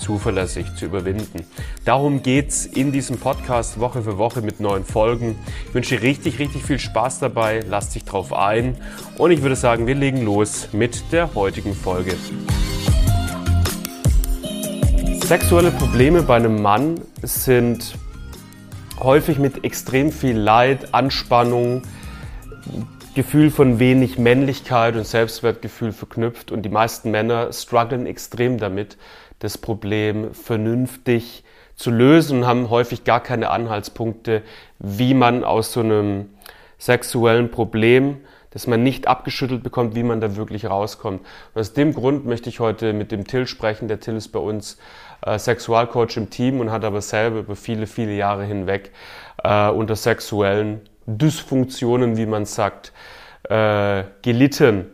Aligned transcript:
zuverlässig 0.00 0.74
zu 0.74 0.86
überwinden. 0.86 1.44
Darum 1.84 2.22
geht's 2.22 2.66
in 2.66 2.90
diesem 2.90 3.18
Podcast 3.18 3.78
Woche 3.78 4.02
für 4.02 4.18
Woche 4.18 4.42
mit 4.42 4.58
neuen 4.58 4.84
Folgen. 4.84 5.38
Ich 5.68 5.74
wünsche 5.74 5.96
dir 5.96 6.02
richtig, 6.02 6.38
richtig 6.38 6.64
viel 6.64 6.78
Spaß 6.78 7.20
dabei. 7.20 7.60
Lass 7.68 7.90
dich 7.90 8.04
drauf 8.04 8.32
ein. 8.32 8.76
Und 9.18 9.30
ich 9.30 9.42
würde 9.42 9.56
sagen, 9.56 9.86
wir 9.86 9.94
legen 9.94 10.24
los 10.24 10.68
mit 10.72 11.12
der 11.12 11.34
heutigen 11.34 11.74
Folge. 11.74 12.14
Sexuelle 15.24 15.70
Probleme 15.70 16.22
bei 16.22 16.36
einem 16.36 16.60
Mann 16.60 17.00
sind 17.22 17.94
häufig 18.98 19.38
mit 19.38 19.64
extrem 19.64 20.10
viel 20.10 20.36
Leid, 20.36 20.92
Anspannung, 20.92 21.82
Gefühl 23.14 23.50
von 23.50 23.78
wenig 23.78 24.18
Männlichkeit 24.18 24.94
und 24.96 25.06
Selbstwertgefühl 25.06 25.92
verknüpft 25.92 26.52
und 26.52 26.62
die 26.62 26.68
meisten 26.68 27.10
Männer 27.10 27.52
strugglen 27.52 28.06
extrem 28.06 28.58
damit, 28.58 28.96
das 29.40 29.58
Problem 29.58 30.32
vernünftig 30.32 31.44
zu 31.74 31.90
lösen 31.90 32.38
und 32.38 32.46
haben 32.46 32.70
häufig 32.70 33.04
gar 33.04 33.22
keine 33.22 33.50
Anhaltspunkte, 33.50 34.42
wie 34.78 35.14
man 35.14 35.44
aus 35.44 35.72
so 35.72 35.80
einem 35.80 36.30
sexuellen 36.78 37.50
Problem, 37.50 38.18
das 38.50 38.66
man 38.66 38.82
nicht 38.82 39.06
abgeschüttelt 39.06 39.62
bekommt, 39.62 39.94
wie 39.94 40.02
man 40.02 40.20
da 40.20 40.36
wirklich 40.36 40.66
rauskommt. 40.66 41.20
Und 41.54 41.60
aus 41.60 41.72
dem 41.72 41.94
Grund 41.94 42.26
möchte 42.26 42.48
ich 42.48 42.60
heute 42.60 42.92
mit 42.92 43.12
dem 43.12 43.26
Till 43.26 43.46
sprechen. 43.46 43.88
Der 43.88 44.00
Till 44.00 44.16
ist 44.16 44.28
bei 44.28 44.40
uns 44.40 44.76
äh, 45.24 45.38
Sexualcoach 45.38 46.16
im 46.16 46.30
Team 46.30 46.60
und 46.60 46.70
hat 46.70 46.84
aber 46.84 47.00
selber 47.00 47.40
über 47.40 47.56
viele, 47.56 47.86
viele 47.86 48.12
Jahre 48.12 48.44
hinweg 48.44 48.92
äh, 49.42 49.68
unter 49.70 49.96
sexuellen 49.96 50.82
Dysfunktionen, 51.06 52.16
wie 52.16 52.26
man 52.26 52.44
sagt, 52.44 52.92
äh, 53.48 54.04
gelitten 54.22 54.86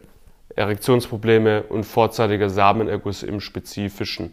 Erektionsprobleme 0.56 1.62
und 1.64 1.84
vorzeitiger 1.84 2.50
Samenerguss 2.50 3.22
im 3.22 3.40
Spezifischen. 3.40 4.32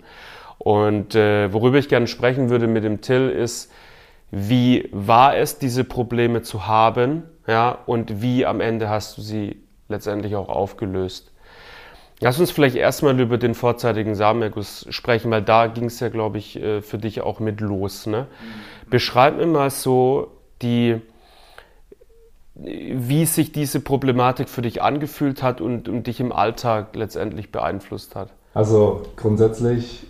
Und 0.58 1.16
äh, 1.16 1.52
worüber 1.52 1.78
ich 1.78 1.90
gerne 1.90 2.08
sprechen 2.08 2.50
würde 2.50 2.68
mit 2.68 2.84
dem 2.84 3.02
Till 3.02 3.30
ist, 3.30 3.72
wie 4.32 4.90
war 4.92 5.36
es, 5.38 5.60
diese 5.60 5.84
Probleme 5.84 6.42
zu 6.42 6.66
haben, 6.66 7.24
ja, 7.46 7.78
und 7.86 8.22
wie 8.22 8.46
am 8.46 8.62
Ende 8.62 8.90
hast 8.90 9.18
du 9.18 9.22
sie 9.22 9.62
letztendlich 9.90 10.36
auch 10.36 10.50
aufgelöst. 10.50 11.32
Lass 12.20 12.40
uns 12.40 12.52
vielleicht 12.52 12.78
erstmal 12.78 13.20
über 13.20 13.38
den 13.38 13.54
vorzeitigen 13.54 14.16
Samenerguss 14.16 14.86
sprechen, 14.90 15.30
weil 15.30 15.42
da 15.42 15.68
ging 15.68 15.86
es 15.86 16.00
ja, 16.00 16.08
glaube 16.08 16.38
ich, 16.38 16.56
äh, 16.56 16.82
für 16.82 16.98
dich 16.98 17.22
auch 17.22 17.40
mit 17.42 17.60
los. 17.60 18.06
Ne? 18.06 18.22
Mhm. 18.22 18.90
Beschreib 18.90 19.36
mir 19.36 19.46
mal 19.46 19.70
so 19.70 20.32
die, 20.62 21.02
wie 22.56 23.26
sich 23.26 23.52
diese 23.52 23.80
Problematik 23.80 24.48
für 24.48 24.62
dich 24.62 24.82
angefühlt 24.82 25.42
hat 25.42 25.60
und, 25.60 25.90
und 25.90 26.08
dich 26.08 26.20
im 26.20 26.32
Alltag 26.32 26.96
letztendlich 26.96 27.52
beeinflusst 27.52 28.16
hat. 28.16 28.30
Also 28.54 29.02
grundsätzlich 29.16 30.06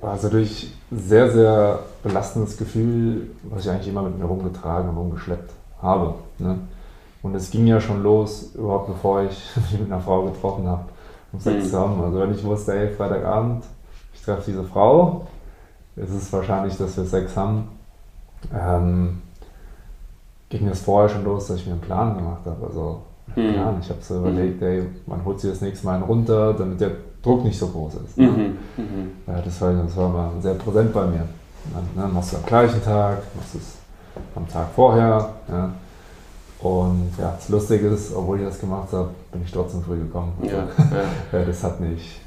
war 0.00 0.16
es 0.16 0.22
natürlich 0.22 0.74
ein 0.90 0.98
sehr, 0.98 1.30
sehr 1.30 1.78
belastendes 2.02 2.58
Gefühl, 2.58 3.30
was 3.44 3.64
ich 3.64 3.70
eigentlich 3.70 3.88
immer 3.88 4.02
mit 4.02 4.18
mir 4.18 4.26
rumgetragen 4.26 4.90
und 4.90 4.96
rumgeschleppt 4.96 5.52
habe. 5.80 6.14
Ne? 6.38 6.58
Und 7.22 7.34
es 7.34 7.50
ging 7.50 7.66
ja 7.66 7.80
schon 7.80 8.02
los, 8.02 8.50
überhaupt 8.54 8.88
bevor 8.88 9.22
ich 9.22 9.50
mich 9.70 9.80
mit 9.80 9.90
einer 9.90 10.00
Frau 10.00 10.24
getroffen 10.24 10.66
habe, 10.66 10.84
um 11.32 11.40
Sex 11.40 11.64
mhm. 11.64 11.70
zu 11.70 11.78
haben. 11.78 12.02
Also 12.02 12.20
wenn 12.20 12.34
ich 12.34 12.44
wusste, 12.44 12.72
hey, 12.72 12.90
Freitagabend, 12.90 13.64
ich 14.12 14.22
treffe 14.22 14.42
diese 14.50 14.64
Frau, 14.64 15.26
ist 15.96 16.10
es 16.10 16.32
wahrscheinlich, 16.32 16.76
dass 16.76 16.96
wir 16.96 17.04
Sex 17.04 17.36
haben. 17.36 17.68
Ähm, 18.52 19.22
ging 20.58 20.68
es 20.68 20.80
vorher 20.82 21.08
schon 21.08 21.24
los, 21.24 21.46
dass 21.46 21.56
ich 21.58 21.66
mir 21.66 21.72
einen 21.72 21.80
Plan 21.80 22.14
gemacht 22.14 22.42
habe. 22.44 22.66
Also 22.66 23.02
mhm. 23.34 23.54
Plan. 23.54 23.76
Ich 23.80 23.88
habe 23.88 24.00
so 24.02 24.18
überlegt, 24.18 24.62
ey, 24.62 24.82
man 25.06 25.24
holt 25.24 25.40
sich 25.40 25.50
das 25.50 25.60
nächste 25.60 25.86
Mal 25.86 26.00
runter, 26.02 26.52
damit 26.52 26.80
der 26.80 26.92
Druck 27.22 27.44
nicht 27.44 27.58
so 27.58 27.68
groß 27.68 27.94
ist. 28.06 28.18
Ne? 28.18 28.26
Mhm. 28.26 28.58
Mhm. 28.76 29.10
Ja, 29.26 29.40
das, 29.40 29.60
war, 29.60 29.72
das 29.72 29.96
war 29.96 30.08
mal 30.08 30.30
sehr 30.40 30.54
präsent 30.54 30.92
bei 30.92 31.06
mir. 31.06 31.26
Dann 31.72 32.04
ne, 32.04 32.12
machst 32.12 32.32
du 32.32 32.36
am 32.36 32.44
gleichen 32.44 32.82
Tag, 32.84 33.18
machst 33.34 33.54
es 33.54 33.78
am 34.34 34.46
Tag 34.48 34.68
vorher. 34.74 35.30
Ja. 35.48 35.72
Und 36.60 37.12
ja, 37.18 37.32
das 37.36 37.48
Lustige 37.48 37.88
ist, 37.88 38.14
obwohl 38.14 38.38
ich 38.38 38.44
das 38.44 38.58
gemacht 38.58 38.92
habe, 38.92 39.10
bin 39.32 39.42
ich 39.42 39.50
trotzdem 39.50 39.82
früh 39.82 39.98
gekommen. 39.98 40.32
Ja, 40.42 40.68
ja. 41.32 41.44
das 41.44 41.64
hat, 41.64 41.80
nicht, 41.80 42.20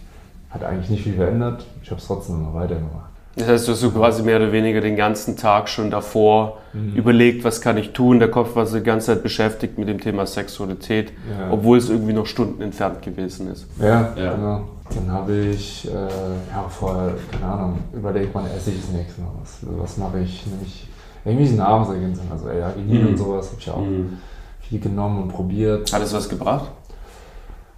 hat 0.49 0.63
eigentlich 0.63 0.89
nicht 0.89 1.03
viel 1.03 1.15
verändert. 1.15 1.65
Ich 1.83 1.91
habe 1.91 2.01
es 2.01 2.07
trotzdem 2.07 2.35
immer 2.37 2.53
weitergemacht. 2.53 3.04
Das 3.35 3.47
heißt, 3.47 3.67
du 3.67 3.73
hast 3.73 3.81
so 3.81 3.91
quasi 3.91 4.23
mehr 4.23 4.37
oder 4.37 4.51
weniger 4.53 4.79
den 4.79 4.95
ganzen 4.95 5.35
Tag 5.35 5.67
schon 5.67 5.91
davor 5.91 6.59
mhm. 6.71 6.95
überlegt, 6.95 7.43
was 7.43 7.59
kann 7.59 7.77
ich 7.77 7.91
tun. 7.91 8.19
Der 8.19 8.31
Kopf 8.31 8.55
war 8.55 8.65
so 8.65 8.77
die 8.77 8.83
ganze 8.83 9.07
Zeit 9.07 9.23
beschäftigt 9.23 9.77
mit 9.77 9.89
dem 9.89 9.99
Thema 9.99 10.25
Sexualität, 10.25 11.11
ja. 11.29 11.51
obwohl 11.51 11.77
es 11.77 11.89
irgendwie 11.89 12.13
noch 12.13 12.27
Stunden 12.27 12.61
entfernt 12.61 13.01
gewesen 13.01 13.51
ist. 13.51 13.67
Ja, 13.79 14.13
ja. 14.15 14.35
genau. 14.35 14.61
Dann 14.93 15.11
habe 15.11 15.35
ich 15.35 15.85
äh, 15.87 15.91
ja, 15.91 16.65
vorher, 16.69 17.15
keine 17.31 17.51
Ahnung, 17.51 17.79
überlegt, 17.93 18.29
wann 18.33 18.45
esse 18.45 18.69
ich 18.69 18.81
das 18.81 18.91
nächste 18.91 19.21
Mal 19.21 19.31
was. 19.41 19.57
Also 19.65 19.81
was 19.81 19.97
mache 19.97 20.19
ich? 20.19 20.45
Nämlich 20.45 20.87
irgendwie 21.25 21.47
eine 21.47 21.57
Nahrungsergänzung, 21.57 22.25
also 22.31 22.47
L-Arginin 22.47 23.01
mhm. 23.01 23.07
und 23.09 23.17
sowas 23.17 23.47
habe 23.47 23.57
ich 23.59 23.69
auch 23.69 23.81
mhm. 23.81 24.17
viel 24.61 24.79
genommen 24.79 25.23
und 25.23 25.29
probiert. 25.29 25.91
Hat 25.91 26.03
es 26.03 26.13
was 26.13 26.29
gebracht? 26.29 26.69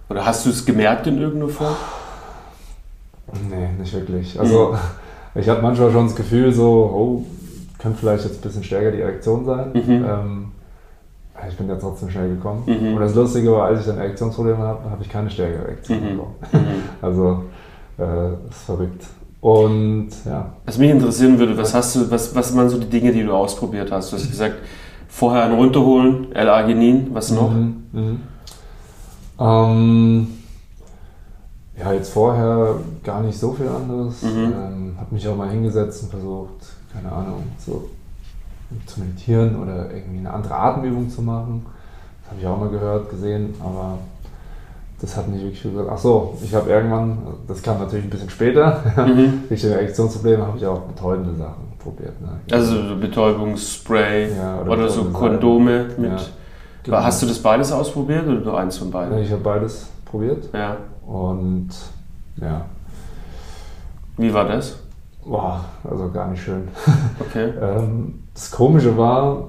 Oder 0.08 0.24
hast 0.24 0.46
du 0.46 0.50
es 0.50 0.64
gemerkt 0.64 1.06
in 1.06 1.18
irgendeiner 1.18 1.52
Form? 1.52 1.74
Nee, 3.50 3.68
nicht 3.78 3.92
wirklich. 3.92 4.38
Also 4.38 4.72
mhm. 4.72 4.78
Ich 5.34 5.48
habe 5.48 5.62
manchmal 5.62 5.90
schon 5.92 6.06
das 6.06 6.16
Gefühl, 6.16 6.52
so, 6.52 6.64
oh, 6.66 7.24
könnte 7.78 7.98
vielleicht 7.98 8.24
jetzt 8.24 8.38
ein 8.38 8.42
bisschen 8.42 8.64
stärker 8.64 8.90
die 8.90 9.00
Erektion 9.00 9.44
sein. 9.44 9.70
Mhm. 9.72 10.04
Ähm, 10.04 10.44
ich 11.48 11.56
bin 11.56 11.68
ja 11.68 11.76
trotzdem 11.76 12.10
schnell 12.10 12.30
gekommen. 12.30 12.64
Mhm. 12.66 12.94
Und 12.94 13.00
das 13.00 13.14
Lustige 13.14 13.52
war, 13.52 13.66
als 13.66 13.80
ich 13.80 13.86
dann 13.86 13.98
Erektionsprobleme 13.98 14.58
habe, 14.58 14.90
habe 14.90 15.02
ich 15.02 15.08
keine 15.08 15.30
stärkere 15.30 15.64
Erektion 15.64 16.00
mhm. 16.00 16.08
bekommen. 16.10 16.34
Mhm. 16.52 16.58
Also, 17.02 17.44
äh, 17.98 18.36
das 18.46 18.56
ist 18.56 18.62
verrückt. 18.64 19.04
Und 19.40 20.08
ja. 20.24 20.52
Was 20.66 20.78
mich 20.78 20.90
interessieren 20.90 21.38
würde, 21.38 21.56
was 21.56 21.72
hast 21.72 21.94
du, 21.94 22.10
was, 22.10 22.34
was 22.34 22.56
waren 22.56 22.68
so 22.68 22.78
die 22.78 22.88
Dinge, 22.88 23.12
die 23.12 23.22
du 23.22 23.32
ausprobiert 23.32 23.92
hast? 23.92 24.12
Du 24.12 24.16
hast 24.16 24.28
gesagt, 24.28 24.56
vorher 25.06 25.44
einen 25.44 25.54
runterholen, 25.54 26.32
L-Arginin, 26.32 27.08
was 27.12 27.30
noch? 27.30 27.52
Mhm. 27.52 27.84
Mhm. 27.92 28.20
Ähm, 29.38 30.26
ja, 31.78 31.92
jetzt 31.92 32.12
vorher 32.12 32.76
gar 33.04 33.20
nicht 33.22 33.38
so 33.38 33.52
viel 33.52 33.68
anderes. 33.68 34.22
Mhm. 34.22 34.28
Ähm, 34.28 34.96
habe 34.98 35.14
mich 35.14 35.26
auch 35.28 35.36
mal 35.36 35.50
hingesetzt 35.50 36.02
und 36.02 36.10
versucht, 36.10 36.66
keine 36.92 37.12
Ahnung, 37.12 37.44
so 37.58 37.88
zu 38.86 39.00
meditieren 39.00 39.62
oder 39.62 39.90
irgendwie 39.90 40.18
eine 40.18 40.32
andere 40.32 40.54
Atemübung 40.54 41.08
zu 41.08 41.22
machen. 41.22 41.64
Das 42.22 42.30
habe 42.30 42.40
ich 42.40 42.46
auch 42.46 42.58
mal 42.58 42.68
gehört, 42.68 43.08
gesehen, 43.08 43.54
aber 43.60 43.98
das 45.00 45.16
hat 45.16 45.28
nicht 45.28 45.42
wirklich 45.42 45.60
viel 45.60 45.70
gesagt. 45.70 45.88
Ach 45.92 45.98
so, 45.98 46.36
ich 46.42 46.54
habe 46.54 46.68
irgendwann, 46.68 47.18
das 47.46 47.62
kam 47.62 47.78
natürlich 47.78 48.06
ein 48.06 48.10
bisschen 48.10 48.30
später, 48.30 48.82
mhm. 48.96 49.44
richtige 49.48 49.74
Erektionsprobleme, 49.74 50.46
habe 50.46 50.58
ich 50.58 50.66
auch 50.66 50.80
betäubende 50.80 51.34
Sachen 51.36 51.68
probiert. 51.78 52.20
Ne? 52.20 52.40
Also 52.50 52.96
Betäubungsspray 53.00 54.34
ja, 54.36 54.60
oder, 54.60 54.72
oder 54.72 54.88
so 54.88 55.04
Kondome 55.04 55.86
mit. 55.96 56.10
Ja, 56.10 56.18
genau. 56.82 56.96
Hast 56.98 57.22
du 57.22 57.26
das 57.26 57.38
beides 57.38 57.70
ausprobiert 57.70 58.26
oder 58.26 58.40
nur 58.40 58.58
eins 58.58 58.76
von 58.76 58.90
beiden? 58.90 59.18
Ich 59.18 59.30
habe 59.30 59.42
beides 59.42 59.86
probiert. 60.10 60.48
Ja. 60.52 60.76
Und 61.06 61.70
ja. 62.36 62.64
Wie 64.16 64.32
war 64.32 64.46
das? 64.46 64.78
Boah, 65.24 65.64
also 65.88 66.10
gar 66.10 66.28
nicht 66.28 66.42
schön. 66.42 66.68
Okay. 67.20 67.52
ähm, 67.60 68.24
das 68.32 68.50
Komische 68.50 68.96
war, 68.96 69.48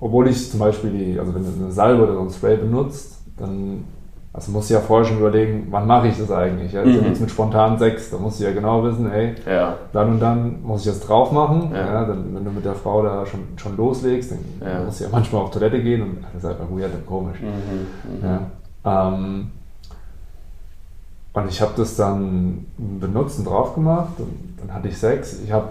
obwohl 0.00 0.28
ich 0.28 0.50
zum 0.50 0.60
Beispiel 0.60 0.90
die, 0.90 1.18
also 1.18 1.34
wenn 1.34 1.44
du 1.44 1.64
eine 1.64 1.72
Salbe 1.72 2.04
oder 2.04 2.14
so 2.14 2.20
ein 2.20 2.30
Spray 2.30 2.56
benutzt, 2.56 3.18
dann 3.36 3.84
also 4.34 4.50
musst 4.50 4.70
du 4.70 4.74
ja 4.74 4.80
vorher 4.80 5.06
schon 5.06 5.18
überlegen, 5.18 5.66
wann 5.70 5.86
mache 5.86 6.08
ich 6.08 6.16
das 6.16 6.30
eigentlich? 6.30 6.72
Ja, 6.72 6.82
das 6.82 6.94
mhm. 6.94 7.12
ist 7.12 7.20
mit 7.20 7.30
spontanen 7.30 7.78
Sex. 7.78 8.10
Da 8.10 8.16
musst 8.16 8.40
du 8.40 8.44
ja 8.44 8.52
genau 8.52 8.82
wissen, 8.82 9.10
hey, 9.10 9.34
ja. 9.46 9.76
dann 9.92 10.12
und 10.12 10.20
dann 10.20 10.62
muss 10.62 10.86
ich 10.86 10.86
das 10.86 11.00
drauf 11.00 11.32
machen. 11.32 11.70
Ja. 11.74 11.86
ja. 11.86 12.04
dann, 12.06 12.34
wenn 12.34 12.42
du 12.42 12.50
mit 12.50 12.64
der 12.64 12.74
Frau 12.74 13.02
da 13.02 13.26
schon, 13.26 13.40
schon 13.56 13.76
loslegst, 13.76 14.30
dann 14.32 14.38
ja. 14.66 14.84
musst 14.84 15.00
du 15.00 15.04
ja 15.04 15.10
manchmal 15.12 15.42
auf 15.42 15.50
Toilette 15.50 15.82
gehen 15.82 16.00
und 16.00 16.24
das 16.32 16.42
ist 16.42 16.48
einfach 16.48 16.70
weird 16.70 16.94
und 16.94 17.06
komisch. 17.06 17.38
Mhm. 17.42 18.20
Mhm. 18.20 18.40
Ja. 18.84 19.08
Ähm, 19.08 19.50
und 21.32 21.48
ich 21.48 21.60
habe 21.60 21.72
das 21.76 21.96
dann 21.96 22.66
benutzt 22.76 23.38
und 23.38 23.46
drauf 23.46 23.74
gemacht 23.74 24.14
und 24.18 24.58
dann 24.58 24.74
hatte 24.74 24.88
ich 24.88 24.98
Sex. 24.98 25.40
Ich 25.44 25.52
habe 25.52 25.68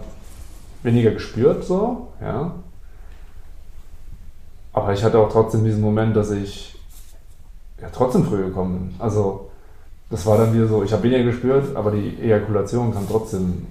weniger 0.83 1.11
gespürt 1.11 1.63
so, 1.63 2.07
ja. 2.21 2.53
Aber 4.73 4.93
ich 4.93 5.03
hatte 5.03 5.19
auch 5.19 5.31
trotzdem 5.31 5.63
diesen 5.63 5.81
Moment, 5.81 6.15
dass 6.15 6.31
ich 6.31 6.79
ja 7.81 7.89
trotzdem 7.91 8.25
früh 8.25 8.45
gekommen 8.45 8.89
bin. 8.89 8.95
Also 8.99 9.49
das 10.09 10.25
war 10.25 10.37
dann 10.37 10.53
wieder 10.53 10.67
so, 10.67 10.83
ich 10.83 10.91
habe 10.93 11.03
weniger 11.03 11.23
gespürt, 11.23 11.75
aber 11.75 11.91
die 11.91 12.17
Ejakulation 12.21 12.93
kam 12.93 13.07
trotzdem 13.07 13.67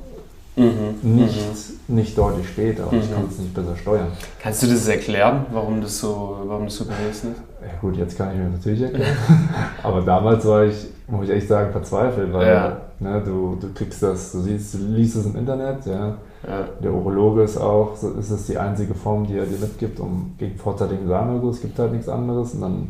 Mhm. 0.57 1.17
Nicht, 1.17 1.89
mhm. 1.89 1.97
nicht 1.97 2.19
deutlich 2.19 2.49
später 2.49 2.85
und 2.85 2.93
mhm. 2.93 3.03
ich 3.03 3.15
konnte 3.15 3.31
es 3.33 3.39
nicht 3.39 3.55
besser 3.55 3.77
steuern. 3.77 4.09
Kannst 4.41 4.63
du 4.63 4.67
das 4.67 4.89
erklären, 4.89 5.47
warum 5.53 5.81
das 5.81 5.99
so, 5.99 6.39
warum 6.45 6.65
das 6.65 6.77
so 6.77 6.85
gewesen 6.85 7.33
ist? 7.33 7.43
Ja 7.63 7.79
gut, 7.81 7.97
jetzt 7.97 8.17
kann 8.17 8.31
ich 8.33 8.37
mir 8.37 8.49
natürlich 8.49 8.83
erklären. 8.83 9.17
Aber 9.83 10.03
damals 10.03 10.45
war 10.47 10.65
ich, 10.65 10.87
muss 11.11 11.29
ich 11.29 11.31
echt 11.31 11.49
sagen, 11.49 11.73
verzweifelt, 11.73 12.33
weil 12.33 12.47
ja. 12.47 12.77
ne, 13.01 13.23
du, 13.25 13.57
du 13.61 13.73
kriegst 13.75 14.03
das, 14.03 14.33
du 14.33 14.41
siehst, 14.41 14.75
du 14.75 14.79
liest 14.79 15.17
es 15.17 15.27
im 15.27 15.37
Internet, 15.37 15.87
ja. 15.87 16.17
ja. 16.47 16.69
Der 16.83 16.93
Urologe 16.93 17.43
ist 17.43 17.59
auch, 17.59 17.95
ist 17.95 18.31
es 18.31 18.47
die 18.47 18.59
einzige 18.59 18.95
Form, 18.95 19.27
die 19.27 19.37
er 19.37 19.47
dir 19.47 19.59
mitgibt, 19.59 20.01
um 20.01 20.35
gegen 20.39 20.57
vorzeitigen 20.57 21.07
Samenerguss, 21.07 21.57
es 21.57 21.63
gibt 21.63 21.79
halt 21.79 21.93
nichts 21.93 22.09
anderes 22.09 22.55
und 22.55 22.61
dann 22.61 22.89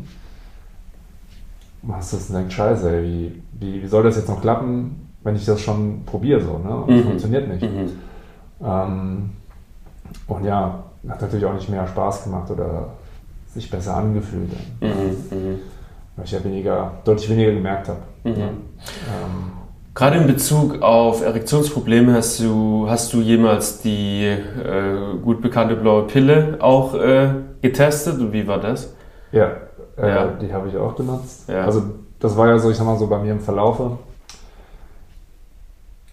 machst 1.81 2.13
du 2.13 2.17
es 2.17 2.29
und 2.29 2.35
denkst, 2.35 2.55
scheiße, 2.55 2.89
ey, 2.89 3.03
wie, 3.03 3.41
wie, 3.59 3.83
wie 3.83 3.87
soll 3.87 4.03
das 4.03 4.15
jetzt 4.15 4.29
noch 4.29 4.41
klappen, 4.41 5.09
wenn 5.23 5.35
ich 5.35 5.45
das 5.45 5.61
schon 5.61 6.03
probiere 6.05 6.41
so, 6.41 6.57
ne? 6.57 6.83
Es 6.87 7.03
mhm. 7.03 7.09
funktioniert 7.09 7.47
nicht. 7.47 7.63
Mhm. 7.63 7.89
Ähm, 8.63 9.29
und 10.27 10.45
ja, 10.45 10.83
hat 11.07 11.21
natürlich 11.21 11.45
auch 11.45 11.53
nicht 11.53 11.69
mehr 11.69 11.87
Spaß 11.87 12.25
gemacht 12.25 12.49
oder 12.51 12.89
sich 13.53 13.69
besser 13.69 13.97
angefühlt. 13.97 14.51
Mhm, 14.79 14.87
mhm. 15.37 15.59
Weil 16.15 16.25
ich 16.25 16.31
ja 16.31 16.43
weniger, 16.43 16.91
deutlich 17.03 17.29
weniger 17.29 17.51
gemerkt 17.51 17.89
habe. 17.89 17.99
Mhm. 18.23 18.31
Ja. 18.37 18.47
Ähm, 18.47 19.51
Gerade 19.93 20.17
in 20.17 20.27
Bezug 20.27 20.81
auf 20.81 21.21
Erektionsprobleme 21.21 22.13
hast 22.13 22.39
du, 22.39 22.85
hast 22.87 23.11
du 23.11 23.19
jemals 23.19 23.81
die 23.81 24.23
äh, 24.25 25.17
gut 25.21 25.41
bekannte 25.41 25.75
blaue 25.75 26.03
Pille 26.03 26.57
auch 26.61 26.95
äh, 26.95 27.33
getestet 27.61 28.19
und 28.19 28.31
wie 28.31 28.47
war 28.47 28.59
das? 28.59 28.95
Ja, 29.33 29.51
äh, 29.97 30.09
ja. 30.09 30.27
die 30.27 30.53
habe 30.53 30.69
ich 30.69 30.77
auch 30.77 30.95
genutzt. 30.95 31.49
Ja. 31.49 31.65
Also 31.65 31.83
das 32.19 32.37
war 32.37 32.47
ja 32.47 32.57
so, 32.57 32.71
ich 32.71 32.77
sag 32.77 32.85
mal 32.85 32.97
so 32.97 33.07
bei 33.07 33.19
mir 33.19 33.33
im 33.33 33.41
Verlaufe. 33.41 33.97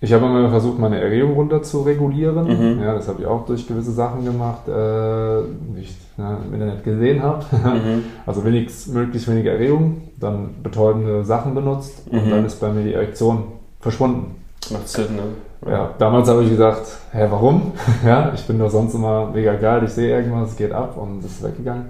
Ich 0.00 0.12
habe 0.12 0.26
immer 0.26 0.48
versucht, 0.48 0.78
meine 0.78 1.00
Erregung 1.00 1.32
runter 1.34 1.62
zu 1.62 1.82
regulieren. 1.82 2.46
Mhm. 2.46 2.82
Ja, 2.82 2.94
das 2.94 3.08
habe 3.08 3.22
ich 3.22 3.26
auch 3.26 3.44
durch 3.46 3.66
gewisse 3.66 3.90
Sachen 3.90 4.24
gemacht, 4.24 4.68
äh, 4.68 5.42
die 5.74 5.82
ich 5.82 5.96
ja, 6.16 6.38
im 6.46 6.54
Internet 6.54 6.84
gesehen 6.84 7.22
habe. 7.22 7.44
Mhm. 7.68 8.04
Also 8.26 8.44
wenigst, 8.44 8.88
möglichst 8.92 9.28
wenige 9.28 9.50
Erregung, 9.50 10.02
dann 10.18 10.54
betäubende 10.62 11.24
Sachen 11.24 11.54
benutzt 11.54 12.10
mhm. 12.10 12.18
und 12.18 12.30
dann 12.30 12.44
ist 12.46 12.60
bei 12.60 12.70
mir 12.70 12.84
die 12.84 12.94
Erektion 12.94 13.44
verschwunden. 13.80 14.36
Macht 14.70 14.88
Sinn, 14.88 15.16
ne? 15.16 15.70
Ja, 15.70 15.90
damals 15.98 16.28
habe 16.28 16.44
ich 16.44 16.50
gedacht, 16.50 16.82
hä, 17.12 17.26
warum? 17.30 17.72
ja, 18.06 18.32
ich 18.34 18.46
bin 18.46 18.58
doch 18.58 18.70
sonst 18.70 18.94
immer 18.94 19.30
mega 19.32 19.54
geil, 19.54 19.82
ich 19.84 19.90
sehe 19.90 20.16
irgendwas, 20.16 20.50
es 20.50 20.56
geht 20.56 20.72
ab 20.72 20.96
und 20.96 21.24
es 21.24 21.32
ist 21.32 21.42
weggegangen. 21.42 21.86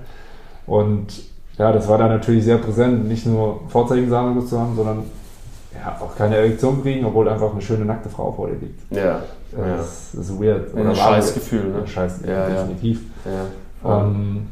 Und 0.66 1.06
ja, 1.58 1.72
das 1.72 1.88
war 1.88 1.99
dann 1.99 2.10
natürlich 2.10 2.44
sehr 2.44 2.58
präsent, 2.58 3.08
nicht 3.08 3.26
nur 3.26 3.60
Vorzeichen 3.69 4.08
zu 4.08 4.16
haben, 4.16 4.76
sondern 4.76 5.02
ja, 5.78 5.96
auch 6.00 6.16
keine 6.16 6.36
Erektion 6.36 6.82
kriegen, 6.82 7.04
obwohl 7.04 7.28
einfach 7.28 7.52
eine 7.52 7.60
schöne 7.60 7.84
nackte 7.84 8.08
Frau 8.08 8.32
vor 8.32 8.48
dir 8.48 8.56
liegt. 8.56 8.80
Ja. 8.90 9.22
Das 9.52 10.10
ja. 10.12 10.20
ist 10.20 10.40
weird. 10.40 10.75
Oder 10.75 10.90
ein 10.90 10.96
scheiß 10.96 11.34
Gefühl, 11.34 11.70
ne? 11.70 11.86
Scheiß 11.86 12.20
ja, 12.26 12.48
definitiv. 12.48 13.02
Ja. 13.25 14.00
Ähm, 14.00 14.48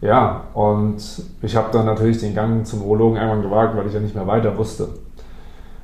ja, 0.00 0.42
und 0.54 0.96
ich 1.42 1.56
habe 1.56 1.68
dann 1.72 1.86
natürlich 1.86 2.18
den 2.18 2.34
Gang 2.34 2.64
zum 2.64 2.82
Urologen 2.82 3.16
irgendwann 3.16 3.42
gewagt, 3.42 3.76
weil 3.76 3.86
ich 3.86 3.94
ja 3.94 4.00
nicht 4.00 4.14
mehr 4.14 4.26
weiter 4.26 4.56
wusste. 4.56 4.88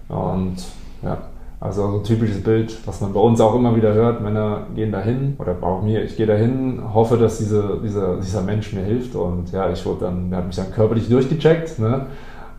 Und 0.09 0.57
ja, 1.03 1.19
also 1.59 1.91
so 1.91 1.97
ein 1.99 2.05
typisches 2.05 2.43
Bild, 2.43 2.77
was 2.87 3.01
man 3.01 3.13
bei 3.13 3.21
uns 3.21 3.41
auch 3.41 3.55
immer 3.55 3.75
wieder 3.75 3.95
hört, 3.95 4.21
Männer 4.21 4.67
gehen 4.75 4.93
dahin, 4.93 5.35
oder 5.39 5.57
auch 5.63 5.83
mir, 5.83 6.05
ich 6.05 6.17
gehe 6.17 6.27
dahin, 6.27 6.81
hoffe, 6.93 7.17
dass 7.17 7.39
diese, 7.39 7.81
dieser, 7.83 8.19
dieser 8.19 8.43
Mensch 8.43 8.73
mir 8.73 8.83
hilft. 8.83 9.17
Und 9.17 9.51
ja, 9.51 9.71
ich 9.71 9.85
wurde 9.85 10.05
dann, 10.05 10.31
der 10.31 10.41
hat 10.41 10.47
mich 10.47 10.57
dann 10.57 10.71
körperlich 10.71 11.09
durchgecheckt, 11.09 11.79
ne? 11.79 12.07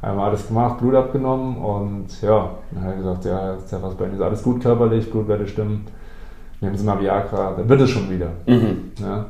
Einmal 0.06 0.30
alles 0.30 0.48
gemacht, 0.48 0.78
Blut 0.80 0.96
abgenommen 0.96 1.58
und 1.58 2.22
ja, 2.22 2.52
dann 2.72 2.84
hat 2.84 2.92
er 2.92 2.98
gesagt, 2.98 3.26
ja, 3.26 3.54
ist 3.56 3.72
ja 3.72 3.82
was 3.82 3.96
bei 3.96 4.06
Ihnen 4.06 4.16
ist 4.16 4.22
alles 4.22 4.44
gut 4.44 4.62
körperlich, 4.62 5.10
Blutwerte 5.10 5.48
stimmen, 5.48 5.88
nehmen 6.62 6.78
Sie 6.78 6.86
mal 6.86 7.00
Viagra, 7.00 7.56
dann 7.58 7.68
wird 7.68 7.82
es 7.82 7.90
schon 7.90 8.10
wieder. 8.10 8.30
Mhm. 8.46 8.92
Ja, 9.02 9.26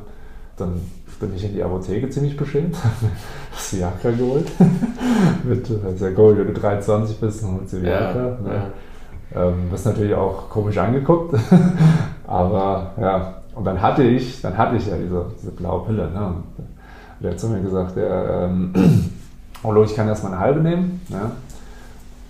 dann 0.56 0.80
bin 1.18 1.34
ich 1.34 1.44
in 1.44 1.54
die 1.54 1.62
Apotheke 1.62 2.10
ziemlich 2.10 2.36
beschämt, 2.36 2.76
das 3.52 3.74
Viagra 3.74 4.10
geholt. 4.10 4.52
Mit, 5.44 5.68
das 5.70 5.94
ist 5.94 6.02
ja 6.02 6.10
Gold, 6.10 6.38
wenn 6.38 6.48
du 6.48 6.60
23 6.60 7.20
bist, 7.20 7.42
dann 7.42 7.54
holst 7.54 7.72
du 7.72 7.82
Viagra. 7.82 8.18
Ja, 8.18 8.30
ne? 8.42 8.54
ja. 9.34 9.48
Ähm, 9.48 9.70
wirst 9.70 9.86
natürlich 9.86 10.14
auch 10.14 10.50
komisch 10.50 10.76
angeguckt, 10.76 11.36
aber 12.26 12.92
ja, 13.00 13.34
und 13.54 13.64
dann 13.64 13.80
hatte 13.80 14.02
ich, 14.02 14.42
dann 14.42 14.56
hatte 14.56 14.76
ich 14.76 14.86
ja 14.86 14.96
diese, 14.96 15.24
diese 15.40 15.52
blaue 15.52 15.86
Pille, 15.86 16.10
ne? 16.10 16.26
Und 16.26 16.44
der 17.20 17.30
hat 17.30 17.40
zu 17.40 17.48
mir 17.48 17.60
gesagt, 17.60 17.96
der, 17.96 18.44
ähm, 18.44 18.72
Hallo, 19.64 19.84
ich 19.84 19.94
kann 19.94 20.08
erstmal 20.08 20.32
eine 20.32 20.40
halbe 20.40 20.60
nehmen. 20.60 21.00
Ja. 21.08 21.32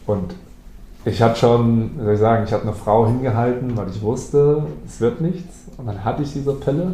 Und 0.06 0.34
ich 1.04 1.20
hatte 1.22 1.38
schon, 1.38 1.90
wie 1.98 2.04
soll 2.04 2.14
ich 2.14 2.20
sagen, 2.20 2.44
ich 2.44 2.52
hatte 2.52 2.64
eine 2.64 2.72
Frau 2.72 3.06
hingehalten, 3.06 3.76
weil 3.76 3.88
ich 3.90 4.00
wusste, 4.02 4.62
es 4.86 5.00
wird 5.00 5.20
nichts. 5.20 5.64
Und 5.76 5.86
dann 5.86 6.04
hatte 6.04 6.22
ich 6.22 6.32
diese 6.32 6.52
Pille 6.54 6.92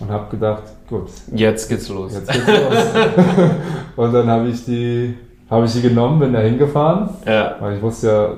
und 0.00 0.10
habe 0.10 0.30
gedacht, 0.30 0.62
gut. 0.88 1.08
Jetzt 1.32 1.68
geht's 1.68 1.88
los. 1.88 2.14
Jetzt 2.14 2.30
geht's 2.30 2.46
los. 2.46 2.76
und 3.96 4.12
dann 4.12 4.28
habe 4.28 4.48
ich 4.48 4.64
die, 4.64 5.14
habe 5.50 5.66
ich 5.66 5.72
die 5.72 5.82
genommen, 5.82 6.20
bin 6.20 6.32
da 6.32 6.40
hingefahren. 6.40 7.10
Ja. 7.26 7.56
Weil 7.60 7.76
ich 7.76 7.82
wusste 7.82 8.06
ja, 8.06 8.28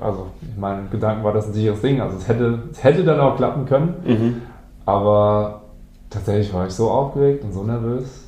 also 0.00 0.26
in 0.42 0.60
meinen 0.60 0.90
Gedanken 0.90 1.24
war 1.24 1.32
das 1.32 1.46
ein 1.46 1.52
sicheres 1.52 1.80
Ding. 1.80 2.00
Also 2.00 2.16
es 2.18 2.28
hätte, 2.28 2.58
es 2.70 2.82
hätte 2.82 3.04
dann 3.04 3.20
auch 3.20 3.36
klappen 3.36 3.66
können. 3.66 3.94
Mhm. 4.04 4.42
Aber 4.86 5.62
tatsächlich 6.10 6.52
war 6.52 6.66
ich 6.66 6.74
so 6.74 6.90
aufgeregt 6.90 7.44
und 7.44 7.52
so 7.52 7.62
nervös, 7.62 8.23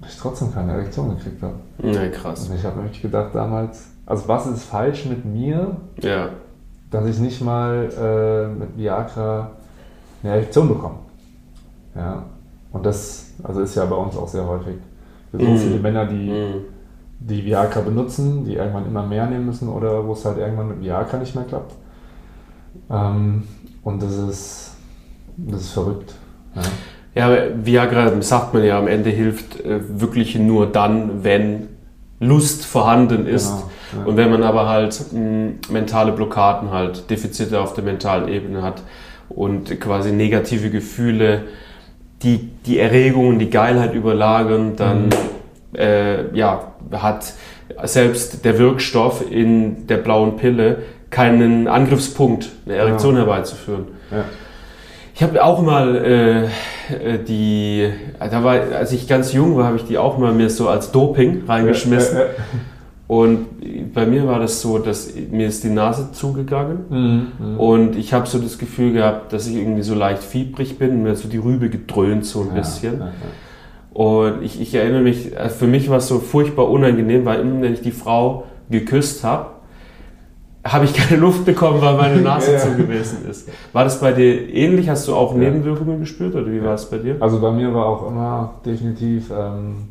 dass 0.00 0.12
ich 0.12 0.18
trotzdem 0.18 0.52
keine 0.52 0.72
Erektion 0.72 1.16
gekriegt 1.16 1.42
habe. 1.42 1.54
Nee, 1.78 2.10
krass. 2.10 2.48
Und 2.48 2.56
ich 2.56 2.64
habe 2.64 2.82
wirklich 2.82 3.02
gedacht 3.02 3.34
damals, 3.34 3.88
also 4.04 4.28
was 4.28 4.46
ist 4.46 4.64
falsch 4.64 5.06
mit 5.06 5.24
mir, 5.24 5.76
ja. 6.00 6.30
dass 6.90 7.06
ich 7.06 7.18
nicht 7.18 7.42
mal 7.42 7.88
äh, 7.98 8.48
mit 8.48 8.76
Viagra 8.76 9.52
eine 10.22 10.32
Erektion 10.32 10.68
bekomme. 10.68 10.96
Ja. 11.94 12.24
Und 12.72 12.84
das 12.84 13.26
also 13.42 13.60
ist 13.60 13.74
ja 13.74 13.84
bei 13.84 13.96
uns 13.96 14.16
auch 14.16 14.28
sehr 14.28 14.46
häufig. 14.46 14.76
Für 15.30 15.38
so 15.38 15.44
mm. 15.44 15.56
viele 15.56 15.78
Männer, 15.78 16.06
die, 16.06 16.30
mm. 16.30 16.64
die 17.20 17.44
Viagra 17.44 17.80
benutzen, 17.80 18.44
die 18.44 18.54
irgendwann 18.54 18.86
immer 18.86 19.04
mehr 19.04 19.26
nehmen 19.26 19.46
müssen 19.46 19.68
oder 19.68 20.06
wo 20.06 20.12
es 20.12 20.24
halt 20.24 20.38
irgendwann 20.38 20.68
mit 20.68 20.80
Viagra 20.80 21.16
nicht 21.16 21.34
mehr 21.34 21.44
klappt. 21.44 21.74
Ähm, 22.90 23.44
und 23.82 24.02
das 24.02 24.16
ist, 24.16 24.76
das 25.36 25.62
ist 25.62 25.70
verrückt. 25.70 26.14
Ja. 26.54 26.62
Ja, 27.16 27.34
Viagra, 27.64 28.12
sagt 28.20 28.52
man 28.52 28.62
ja, 28.62 28.78
am 28.78 28.88
Ende 28.88 29.08
hilft 29.08 29.64
äh, 29.64 29.80
wirklich 30.00 30.38
nur 30.38 30.66
dann, 30.66 31.24
wenn 31.24 31.68
Lust 32.20 32.66
vorhanden 32.66 33.26
ist. 33.26 33.48
Genau, 33.48 34.02
ja. 34.02 34.06
Und 34.06 34.16
wenn 34.18 34.30
man 34.30 34.42
aber 34.42 34.68
halt 34.68 35.00
mh, 35.12 35.52
mentale 35.70 36.12
Blockaden 36.12 36.70
halt, 36.70 37.08
Defizite 37.08 37.58
auf 37.58 37.72
der 37.72 37.84
mentalen 37.84 38.28
Ebene 38.28 38.62
hat 38.62 38.82
und 39.30 39.80
quasi 39.80 40.12
negative 40.12 40.68
Gefühle, 40.68 41.44
die 42.22 42.50
die 42.66 42.78
Erregung 42.78 43.28
und 43.28 43.38
die 43.38 43.50
Geilheit 43.50 43.94
überlagern, 43.94 44.76
dann 44.76 45.06
mhm. 45.06 45.10
äh, 45.78 46.36
ja, 46.36 46.72
hat 46.92 47.32
selbst 47.84 48.44
der 48.44 48.58
Wirkstoff 48.58 49.24
in 49.30 49.86
der 49.86 49.96
blauen 49.96 50.36
Pille 50.36 50.82
keinen 51.08 51.66
Angriffspunkt, 51.66 52.50
eine 52.66 52.76
Erektion 52.76 53.14
ja. 53.14 53.20
herbeizuführen. 53.20 53.86
Ja. 54.10 54.24
Ich 55.16 55.22
habe 55.22 55.42
auch 55.42 55.62
mal 55.62 55.96
äh, 55.96 56.44
äh, 56.44 57.18
die, 57.26 57.88
da 58.20 58.44
war, 58.44 58.52
als 58.52 58.92
ich 58.92 59.08
ganz 59.08 59.32
jung 59.32 59.56
war, 59.56 59.64
habe 59.64 59.76
ich 59.76 59.84
die 59.84 59.96
auch 59.96 60.18
mal 60.18 60.34
mir 60.34 60.50
so 60.50 60.68
als 60.68 60.92
Doping 60.92 61.44
reingeschmissen. 61.48 62.18
Ja, 62.18 62.24
ja, 62.24 62.28
ja. 62.28 62.44
Und 63.08 63.94
bei 63.94 64.04
mir 64.04 64.26
war 64.26 64.40
das 64.40 64.60
so, 64.60 64.78
dass 64.78 65.14
mir 65.30 65.46
ist 65.46 65.64
die 65.64 65.70
Nase 65.70 66.12
zugegangen 66.12 66.84
mhm, 66.90 67.26
mhm. 67.38 67.60
und 67.60 67.96
ich 67.96 68.12
habe 68.12 68.26
so 68.26 68.38
das 68.38 68.58
Gefühl 68.58 68.92
gehabt, 68.92 69.32
dass 69.32 69.46
ich 69.46 69.54
irgendwie 69.56 69.82
so 69.82 69.94
leicht 69.94 70.22
fiebrig 70.22 70.78
bin, 70.78 71.02
mir 71.02 71.14
so 71.14 71.28
die 71.28 71.38
Rübe 71.38 71.70
gedröhnt 71.70 72.26
so 72.26 72.42
ein 72.42 72.54
bisschen. 72.54 73.00
Und 73.94 74.42
ich, 74.42 74.60
ich 74.60 74.74
erinnere 74.74 75.00
mich, 75.00 75.34
äh, 75.34 75.48
für 75.48 75.66
mich 75.66 75.88
war 75.88 75.98
es 75.98 76.08
so 76.08 76.18
furchtbar 76.18 76.68
unangenehm, 76.68 77.24
weil 77.24 77.40
immer 77.40 77.62
wenn 77.62 77.72
ich 77.72 77.80
die 77.80 77.92
Frau 77.92 78.44
geküsst 78.68 79.24
habe, 79.24 79.46
habe 80.72 80.84
ich 80.84 80.94
keine 80.94 81.20
Luft 81.20 81.44
bekommen, 81.44 81.80
weil 81.80 81.96
meine 81.96 82.20
Nase 82.22 82.52
ja. 82.52 82.58
zu 82.58 82.74
gewesen 82.74 83.28
ist. 83.28 83.48
War 83.72 83.84
das 83.84 84.00
bei 84.00 84.12
dir 84.12 84.48
ähnlich? 84.52 84.88
Hast 84.88 85.06
du 85.08 85.14
auch 85.14 85.34
Nebenwirkungen 85.34 86.00
gespürt 86.00 86.34
oder 86.34 86.46
wie 86.46 86.62
war 86.62 86.74
es 86.74 86.86
bei 86.86 86.98
dir? 86.98 87.16
Also 87.20 87.40
bei 87.40 87.50
mir 87.50 87.72
war 87.74 87.86
auch 87.86 88.08
immer 88.08 88.54
definitiv 88.64 89.30
ähm, 89.30 89.88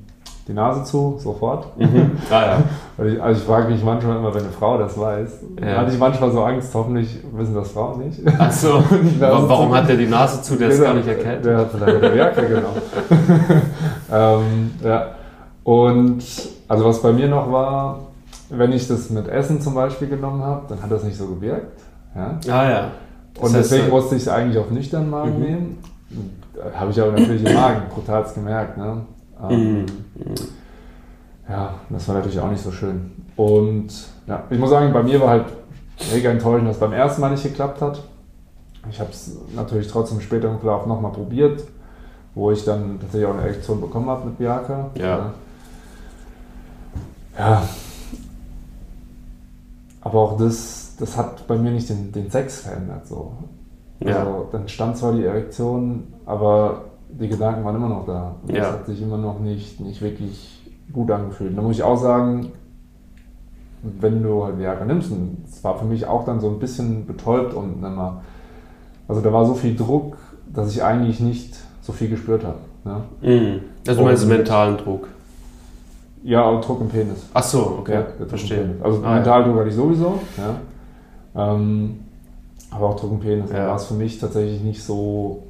die 0.47 0.53
Nase 0.53 0.83
zu, 0.83 1.17
sofort. 1.19 1.77
Mhm. 1.77 2.11
Ah, 2.29 2.59
ja. 2.97 3.05
ich, 3.05 3.21
also 3.21 3.39
ich 3.39 3.47
frage 3.47 3.71
mich 3.71 3.83
manchmal 3.83 4.17
immer, 4.17 4.33
wenn 4.33 4.43
eine 4.43 4.51
Frau 4.51 4.77
das 4.77 4.99
weiß, 4.99 5.43
ja. 5.61 5.77
hatte 5.77 5.91
ich 5.91 5.99
manchmal 5.99 6.31
so 6.31 6.43
Angst, 6.43 6.73
hoffentlich 6.73 7.19
wissen 7.33 7.55
das 7.55 7.71
Frauen 7.71 8.05
nicht. 8.05 8.19
Ach 8.37 8.51
so, 8.51 8.83
warum 9.19 9.73
hat 9.73 9.87
der 9.87 9.97
die 9.97 10.07
Nase 10.07 10.41
zu, 10.41 10.55
der 10.55 10.69
ist 10.69 10.81
gar 10.81 10.93
nicht 10.93 11.07
erkennt? 11.07 11.45
Der 11.45 11.57
hat 11.57 11.71
vielleicht 11.71 12.01
der 12.01 12.15
Jacke, 12.15 12.47
genau. 12.47 12.73
ähm, 14.11 14.71
ja. 14.83 15.07
Und 15.63 16.23
also 16.67 16.85
was 16.85 17.01
bei 17.01 17.11
mir 17.11 17.27
noch 17.27 17.51
war, 17.51 17.99
wenn 18.49 18.71
ich 18.71 18.87
das 18.87 19.09
mit 19.09 19.27
Essen 19.27 19.61
zum 19.61 19.75
Beispiel 19.75 20.07
genommen 20.07 20.43
habe, 20.43 20.65
dann 20.69 20.81
hat 20.81 20.91
das 20.91 21.03
nicht 21.03 21.17
so 21.17 21.27
gewirkt. 21.27 21.81
Ja? 22.15 22.39
Ah 22.47 22.69
ja. 22.69 22.91
Das 23.33 23.43
und 23.43 23.53
deswegen 23.53 23.89
musste 23.89 24.15
ich 24.15 24.21
es 24.21 24.27
eigentlich 24.27 24.57
auf 24.57 24.71
nüchternen 24.71 25.09
Magen 25.09 25.37
mhm. 25.37 25.43
nehmen. 25.43 25.77
Habe 26.73 26.91
ich 26.91 27.01
aber 27.01 27.11
natürlich 27.11 27.43
im 27.43 27.53
Magen 27.53 27.81
brutal 27.93 28.25
gemerkt. 28.33 28.77
Ne? 28.77 29.01
Ähm, 29.49 29.79
mhm. 29.81 29.85
Ja, 31.49 31.75
das 31.89 32.07
war 32.07 32.15
natürlich 32.15 32.39
auch 32.39 32.49
nicht 32.49 32.63
so 32.63 32.71
schön. 32.71 33.11
Und 33.35 33.89
ja, 34.27 34.43
ich 34.49 34.57
muss 34.57 34.69
sagen, 34.69 34.93
bei 34.93 35.03
mir 35.03 35.19
war 35.19 35.29
halt 35.29 35.45
mega 36.13 36.31
enttäuschend, 36.31 36.67
dass 36.67 36.77
es 36.77 36.79
beim 36.79 36.93
ersten 36.93 37.21
Mal 37.21 37.31
nicht 37.31 37.43
geklappt 37.43 37.81
hat. 37.81 38.01
ich 38.89 38.99
habe 38.99 39.11
es 39.11 39.31
natürlich 39.55 39.87
trotzdem 39.87 40.21
später 40.21 40.49
im 40.49 40.59
Verlauf 40.59 40.85
nochmal 40.85 41.11
probiert, 41.11 41.63
wo 42.33 42.51
ich 42.51 42.63
dann 42.63 42.99
tatsächlich 42.99 43.29
auch 43.29 43.33
eine 43.33 43.43
Erektion 43.43 43.81
bekommen 43.81 44.09
habe 44.09 44.25
mit 44.25 44.37
Bianca. 44.37 44.89
Ja. 44.95 45.33
Ja. 47.37 47.63
Aber 50.05 50.19
auch 50.19 50.37
das, 50.37 50.95
das 50.99 51.17
hat 51.17 51.47
bei 51.47 51.57
mir 51.57 51.71
nicht 51.71 51.89
den, 51.89 52.11
den 52.11 52.29
Sex 52.29 52.61
verändert. 52.61 53.07
So. 53.07 53.33
Ja. 53.99 54.19
Also, 54.19 54.47
dann 54.51 54.67
stand 54.67 54.95
zwar 54.97 55.13
die 55.13 55.25
Erektion, 55.25 56.13
aber 56.27 56.83
die 57.09 57.27
Gedanken 57.27 57.65
waren 57.65 57.75
immer 57.75 57.89
noch 57.89 58.05
da. 58.05 58.35
Und 58.43 58.55
Ja. 58.55 58.61
Das 58.61 58.71
hat 58.73 58.85
sich 58.85 59.01
immer 59.01 59.17
noch 59.17 59.39
nicht, 59.39 59.79
nicht 59.79 60.01
wirklich 60.03 60.71
gut 60.93 61.09
angefühlt. 61.09 61.57
Da 61.57 61.61
muss 61.63 61.77
ich 61.77 61.83
auch 61.83 61.97
sagen, 61.97 62.51
wenn 63.81 64.21
du 64.21 64.45
halt 64.45 64.59
Viagra 64.59 64.85
nimmst, 64.85 65.11
und 65.11 65.43
es 65.47 65.63
war 65.63 65.79
für 65.79 65.85
mich 65.85 66.05
auch 66.05 66.23
dann 66.23 66.39
so 66.39 66.49
ein 66.49 66.59
bisschen 66.59 67.07
betäubt 67.07 67.55
und 67.55 67.83
immer, 67.83 68.21
also 69.07 69.21
da 69.21 69.33
war 69.33 69.47
so 69.47 69.55
viel 69.55 69.75
Druck, 69.75 70.17
dass 70.53 70.71
ich 70.71 70.83
eigentlich 70.83 71.19
nicht 71.19 71.57
so 71.81 71.93
viel 71.93 72.09
gespürt 72.09 72.43
habe. 72.43 72.59
Ne? 72.83 73.03
Mhm. 73.21 73.59
Also 73.87 74.01
du 74.01 74.05
meinst 74.05 74.27
mentalen 74.27 74.77
Druck. 74.77 75.07
Ja, 76.25 76.43
auch 76.43 76.59
Druck 76.59 76.81
im 76.81 76.89
Penis. 76.89 77.19
Ach 77.33 77.43
so, 77.43 77.77
okay, 77.79 78.03
Ja, 78.19 78.25
verstehe. 78.25 78.75
Also 78.83 79.03
Ah, 79.03 79.13
Mentaldruck 79.15 79.57
hatte 79.59 79.69
ich 79.69 79.75
sowieso, 79.75 80.19
ja. 80.37 80.55
Ähm, 81.53 81.99
aber 82.71 82.89
auch 82.89 82.99
Druck 82.99 83.11
im 83.11 83.19
Penis. 83.19 83.51
Ja. 83.51 83.67
war 83.67 83.75
es 83.75 83.85
für 83.85 83.93
mich 83.93 84.17
tatsächlich 84.19 84.61
nicht 84.61 84.83
so 84.83 85.43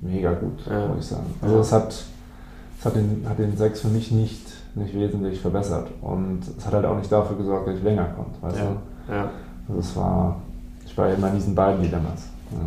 mega 0.00 0.32
gut, 0.32 0.64
Ja. 0.68 0.86
muss 0.88 0.98
ich 1.00 1.06
sagen. 1.06 1.26
Also 1.42 1.54
Ja. 1.56 1.60
es 1.60 1.72
hat, 1.72 1.92
es 2.78 2.84
hat, 2.86 2.96
den, 2.96 3.24
hat 3.28 3.38
den 3.38 3.56
Sex 3.56 3.80
für 3.82 3.88
mich 3.88 4.10
nicht, 4.10 4.46
nicht 4.74 4.94
wesentlich 4.94 5.40
verbessert. 5.40 5.88
Und 6.00 6.40
es 6.56 6.64
hat 6.66 6.72
halt 6.72 6.86
auch 6.86 6.96
nicht 6.96 7.12
dafür 7.12 7.36
gesorgt, 7.36 7.68
dass 7.68 7.76
ich 7.76 7.82
länger 7.82 8.04
konnte, 8.16 8.40
weißt 8.40 8.56
Ja. 8.58 8.64
du? 9.08 9.12
Ja. 9.12 9.30
Also 9.68 9.80
es 9.80 9.94
war, 9.96 10.40
ich 10.86 10.96
war 10.96 11.08
immer 11.12 11.28
in 11.28 11.34
diesen 11.34 11.54
beiden 11.54 11.82
Dilemmas. 11.82 12.28
Ja. 12.50 12.58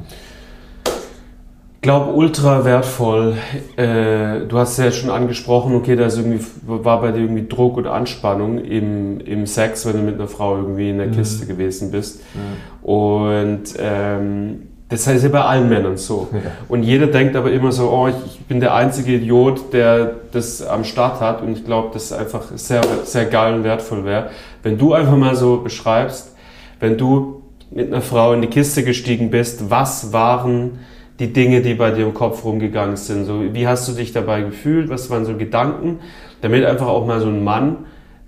Glaube 1.85 2.13
ultra 2.13 2.65
wertvoll. 2.65 3.37
Äh, 3.77 4.47
du 4.47 4.57
hast 4.57 4.77
ja 4.77 4.91
schon 4.91 5.11
angesprochen, 5.11 5.75
okay, 5.75 5.95
da 5.95 6.07
ist 6.07 6.17
irgendwie, 6.17 6.43
war 6.65 6.99
bei 6.99 7.11
dir 7.11 7.19
irgendwie 7.19 7.47
Druck 7.47 7.77
und 7.77 7.85
Anspannung 7.85 8.57
im, 8.57 9.19
im 9.19 9.45
Sex, 9.45 9.85
wenn 9.85 9.93
du 9.93 9.99
mit 9.99 10.15
einer 10.15 10.27
Frau 10.27 10.57
irgendwie 10.57 10.89
in 10.89 10.97
der 10.97 11.07
Mhm. 11.07 11.11
Kiste 11.11 11.45
gewesen 11.45 11.91
bist. 11.91 12.21
Ja. 12.33 12.91
Und 12.91 13.63
ähm, 13.77 14.63
das 14.89 15.05
heißt 15.05 15.23
ja 15.23 15.29
bei 15.29 15.41
allen 15.41 15.69
Männern 15.69 15.97
so. 15.97 16.27
Ja. 16.33 16.39
Und 16.67 16.81
jeder 16.81 17.05
denkt 17.05 17.35
aber 17.35 17.51
immer 17.51 17.71
so, 17.71 17.91
oh, 17.91 18.07
ich, 18.07 18.15
ich 18.25 18.39
bin 18.45 18.59
der 18.59 18.73
einzige 18.73 19.13
Idiot, 19.13 19.71
der 19.71 20.11
das 20.31 20.65
am 20.65 20.83
Start 20.83 21.21
hat. 21.21 21.43
Und 21.43 21.55
ich 21.55 21.65
glaube, 21.65 21.89
das 21.93 22.11
einfach 22.11 22.45
sehr, 22.55 22.81
sehr 23.03 23.25
geil 23.25 23.53
und 23.53 23.63
wertvoll 23.63 24.05
wäre, 24.05 24.31
wenn 24.63 24.79
du 24.79 24.93
einfach 24.93 25.15
mal 25.15 25.35
so 25.35 25.57
beschreibst, 25.57 26.35
wenn 26.79 26.97
du 26.97 27.43
mit 27.69 27.93
einer 27.93 28.01
Frau 28.01 28.33
in 28.33 28.41
die 28.41 28.47
Kiste 28.47 28.83
gestiegen 28.83 29.29
bist, 29.29 29.69
was 29.69 30.11
waren 30.11 30.79
die 31.19 31.31
Dinge, 31.33 31.61
die 31.61 31.73
bei 31.75 31.91
dir 31.91 32.05
im 32.05 32.13
Kopf 32.13 32.43
rumgegangen 32.43 32.97
sind? 32.97 33.25
So, 33.25 33.41
wie 33.53 33.67
hast 33.67 33.87
du 33.87 33.93
dich 33.93 34.11
dabei 34.11 34.41
gefühlt? 34.41 34.89
Was 34.89 35.09
waren 35.09 35.25
so 35.25 35.35
Gedanken? 35.35 35.99
Damit 36.41 36.65
einfach 36.65 36.87
auch 36.87 37.05
mal 37.05 37.19
so 37.21 37.27
ein 37.27 37.43
Mann, 37.43 37.77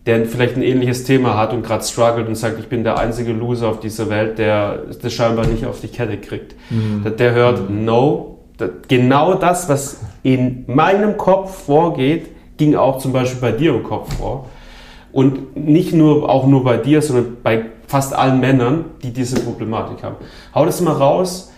der 0.05 0.25
vielleicht 0.25 0.55
ein 0.55 0.61
ähnliches 0.63 1.03
Thema 1.03 1.37
hat 1.37 1.53
und 1.53 1.63
gerade 1.65 1.83
struggelt 1.83 2.27
und 2.27 2.35
sagt, 2.35 2.59
ich 2.59 2.67
bin 2.67 2.83
der 2.83 2.97
einzige 2.97 3.33
Loser 3.33 3.67
auf 3.67 3.79
dieser 3.81 4.09
Welt, 4.09 4.37
der 4.39 4.83
das 5.01 5.11
scheinbar 5.11 5.45
nicht 5.47 5.65
auf 5.65 5.81
die 5.81 5.89
Kette 5.89 6.17
kriegt. 6.17 6.55
Der, 7.03 7.11
der 7.11 7.33
hört, 7.33 7.69
no, 7.69 8.37
da- 8.57 8.69
genau 8.87 9.33
das, 9.33 9.67
was 9.67 10.01
in 10.23 10.63
meinem 10.67 11.17
Kopf 11.17 11.65
vorgeht, 11.65 12.27
ging 12.55 12.75
auch 12.75 12.99
zum 12.99 13.11
Beispiel 13.11 13.41
bei 13.41 13.51
dir 13.51 13.75
im 13.75 13.83
Kopf 13.83 14.13
vor. 14.17 14.47
Und 15.11 15.55
nicht 15.57 15.93
nur, 15.93 16.29
auch 16.29 16.47
nur 16.47 16.63
bei 16.63 16.77
dir, 16.77 17.01
sondern 17.01 17.37
bei 17.43 17.65
fast 17.87 18.13
allen 18.13 18.39
Männern, 18.39 18.85
die 19.03 19.11
diese 19.11 19.39
Problematik 19.41 20.03
haben. 20.03 20.15
Hau 20.55 20.65
das 20.65 20.79
mal 20.81 20.93
raus. 20.93 21.51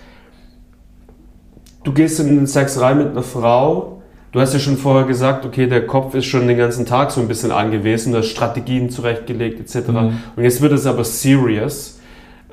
Du 1.90 1.96
gehst 1.96 2.20
in 2.20 2.28
den 2.28 2.46
Sex 2.46 2.80
rein 2.80 3.00
mit 3.00 3.08
einer 3.08 3.24
Frau. 3.24 4.04
Du 4.32 4.40
hast 4.40 4.54
ja 4.54 4.60
schon 4.60 4.78
vorher 4.78 5.08
gesagt, 5.08 5.44
okay, 5.44 5.66
der 5.66 5.88
Kopf 5.88 6.14
ist 6.14 6.26
schon 6.26 6.48
den 6.48 6.56
ganzen 6.56 6.86
Tag 6.86 7.10
so 7.10 7.20
ein 7.20 7.28
bisschen 7.28 7.52
angewiesen, 7.52 8.12
du 8.12 8.20
hast 8.20 8.28
Strategien 8.28 8.92
zurechtgelegt 8.92 9.60
etc. 9.60 9.88
Mhm. 9.88 10.20
Und 10.36 10.44
jetzt 10.44 10.62
wird 10.62 10.72
es 10.74 10.86
aber 10.86 11.04
serious. 11.04 12.00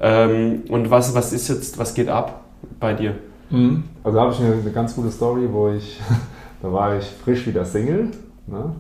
Ähm, 0.00 0.62
und 0.70 0.90
was, 0.90 1.14
was 1.14 1.34
ist 1.34 1.48
jetzt, 1.48 1.76
was 1.78 1.92
geht 1.92 2.08
ab 2.08 2.44
bei 2.80 2.94
dir? 2.94 3.16
Mhm. 3.50 3.84
Also 4.02 4.16
da 4.16 4.24
habe 4.24 4.32
ich 4.32 4.40
eine, 4.40 4.54
eine 4.54 4.70
ganz 4.70 4.96
gute 4.96 5.10
Story, 5.10 5.46
wo 5.52 5.68
ich, 5.68 6.00
da 6.62 6.72
war 6.72 6.96
ich 6.96 7.04
frisch 7.04 7.46
wieder 7.46 7.66
Single 7.66 8.12
ne? 8.46 8.72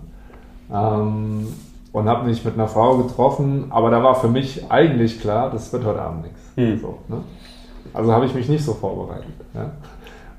ähm, 0.72 1.48
und 1.92 2.08
habe 2.08 2.26
mich 2.26 2.42
mit 2.46 2.54
einer 2.54 2.68
Frau 2.68 2.96
getroffen, 2.96 3.66
aber 3.68 3.90
da 3.90 4.02
war 4.02 4.14
für 4.14 4.28
mich 4.28 4.70
eigentlich 4.70 5.20
klar, 5.20 5.50
das 5.50 5.70
wird 5.70 5.84
heute 5.84 6.00
Abend 6.00 6.22
nichts. 6.22 6.40
Hm. 6.54 6.80
So, 6.80 6.98
ne? 7.08 7.18
Also 7.92 8.10
habe 8.10 8.24
ich 8.24 8.34
mich 8.34 8.48
nicht 8.48 8.64
so 8.64 8.72
vorbereitet, 8.72 9.26
ja? 9.52 9.70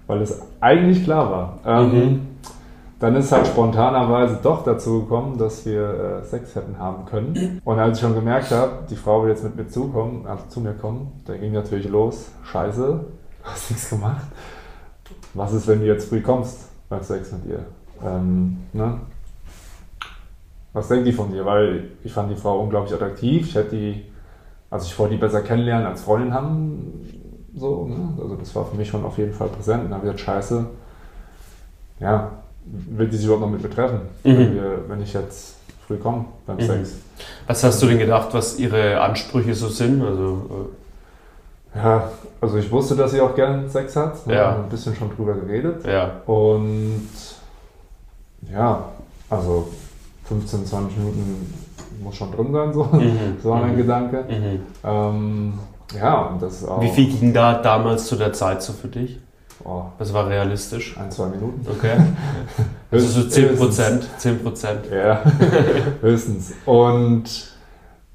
Weil 0.08 0.22
es 0.22 0.42
eigentlich 0.60 1.04
klar 1.04 1.30
war. 1.32 1.60
Ähm, 1.66 1.92
Mhm. 1.92 2.28
Dann 3.00 3.16
ist 3.16 3.32
halt 3.32 3.46
spontanerweise 3.46 4.40
doch 4.42 4.64
dazu 4.64 5.02
gekommen, 5.02 5.38
dass 5.38 5.64
wir 5.68 6.22
äh, 6.24 6.26
Sex 6.26 6.56
hätten 6.56 6.80
haben 6.80 7.06
können. 7.06 7.62
Und 7.64 7.78
als 7.78 8.00
ich 8.00 8.02
schon 8.02 8.16
gemerkt 8.16 8.50
habe, 8.50 8.88
die 8.90 8.96
Frau 8.96 9.22
will 9.22 9.30
jetzt 9.30 9.44
mit 9.44 9.56
mir 9.56 9.68
zukommen, 9.68 10.26
also 10.26 10.46
zu 10.50 10.62
mir 10.62 10.74
kommen, 10.74 11.22
da 11.26 11.38
ging 11.38 11.52
natürlich 11.54 11.88
los, 11.88 12.32
scheiße, 12.44 13.06
hast 13.44 13.70
nichts 13.70 13.90
gemacht. 13.92 14.26
Was 15.36 15.54
ist, 15.54 15.68
wenn 15.68 15.82
du 15.82 15.86
jetzt 15.86 16.10
früh 16.10 16.22
kommst 16.22 16.70
beim 16.90 17.04
Sex 17.04 17.32
mit 17.34 17.46
ihr? 17.46 17.66
Ähm, 18.04 18.58
ne? 18.74 19.00
Was 20.74 20.88
denkt 20.88 21.06
die 21.06 21.14
von 21.14 21.32
dir? 21.32 21.46
Weil 21.46 21.92
ich 22.04 22.12
fand 22.12 22.32
die 22.32 22.36
Frau 22.36 22.60
unglaublich 22.60 22.96
attraktiv. 22.96 23.48
Ich 23.48 23.56
hätte 23.56 23.76
die, 23.76 24.06
also 24.72 24.88
ich 24.88 24.98
wollte 24.98 25.14
die 25.14 25.20
besser 25.20 25.42
kennenlernen 25.42 25.86
als 25.86 26.02
Freundin 26.02 26.34
haben. 26.34 27.17
So, 27.60 27.86
ne? 27.88 27.96
Also 28.22 28.36
das 28.36 28.56
war 28.56 28.66
für 28.66 28.76
mich 28.76 28.88
schon 28.88 29.04
auf 29.06 29.18
jeden 29.18 29.34
Fall 29.34 29.48
präsent. 29.50 29.84
Und 29.86 29.90
dann 29.92 30.00
habe 30.00 30.08
ich 30.08 30.14
gesagt, 30.14 30.26
scheiße, 30.36 30.66
ja, 32.00 32.32
will 32.66 33.08
die 33.08 33.16
sich 33.18 33.26
überhaupt 33.26 33.44
noch 33.46 33.50
mit 33.52 33.62
mir 33.64 33.70
treffen, 33.70 34.02
Mhm. 34.24 34.38
wenn, 34.38 34.56
wir, 34.56 34.90
wenn 34.90 35.02
ich 35.02 35.14
jetzt 35.14 35.56
früh 35.88 35.98
komme 35.98 36.26
beim 36.46 36.58
Mhm. 36.58 36.62
Sex? 36.62 36.92
Was 37.48 37.64
hast 37.64 37.82
du 37.82 37.88
denn 37.88 37.98
gedacht, 37.98 38.30
was 38.34 38.60
ihre 38.60 39.00
Ansprüche 39.02 39.54
so 39.54 39.68
sind? 39.70 40.02
Also, 40.04 40.70
Ja, 41.76 42.10
also 42.42 42.58
ich 42.58 42.72
wusste, 42.72 42.96
dass 42.96 43.12
sie 43.12 43.22
auch 43.22 43.36
gerne 43.36 43.70
Sex 43.70 43.96
hat. 43.96 44.16
Ja. 44.26 44.52
Haben 44.52 44.64
Ein 44.64 44.70
bisschen 44.70 44.96
schon 44.96 45.10
drüber 45.16 45.34
geredet. 45.36 45.86
äh, 45.86 45.94
ja. 45.94 46.12
Und 46.26 47.08
ja, 48.52 48.84
also 49.30 49.68
15, 50.26 50.66
20 50.66 50.98
Minuten 50.98 51.54
muss 52.04 52.16
schon 52.16 52.32
drin 52.32 52.52
sein, 52.52 52.74
so, 52.74 52.84
Mhm. 52.86 53.38
so 53.44 53.50
war 53.52 53.62
mein 53.62 53.74
Mhm. 53.74 53.78
Gedanke. 53.78 54.24
Mhm. 54.28 54.60
Ähm, 54.84 55.54
ja, 55.96 56.22
und 56.24 56.42
das 56.42 56.66
auch 56.66 56.82
Wie 56.82 56.90
viel 56.90 57.08
ging 57.12 57.34
da 57.34 57.62
damals 57.62 58.08
zu 58.08 58.16
der 58.16 58.34
Zeit 58.34 58.62
so 58.62 58.74
für 58.74 58.88
dich? 58.88 59.20
oh, 59.64 59.84
Was 59.98 60.14
war 60.14 60.28
realistisch? 60.28 60.98
ein, 60.98 61.12
zwei 61.12 61.28
Minuten. 61.28 61.66
Okay. 61.70 61.98
Also 62.90 63.22
so 63.22 63.28
10 63.28 63.58
Prozent. 63.58 64.08
10 64.18 64.42
Prozent. 64.42 64.80
Ja, 64.90 65.22
höchstens. 66.02 66.54
Und 66.66 67.26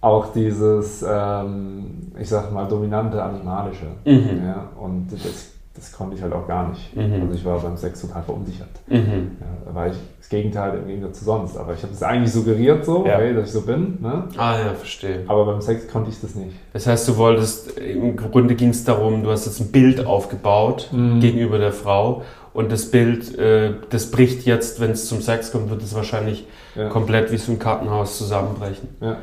auch 0.01 0.33
dieses, 0.33 1.05
ähm, 1.07 2.11
ich 2.19 2.29
sag 2.31 2.51
mal, 2.51 2.67
dominante 2.67 3.23
Animalische. 3.23 3.85
Mhm. 4.07 4.47
Ja, 4.47 4.69
und 4.81 5.09
das, 5.13 5.52
das 5.75 5.91
konnte 5.93 6.17
ich 6.17 6.23
halt 6.23 6.33
auch 6.35 6.47
gar 6.47 6.69
nicht. 6.69 6.95
Mhm. 6.95 7.23
Also 7.23 7.35
ich 7.35 7.45
war 7.45 7.59
beim 7.59 7.77
Sex 7.77 8.01
total 8.03 8.23
verunsichert. 8.23 8.69
Mhm. 8.89 9.33
Ja, 9.41 9.47
da 9.67 9.75
war 9.75 9.87
ich 9.89 9.95
das 10.19 10.29
Gegenteil 10.29 10.79
im 10.79 10.87
Gegensatz 10.87 11.19
zu 11.21 11.25
sonst. 11.25 11.57
Aber 11.57 11.73
ich 11.73 11.83
habe 11.83 11.93
es 11.95 12.03
eigentlich 12.03 12.33
suggeriert 12.33 12.85
so, 12.85 13.07
Ja. 13.07 13.17
hey, 13.19 13.35
dass 13.35 13.47
ich 13.47 13.53
so 13.53 13.63
bin. 13.63 13.99
Ne? 14.01 14.25
Ah 14.37 14.59
ja, 14.59 14.75
verstehe. 14.75 15.25
Aber 15.29 15.47
beim 15.47 15.61
Sex 15.63 15.89
konnte 15.89 16.11
ich 16.11 16.21
das 16.21 16.35
nicht. 16.35 16.55
Das 16.75 16.87
heißt, 16.87 17.09
du 17.09 17.17
wolltest, 17.17 17.79
im 17.79 18.17
Grunde 18.17 18.55
ging 18.55 18.69
es 18.71 18.85
darum, 18.85 19.23
du 19.23 19.31
hast 19.31 19.47
jetzt 19.47 19.61
ein 19.61 19.73
Bild 19.73 20.05
aufgebaut 20.05 20.91
Mhm. 20.93 21.21
gegenüber 21.21 21.59
der 21.59 21.73
Frau 21.73 22.23
und 22.53 22.71
das 22.71 22.91
Bild, 22.91 23.39
äh, 23.39 23.73
das 23.89 24.11
bricht 24.11 24.45
jetzt, 24.45 24.79
wenn 24.81 24.91
es 24.91 25.07
zum 25.09 25.23
Sex 25.23 25.53
kommt, 25.53 25.71
wird 25.71 25.83
es 25.83 25.95
wahrscheinlich 25.95 26.47
Ja. 26.75 26.89
komplett 26.91 27.33
wie 27.33 27.37
so 27.39 27.51
ein 27.53 27.59
Kartenhaus 27.59 28.19
zusammenbrechen. 28.19 28.89
Ja. 29.01 29.17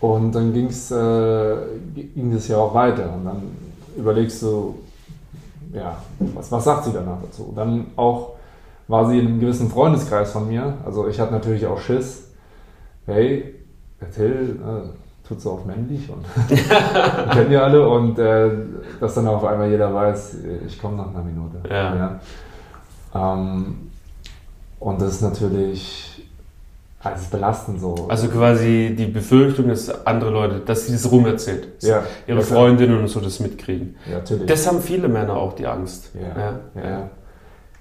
Und 0.00 0.32
dann 0.32 0.52
ging's, 0.52 0.90
äh, 0.90 1.56
ging 1.94 2.32
das 2.32 2.46
ja 2.48 2.58
auch 2.58 2.74
weiter. 2.74 3.12
Und 3.14 3.24
dann 3.24 3.42
überlegst 3.96 4.42
du, 4.42 4.76
ja, 5.74 5.96
was, 6.34 6.50
was 6.50 6.64
sagt 6.64 6.84
sie 6.84 6.92
danach 6.92 7.20
dazu? 7.22 7.52
Dann 7.54 7.86
auch 7.96 8.34
war 8.86 9.08
sie 9.08 9.18
in 9.18 9.26
einem 9.26 9.40
gewissen 9.40 9.70
Freundeskreis 9.70 10.32
von 10.32 10.48
mir. 10.48 10.74
Also 10.84 11.08
ich 11.08 11.18
hatte 11.18 11.32
natürlich 11.32 11.66
auch 11.66 11.80
Schiss. 11.80 12.30
Hey, 13.06 13.54
Till, 14.14 14.60
äh, 14.62 15.26
tut 15.26 15.40
so 15.40 15.52
auf 15.52 15.64
männlich 15.64 16.10
und 16.10 16.24
wir 16.48 17.26
kennen 17.32 17.52
ja 17.52 17.62
alle. 17.62 17.88
Und 17.88 18.18
äh, 18.18 18.50
dass 19.00 19.14
dann 19.14 19.26
auf 19.26 19.44
einmal 19.44 19.70
jeder 19.70 19.92
weiß, 19.92 20.36
ich 20.66 20.80
komme 20.80 20.98
nach 20.98 21.08
einer 21.08 21.24
Minute. 21.24 21.62
Ja. 21.68 22.20
Ähm, 23.14 23.90
und 24.80 25.00
das 25.00 25.14
ist 25.14 25.22
natürlich 25.22 26.13
also 27.04 27.30
belastend 27.30 27.80
so. 27.80 27.94
Also 28.08 28.28
quasi 28.28 28.94
die 28.98 29.06
Befürchtung, 29.06 29.68
dass 29.68 30.04
andere 30.06 30.30
Leute, 30.30 30.60
dass 30.60 30.86
sie 30.86 30.92
das 30.92 31.10
rumerzählt. 31.10 31.68
ja, 31.82 32.02
Ihre 32.26 32.38
ja. 32.40 32.44
Freundinnen 32.44 32.98
und 32.98 33.08
so 33.08 33.20
das 33.20 33.40
mitkriegen. 33.40 33.96
Ja, 34.10 34.18
natürlich. 34.18 34.46
Das 34.46 34.66
haben 34.66 34.80
viele 34.80 35.08
Männer 35.08 35.36
auch 35.36 35.52
die 35.52 35.66
Angst. 35.66 36.10
Ja, 36.14 36.80
ja. 36.82 36.88
ja. 36.90 37.10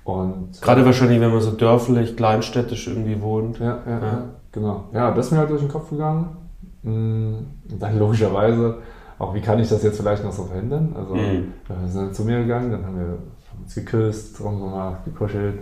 Und 0.04 0.62
Gerade 0.62 0.86
wahrscheinlich, 0.86 1.22
wenn 1.22 1.32
man 1.32 1.42
so 1.42 1.52
dörflich, 1.52 2.16
kleinstädtisch 2.18 2.88
irgendwie 2.88 3.22
wohnt. 3.22 3.60
ja, 3.60 3.80
ja, 3.88 4.00
Ja. 4.02 4.24
genau. 4.52 4.84
Ja, 4.94 5.12
das 5.12 5.28
ist 5.28 5.32
mir 5.32 5.38
halt 5.40 5.50
durch 5.50 5.62
den 5.62 5.70
Kopf 5.72 5.90
gegangen. 5.90 6.38
Und 6.84 7.48
dann 7.80 7.98
logischerweise 7.98 8.78
auch 9.20 9.34
wie 9.34 9.40
kann 9.42 9.60
ich 9.60 9.70
das 9.70 9.84
jetzt 9.84 9.98
vielleicht 9.98 10.24
noch 10.24 10.34
so 10.34 10.44
verhindern? 10.44 10.94
Also 10.98 11.16
Mhm. 11.16 11.54
wir 11.68 11.88
sind 11.88 12.14
zu 12.16 12.26
mir 12.26 12.40
gegangen, 12.42 12.72
dann 12.72 12.86
haben 12.86 12.98
wir 12.98 13.06
haben 13.06 13.64
uns 13.64 13.74
geküsst, 13.76 14.42
rumgemacht, 14.44 15.06
gekuschelt. 15.06 15.60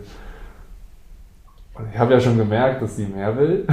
Ich 1.94 1.98
habe 1.98 2.14
ja 2.14 2.20
schon 2.20 2.38
gemerkt, 2.38 2.82
dass 2.82 2.96
sie 2.96 3.06
mehr 3.06 3.36
will. 3.38 3.66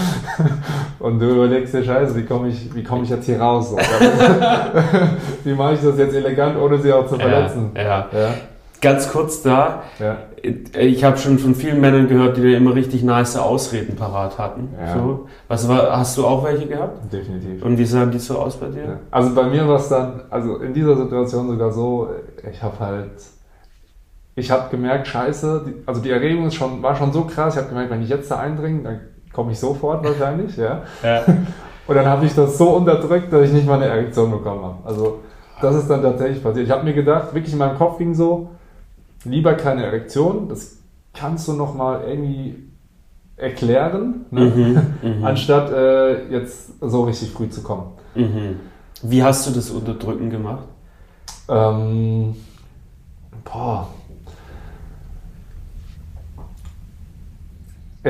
Und 0.98 1.18
du 1.18 1.30
überlegst 1.30 1.72
dir, 1.72 1.82
scheiße, 1.82 2.14
wie 2.16 2.24
komme 2.24 2.48
ich, 2.48 2.74
wie 2.74 2.84
komme 2.84 3.04
ich 3.04 3.10
jetzt 3.10 3.26
hier 3.26 3.40
raus? 3.40 3.74
Wie 5.44 5.54
mache 5.54 5.74
ich 5.74 5.80
das 5.80 5.98
jetzt 5.98 6.14
elegant, 6.14 6.58
ohne 6.58 6.78
sie 6.78 6.92
auch 6.92 7.06
zu 7.06 7.16
verletzen? 7.16 7.70
Ja, 7.74 7.82
ja. 7.82 8.08
Ja, 8.12 8.34
Ganz 8.80 9.10
kurz 9.10 9.42
da, 9.42 9.84
ja. 9.98 10.18
ich 10.42 11.02
habe 11.02 11.16
schon 11.16 11.38
von 11.38 11.54
vielen 11.54 11.80
Männern 11.80 12.08
gehört, 12.08 12.36
die 12.36 12.42
da 12.42 12.56
immer 12.56 12.74
richtig 12.74 13.02
nice 13.02 13.36
Ausreden 13.36 13.96
parat 13.96 14.38
hatten. 14.38 14.68
So. 14.94 15.26
Was 15.48 15.66
war, 15.68 15.96
hast 15.96 16.18
du 16.18 16.26
auch 16.26 16.44
welche 16.44 16.66
gehabt? 16.66 17.12
definitiv. 17.12 17.62
Und 17.64 17.78
wie 17.78 17.86
sahen 17.86 18.10
die 18.10 18.18
so 18.18 18.38
aus 18.38 18.56
bei 18.56 18.66
dir? 18.66 19.00
Also 19.10 19.34
bei 19.34 19.44
mir 19.44 19.66
war 19.66 19.76
es 19.76 19.88
dann, 19.88 20.22
also 20.28 20.58
in 20.58 20.74
dieser 20.74 20.96
Situation 20.96 21.48
sogar 21.48 21.72
so, 21.72 22.10
ich 22.50 22.62
habe 22.62 22.78
halt, 22.78 23.10
ich 24.36 24.50
habe 24.50 24.68
gemerkt, 24.70 25.08
scheiße, 25.08 25.64
die, 25.66 25.74
also 25.86 26.00
die 26.00 26.10
Erregung 26.10 26.50
schon, 26.50 26.82
war 26.82 26.94
schon 26.94 27.12
so 27.12 27.24
krass, 27.24 27.54
ich 27.54 27.58
habe 27.58 27.70
gemerkt, 27.70 27.90
wenn 27.90 28.02
ich 28.02 28.10
jetzt 28.10 28.30
da 28.30 28.38
eindringe, 28.38 28.82
dann 28.82 29.00
komme 29.32 29.52
ich 29.52 29.58
sofort 29.58 30.04
wahrscheinlich, 30.04 30.56
ja. 30.56 30.82
Ja. 31.02 31.24
Und 31.86 31.94
dann 31.94 32.06
habe 32.06 32.26
ich 32.26 32.34
das 32.34 32.58
so 32.58 32.70
unterdrückt, 32.70 33.32
dass 33.32 33.46
ich 33.46 33.52
nicht 33.52 33.66
mal 33.66 33.74
eine 33.74 33.86
Erektion 33.86 34.30
bekommen 34.30 34.62
habe. 34.62 34.78
Also 34.84 35.20
das 35.60 35.76
ist 35.76 35.88
dann 35.88 36.02
tatsächlich 36.02 36.42
passiert. 36.42 36.66
Ich 36.66 36.72
habe 36.72 36.84
mir 36.84 36.94
gedacht, 36.94 37.32
wirklich 37.32 37.52
in 37.52 37.60
meinem 37.60 37.78
Kopf 37.78 37.98
ging 37.98 38.14
so, 38.14 38.50
lieber 39.24 39.54
keine 39.54 39.84
Erektion, 39.84 40.48
das 40.48 40.78
kannst 41.14 41.48
du 41.48 41.52
nochmal 41.54 42.02
irgendwie 42.06 42.66
erklären, 43.36 44.26
ne? 44.30 44.40
Mhm, 44.40 44.80
mhm, 45.18 45.24
anstatt 45.24 45.70
äh, 45.72 46.28
jetzt 46.28 46.72
so 46.80 47.04
richtig 47.04 47.30
früh 47.32 47.48
zu 47.48 47.62
kommen. 47.62 47.92
mhm. 48.14 48.60
Wie 49.02 49.22
hast 49.22 49.46
du 49.46 49.50
das 49.50 49.70
Unterdrücken 49.70 50.30
gemacht? 50.30 50.64
Ähm, 51.48 52.34
boah. 53.44 53.88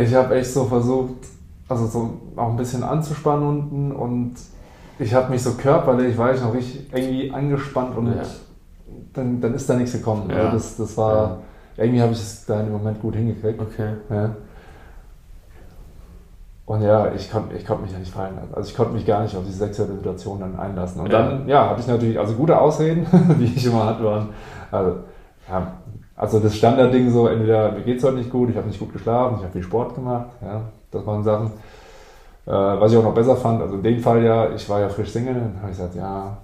Ich 0.03 0.15
habe 0.15 0.35
echt 0.37 0.53
so 0.53 0.65
versucht, 0.65 1.15
also 1.69 1.87
so 1.87 2.11
auch 2.37 2.51
ein 2.51 2.57
bisschen 2.57 2.83
anzuspannen 2.83 3.49
unten 3.49 3.93
und 3.93 4.35
ich 4.99 5.13
habe 5.15 5.31
mich 5.31 5.43
so 5.43 5.53
körperlich, 5.55 6.17
war 6.19 6.35
ich 6.35 6.41
noch 6.41 6.53
richtig 6.55 6.93
irgendwie 6.93 7.31
angespannt 7.33 7.97
und 7.97 8.09
Ja. 8.09 8.23
dann, 9.15 9.41
dann 9.41 9.55
ist 9.55 9.69
da 9.69 9.75
nichts 9.75 9.93
gekommen. 9.93 10.29
Ja. 10.31 10.37
Also 10.37 10.53
das, 10.53 10.77
das 10.77 10.97
war, 10.99 11.39
irgendwie 11.77 12.01
habe 12.03 12.13
ich 12.13 12.19
es 12.19 12.45
da 12.47 12.61
im 12.61 12.73
Moment 12.73 13.01
gut 13.01 13.15
hingekriegt. 13.17 13.61
Okay. 13.61 13.95
Ja. 14.11 14.31
Und 16.67 16.83
ja, 16.83 17.13
ich 17.13 17.31
konnte 17.31 17.55
ich 17.57 17.65
konnt 17.65 17.83
mich 17.83 17.93
ja 17.93 17.99
nicht 17.99 18.13
fallen 18.13 18.35
lassen. 18.37 18.53
Also 18.55 18.69
ich 18.71 18.77
konnte 18.77 18.93
mich 18.93 19.07
gar 19.07 19.23
nicht 19.23 19.37
auf 19.37 19.45
diese 19.45 19.59
sexuelle 19.59 19.95
Situation 19.95 20.41
dann 20.41 20.59
einlassen. 20.59 21.01
Und 21.01 21.13
Ja. 21.13 21.23
dann, 21.23 21.49
ja, 21.49 21.71
hatte 21.71 21.81
ich 21.81 21.87
natürlich, 21.87 22.19
also 22.19 22.35
gute 22.35 22.59
Ausreden, 22.61 23.07
die 23.39 23.45
ich 23.45 23.65
immer 23.67 23.87
hatte, 23.87 24.05
waren, 24.05 24.29
also, 24.71 24.97
ja, 25.49 25.73
also 26.17 26.41
das 26.41 26.57
Standardding 26.57 27.11
so, 27.11 27.27
entweder 27.29 27.73
mir 27.73 27.83
geht's 27.83 28.03
heute 28.05 28.17
nicht 28.17 28.31
gut, 28.31 28.51
ich 28.51 28.57
habe 28.57 28.67
nicht 28.67 28.79
gut 28.79 28.93
geschlafen, 28.93 29.37
ich 29.39 29.43
habe 29.43 29.53
viel 29.53 29.63
Sport 29.63 29.95
gemacht, 29.95 30.29
ja, 30.43 30.63
das 30.91 31.07
waren 31.07 31.23
Sachen. 31.23 31.47
Äh, 32.47 32.51
was 32.53 32.93
ich 32.93 32.99
auch 32.99 33.03
noch 33.03 33.15
besser 33.15 33.37
fand, 33.37 33.61
also 33.61 33.75
in 33.75 33.83
dem 33.83 34.01
Fall 34.01 34.23
ja, 34.23 34.49
ich 34.55 34.69
war 34.69 34.81
ja 34.81 34.89
frisch 34.89 35.11
Single, 35.11 35.35
dann 35.35 35.57
habe 35.61 35.71
ich 35.73 35.77
gesagt, 35.77 35.95
ja, 35.97 36.37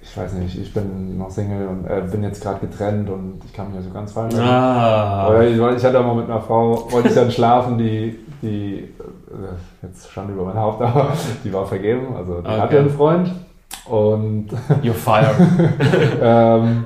ich 0.00 0.16
weiß 0.16 0.34
nicht, 0.34 0.56
ich 0.58 0.72
bin 0.72 1.18
noch 1.18 1.30
Single 1.30 1.66
und 1.66 1.84
äh, 1.86 2.02
bin 2.10 2.22
jetzt 2.22 2.40
gerade 2.42 2.60
getrennt 2.60 3.10
und 3.10 3.40
ich 3.44 3.52
kann 3.52 3.66
mich 3.66 3.76
ja 3.76 3.82
so 3.82 3.90
ganz 3.90 4.12
fallen 4.12 4.30
lassen. 4.30 4.44
Ah. 4.44 5.28
Oder 5.28 5.42
ich, 5.48 5.56
ich 5.56 5.84
hatte 5.84 5.98
auch 5.98 6.06
mal 6.06 6.14
mit 6.14 6.30
einer 6.30 6.40
Frau, 6.40 6.90
wollte 6.90 7.08
ich 7.08 7.14
dann 7.14 7.30
schlafen, 7.30 7.76
die, 7.76 8.18
die, 8.40 8.78
äh, 8.78 9.86
jetzt 9.86 10.10
stand 10.10 10.30
über 10.30 10.44
mein 10.44 10.56
Haupt, 10.56 10.80
aber 10.82 11.08
die 11.44 11.52
war 11.52 11.66
vergeben, 11.66 12.14
also 12.16 12.40
die 12.40 12.46
Okay. 12.48 12.60
hatte 12.60 12.78
einen 12.78 12.90
Freund. 12.90 13.32
Und 13.86 14.48
You're 14.82 14.92
fired. 14.94 15.34
ähm, 16.22 16.84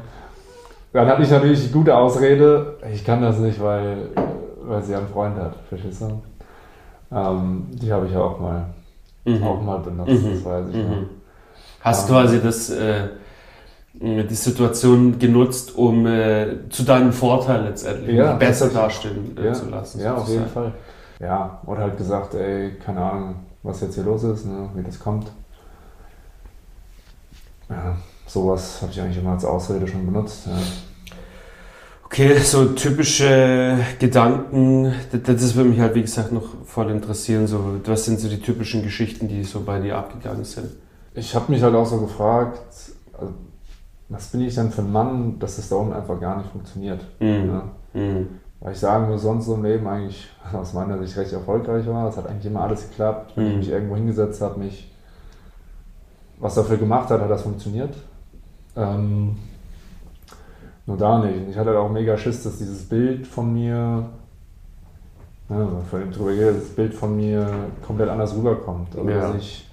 dann 0.93 1.07
hatte 1.07 1.23
ich 1.23 1.31
natürlich 1.31 1.67
die 1.67 1.73
gute 1.73 1.97
Ausrede, 1.97 2.77
ich 2.93 3.05
kann 3.05 3.23
das 3.23 3.39
nicht, 3.39 3.63
weil, 3.63 4.09
weil 4.63 4.83
sie 4.83 4.95
einen 4.95 5.09
Freund 5.09 5.37
hat, 5.37 5.55
verstehst 5.69 6.03
du? 6.03 6.23
Ähm, 7.13 7.67
die 7.71 7.93
habe 7.93 8.07
ich 8.07 8.13
ja 8.13 8.21
auch 8.21 8.39
mal, 8.39 8.67
auch 9.43 9.61
Mhm. 9.61 9.67
mal 9.67 9.79
benutzt, 9.79 10.11
Mhm. 10.23 10.31
das 10.35 10.45
weiß 10.45 10.65
ich. 10.71 10.77
Mhm. 10.77 10.83
noch. 10.91 10.97
Hast 11.81 12.09
Ja. 12.09 12.15
quasi 12.17 12.41
das, 12.43 12.71
äh, 12.71 13.09
die 13.95 14.35
Situation 14.35 15.19
genutzt, 15.19 15.75
um 15.77 16.07
äh, 16.07 16.69
zu 16.71 16.85
deinem 16.85 17.13
Vorteil 17.13 17.65
letztendlich 17.65 18.17
Ja, 18.17 18.35
besser 18.35 18.69
dastehen 18.69 19.37
äh, 19.37 19.47
Ja, 19.47 19.53
zu 19.53 19.69
lassen. 19.69 20.01
ja 20.01 20.15
auf 20.15 20.29
jeden. 20.29 20.47
Fall. 20.47 20.73
Ja, 21.19 21.61
oder 21.67 21.83
halt 21.83 21.97
gesagt, 21.97 22.35
ey, 22.35 22.73
keine 22.85 23.01
Ahnung, 23.03 23.35
was 23.63 23.81
jetzt 23.81 23.95
hier 23.95 24.05
los 24.05 24.23
ist, 24.25 24.47
ne, 24.47 24.71
wie 24.75 24.83
das 24.83 24.99
kommt. 24.99 25.31
Ja, 27.69 27.97
sowas 28.31 28.81
habe 28.81 28.93
ich 28.93 29.01
eigentlich 29.01 29.19
immer 29.19 29.33
als 29.33 29.45
Ausrede 29.45 29.87
schon 29.89 30.07
benutzt. 30.07 30.47
Ja. 30.47 30.53
Okay, 32.05 32.39
so 32.39 32.67
typische 32.67 33.79
Gedanken, 33.99 34.93
das, 35.13 35.23
das 35.23 35.55
würde 35.55 35.71
mich 35.71 35.81
halt 35.81 35.95
wie 35.95 36.03
gesagt 36.03 36.33
noch 36.33 36.45
voll 36.65 36.91
interessieren. 36.91 37.47
So, 37.47 37.81
was 37.85 38.05
sind 38.05 38.19
so 38.19 38.29
die 38.29 38.41
typischen 38.41 38.83
Geschichten, 38.83 39.29
die 39.29 39.45
so 39.45 39.61
bei 39.61 39.79
dir 39.81 39.97
abgegangen 39.97 40.45
sind? 40.45 40.71
Ich 41.15 41.35
habe 41.35 41.51
mich 41.53 41.63
halt 41.63 41.75
auch 41.75 41.87
so 41.87 42.01
gefragt, 42.01 42.61
also, 43.13 43.33
was 44.09 44.27
bin 44.29 44.41
ich 44.43 44.55
denn 44.55 44.71
für 44.73 44.83
ein 44.83 44.93
Mann, 44.93 45.39
dass 45.39 45.57
das 45.57 45.69
da 45.69 45.77
unten 45.77 45.93
einfach 45.93 46.21
gar 46.21 46.39
nicht 46.39 46.51
funktioniert. 46.51 47.01
Mhm. 47.21 47.49
Ja. 47.49 47.63
Mhm. 48.01 48.29
Weil 48.61 48.73
ich 48.73 48.79
sagen 48.79 49.09
muss, 49.09 49.23
sonst 49.23 49.47
so 49.47 49.55
im 49.55 49.65
Leben 49.65 49.87
eigentlich 49.87 50.29
aus 50.53 50.73
meiner 50.73 50.99
Sicht 50.99 51.17
recht 51.17 51.33
erfolgreich 51.33 51.87
war. 51.87 52.09
Es 52.09 52.17
hat 52.17 52.27
eigentlich 52.29 52.47
immer 52.47 52.63
alles 52.63 52.89
geklappt. 52.89 53.33
Wenn 53.37 53.47
ich 53.47 53.53
Mhm. 53.53 53.59
mich 53.59 53.69
irgendwo 53.71 53.95
hingesetzt 53.97 54.41
habe, 54.41 54.59
mich 54.61 54.91
was 56.39 56.55
dafür 56.55 56.77
gemacht 56.77 57.11
hat, 57.11 57.21
hat 57.21 57.31
das 57.31 57.43
funktioniert. 57.43 57.95
Ähm, 58.77 59.37
nur 60.87 60.97
da 60.97 61.19
nicht. 61.19 61.49
Ich 61.51 61.57
hatte 61.57 61.71
halt 61.71 61.79
auch 61.79 61.91
mega 61.91 62.17
Schiss, 62.17 62.43
dass 62.43 62.59
dieses 62.59 62.89
Bild 62.89 63.27
von 63.27 63.53
mir, 63.53 64.05
ja, 65.49 65.67
von 65.91 66.01
dem 66.01 66.13
drüber 66.13 66.33
geht, 66.33 66.57
das 66.57 66.69
Bild 66.71 66.95
von 66.95 67.17
mir 67.17 67.47
komplett 67.87 68.09
anders 68.09 68.35
rüberkommt. 68.35 68.97
Also 68.97 69.09
Ja. 69.09 69.21
dass 69.33 69.37
ich 69.37 69.67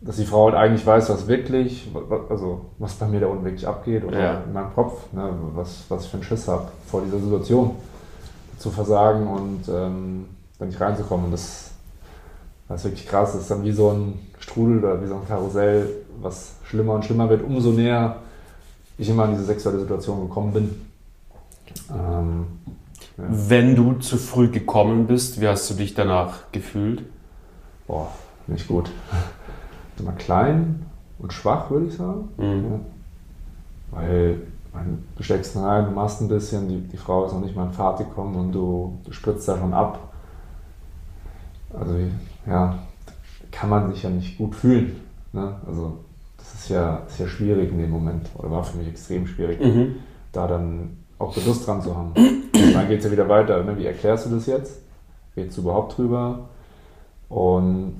dass 0.00 0.14
die 0.16 0.24
Frau 0.24 0.44
halt 0.46 0.54
eigentlich 0.54 0.86
weiß, 0.86 1.10
was 1.10 1.26
wirklich, 1.26 1.90
also 2.30 2.66
was 2.78 2.94
bei 2.94 3.08
mir 3.08 3.18
da 3.18 3.26
unten 3.26 3.44
wirklich 3.44 3.66
abgeht 3.66 4.04
oder 4.04 4.18
Ja. 4.18 4.40
in 4.46 4.52
meinem 4.52 4.72
Kopf, 4.72 5.12
ne, 5.12 5.28
was, 5.54 5.84
was 5.88 6.04
ich 6.04 6.10
für 6.10 6.18
einen 6.18 6.22
Schiss 6.22 6.46
habe 6.46 6.68
vor 6.86 7.02
dieser 7.02 7.18
Situation 7.18 7.72
zu 8.58 8.70
versagen 8.70 9.26
und 9.26 9.68
ähm, 9.68 10.26
da 10.58 10.66
nicht 10.66 10.80
reinzukommen. 10.80 11.26
Und 11.26 11.32
das, 11.32 11.72
das 12.68 12.80
ist 12.80 12.84
wirklich 12.92 13.08
krass. 13.08 13.32
Das 13.32 13.42
ist 13.42 13.50
dann 13.50 13.64
wie 13.64 13.72
so 13.72 13.90
ein 13.90 14.20
Strudel 14.38 14.78
oder 14.84 15.02
wie 15.02 15.08
so 15.08 15.14
ein 15.16 15.26
Karussell, 15.26 15.88
was 16.20 16.56
schlimmer 16.64 16.94
und 16.94 17.04
schlimmer 17.04 17.28
wird, 17.28 17.42
umso 17.42 17.70
näher 17.70 18.16
ich 18.98 19.08
immer 19.08 19.24
in 19.26 19.32
diese 19.32 19.44
sexuelle 19.44 19.78
Situation 19.78 20.28
gekommen 20.28 20.52
bin. 20.52 20.88
Ähm, 21.90 22.46
ja. 23.16 23.24
Wenn 23.28 23.76
du 23.76 23.94
zu 23.94 24.16
früh 24.16 24.48
gekommen 24.48 25.06
bist, 25.06 25.40
wie 25.40 25.48
hast 25.48 25.70
du 25.70 25.74
dich 25.74 25.94
danach 25.94 26.50
gefühlt? 26.52 27.04
Boah, 27.86 28.08
nicht 28.46 28.68
gut. 28.68 28.90
Immer 29.98 30.12
klein 30.12 30.86
und 31.18 31.32
schwach, 31.32 31.70
würde 31.70 31.86
ich 31.86 31.94
sagen. 31.94 32.28
Mhm. 32.36 32.64
Ja. 32.64 32.80
Weil 33.90 34.40
man, 34.72 35.04
du 35.16 35.22
steckst 35.22 35.56
rein, 35.56 35.86
du 35.86 35.90
machst 35.92 36.20
ein 36.20 36.28
bisschen, 36.28 36.68
die, 36.68 36.80
die 36.80 36.96
Frau 36.96 37.24
ist 37.24 37.32
noch 37.32 37.40
nicht 37.40 37.56
mal 37.56 37.66
in 37.66 37.72
Fahrt 37.72 37.98
gekommen 37.98 38.36
und 38.36 38.52
du, 38.52 38.98
du 39.04 39.12
spritzt 39.12 39.48
da 39.48 39.56
schon 39.56 39.72
ab. 39.72 40.12
Also 41.72 41.94
ja, 42.46 42.78
kann 43.50 43.70
man 43.70 43.92
sich 43.92 44.02
ja 44.02 44.10
nicht 44.10 44.38
gut 44.38 44.54
fühlen. 44.54 45.00
Ne? 45.32 45.56
Also 45.66 45.98
ist 46.58 46.68
ja, 46.70 47.02
ist 47.08 47.18
ja 47.20 47.26
schwierig 47.28 47.70
in 47.70 47.78
dem 47.78 47.90
Moment, 47.90 48.28
oder 48.36 48.50
war 48.50 48.64
für 48.64 48.76
mich 48.78 48.88
extrem 48.88 49.26
schwierig, 49.26 49.60
Mhm. 49.60 49.96
da 50.32 50.46
dann 50.46 50.98
auch 51.18 51.34
Lust 51.46 51.66
dran 51.66 51.80
zu 51.82 51.96
haben. 51.96 52.12
Und 52.16 52.74
dann 52.74 52.88
geht 52.88 52.98
es 53.00 53.04
ja 53.06 53.10
wieder 53.12 53.28
weiter. 53.28 53.62
Ne? 53.64 53.76
Wie 53.76 53.86
erklärst 53.86 54.26
du 54.26 54.30
das 54.34 54.46
jetzt? 54.46 54.80
Redest 55.36 55.56
du 55.58 55.62
überhaupt 55.62 55.96
drüber? 55.96 56.48
Und 57.28 57.96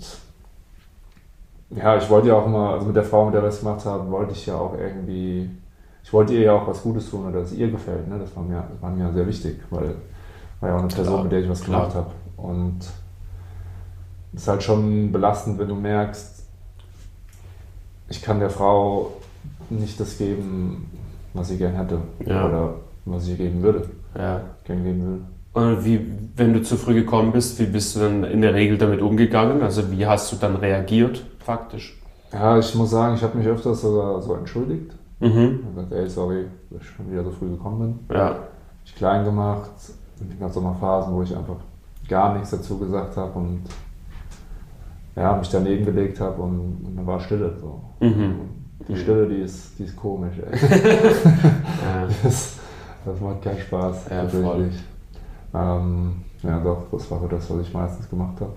ja, 1.71 1.97
ich 1.97 2.09
wollte 2.09 2.29
ja 2.29 2.35
auch 2.35 2.47
immer, 2.47 2.71
also 2.71 2.87
mit 2.87 2.97
der 2.97 3.05
Frau, 3.05 3.27
mit 3.27 3.35
der 3.35 3.43
wir 3.43 3.49
es 3.49 3.61
gemacht 3.61 3.85
haben, 3.85 4.11
wollte 4.11 4.33
ich 4.33 4.47
ja 4.47 4.57
auch 4.57 4.75
irgendwie, 4.79 5.51
ich 6.03 6.13
wollte 6.13 6.33
ihr 6.35 6.41
ja 6.43 6.53
auch 6.55 6.67
was 6.67 6.83
Gutes 6.83 7.11
tun 7.11 7.27
oder 7.29 7.41
dass 7.41 7.53
es 7.53 7.59
ihr 7.59 7.71
gefällt. 7.71 8.09
Ne? 8.09 8.19
Das 8.19 8.35
war 8.37 8.43
mir, 8.43 8.65
das 8.73 8.81
war 8.83 8.91
mir 8.91 9.13
sehr 9.13 9.27
wichtig, 9.27 9.59
weil 9.71 9.95
war 10.61 10.71
ja 10.71 10.75
auch 10.77 10.81
eine 10.81 10.89
Person, 10.89 11.13
Klar, 11.15 11.23
mit 11.25 11.33
der 11.33 11.41
ich 11.41 11.49
was 11.49 11.61
klar. 11.63 11.81
gemacht 11.83 11.95
habe. 11.97 12.11
Und 12.37 12.79
es 14.35 14.43
ist 14.43 14.49
halt 14.49 14.63
schon 14.63 15.13
belastend, 15.13 15.59
wenn 15.59 15.69
du 15.69 15.75
merkst, 15.75 16.38
ich 18.09 18.23
kann 18.23 18.41
der 18.41 18.51
Frau 18.51 19.13
nicht 19.71 19.99
das 20.01 20.17
geben, 20.19 20.91
was 21.35 21.49
sie 21.49 21.57
gern 21.59 21.75
hätte 21.75 21.99
Ja. 22.25 22.47
oder 22.49 22.75
was 23.05 23.25
ich 23.25 23.31
ihr 23.31 23.37
geben 23.37 23.63
würde, 23.63 23.89
Ja. 24.17 24.41
gern 24.65 24.85
geben 24.85 25.03
würde. 25.03 25.21
Und 25.55 25.85
wie, 25.85 26.07
wenn 26.37 26.53
du 26.53 26.63
zu 26.63 26.77
früh 26.77 26.95
gekommen 26.95 27.33
bist, 27.33 27.59
wie 27.59 27.67
bist 27.67 27.97
du 27.97 28.01
dann 28.01 28.25
in 28.25 28.43
der 28.43 28.55
Regel 28.55 28.79
damit 28.79 29.01
umgegangen? 29.03 29.63
Also 29.63 29.91
wie 29.91 30.07
hast 30.07 30.31
du 30.33 30.37
dann 30.37 30.57
reagiert, 30.57 31.25
faktisch? 31.41 32.01
Ja, 32.33 32.59
ich 32.59 32.75
muss 32.75 32.91
sagen, 32.91 33.15
ich 33.15 33.23
habe 33.23 33.37
mich 33.39 33.47
öfters 33.47 33.81
sogar 33.81 34.21
so 34.21 34.35
entschuldigt. 34.35 34.93
Mhm. 35.21 35.61
Und 35.67 35.75
gesagt, 35.75 35.93
ey, 35.93 36.09
sorry, 36.09 36.45
dass 36.71 36.83
ich 36.83 36.89
schon 36.91 37.11
wieder 37.11 37.25
so 37.25 37.31
früh 37.31 37.49
gekommen 37.51 37.99
bin. 38.09 38.17
Ja. 38.17 38.37
Ich 38.85 38.95
klein 38.95 39.25
gemacht. 39.25 39.71
Es 39.77 39.95
gab 40.39 40.53
so 40.53 40.61
mal 40.61 40.75
Phasen, 40.75 41.15
wo 41.15 41.23
ich 41.23 41.35
einfach 41.37 41.57
gar 42.09 42.35
nichts 42.35 42.51
dazu 42.51 42.79
gesagt 42.79 43.17
habe 43.17 43.39
und 43.39 43.63
ja, 45.19 45.37
mich 45.37 45.49
daneben 45.49 45.85
gelegt 45.85 46.21
habe 46.21 46.41
und, 46.43 46.85
und 46.85 46.97
dann 46.97 47.07
war 47.07 47.21
Stille. 47.21 47.57
So. 47.61 47.81
Mhm. 48.01 48.35
Die 48.87 48.97
Stille, 48.97 49.27
die 49.27 49.43
ist, 49.43 49.79
die 49.79 49.85
ist 49.85 49.97
komisch. 49.97 50.37
Ey. 50.39 50.59
Ja. 51.85 52.09
Das, 52.23 52.59
das 53.05 53.21
macht 53.21 53.43
keinen 53.43 53.61
Spaß. 53.61 54.07
Ja, 54.11 54.23
tatsächlich. 54.23 54.75
Ähm, 55.55 56.13
ja, 56.43 56.61
doch, 56.61 56.85
das 56.93 57.11
war 57.11 57.27
das, 57.29 57.51
was 57.51 57.67
ich 57.67 57.73
meistens 57.73 58.09
gemacht 58.09 58.41
habe. 58.41 58.53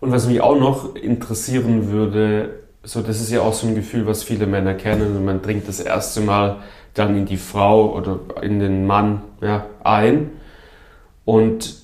Und 0.00 0.12
was 0.12 0.26
mich 0.26 0.40
auch 0.40 0.58
noch 0.58 0.94
interessieren 0.94 1.90
würde, 1.90 2.60
so 2.82 3.02
das 3.02 3.20
ist 3.20 3.30
ja 3.30 3.40
auch 3.40 3.52
so 3.52 3.66
ein 3.66 3.74
Gefühl, 3.74 4.06
was 4.06 4.22
viele 4.22 4.46
Männer 4.46 4.74
kennen 4.74 5.16
und 5.16 5.24
man 5.24 5.42
dringt 5.42 5.66
das 5.66 5.80
erste 5.80 6.20
Mal 6.20 6.56
dann 6.94 7.16
in 7.16 7.26
die 7.26 7.36
Frau 7.36 7.94
oder 7.94 8.20
in 8.42 8.60
den 8.60 8.86
Mann 8.86 9.22
ja, 9.40 9.66
ein 9.82 10.30
und 11.24 11.76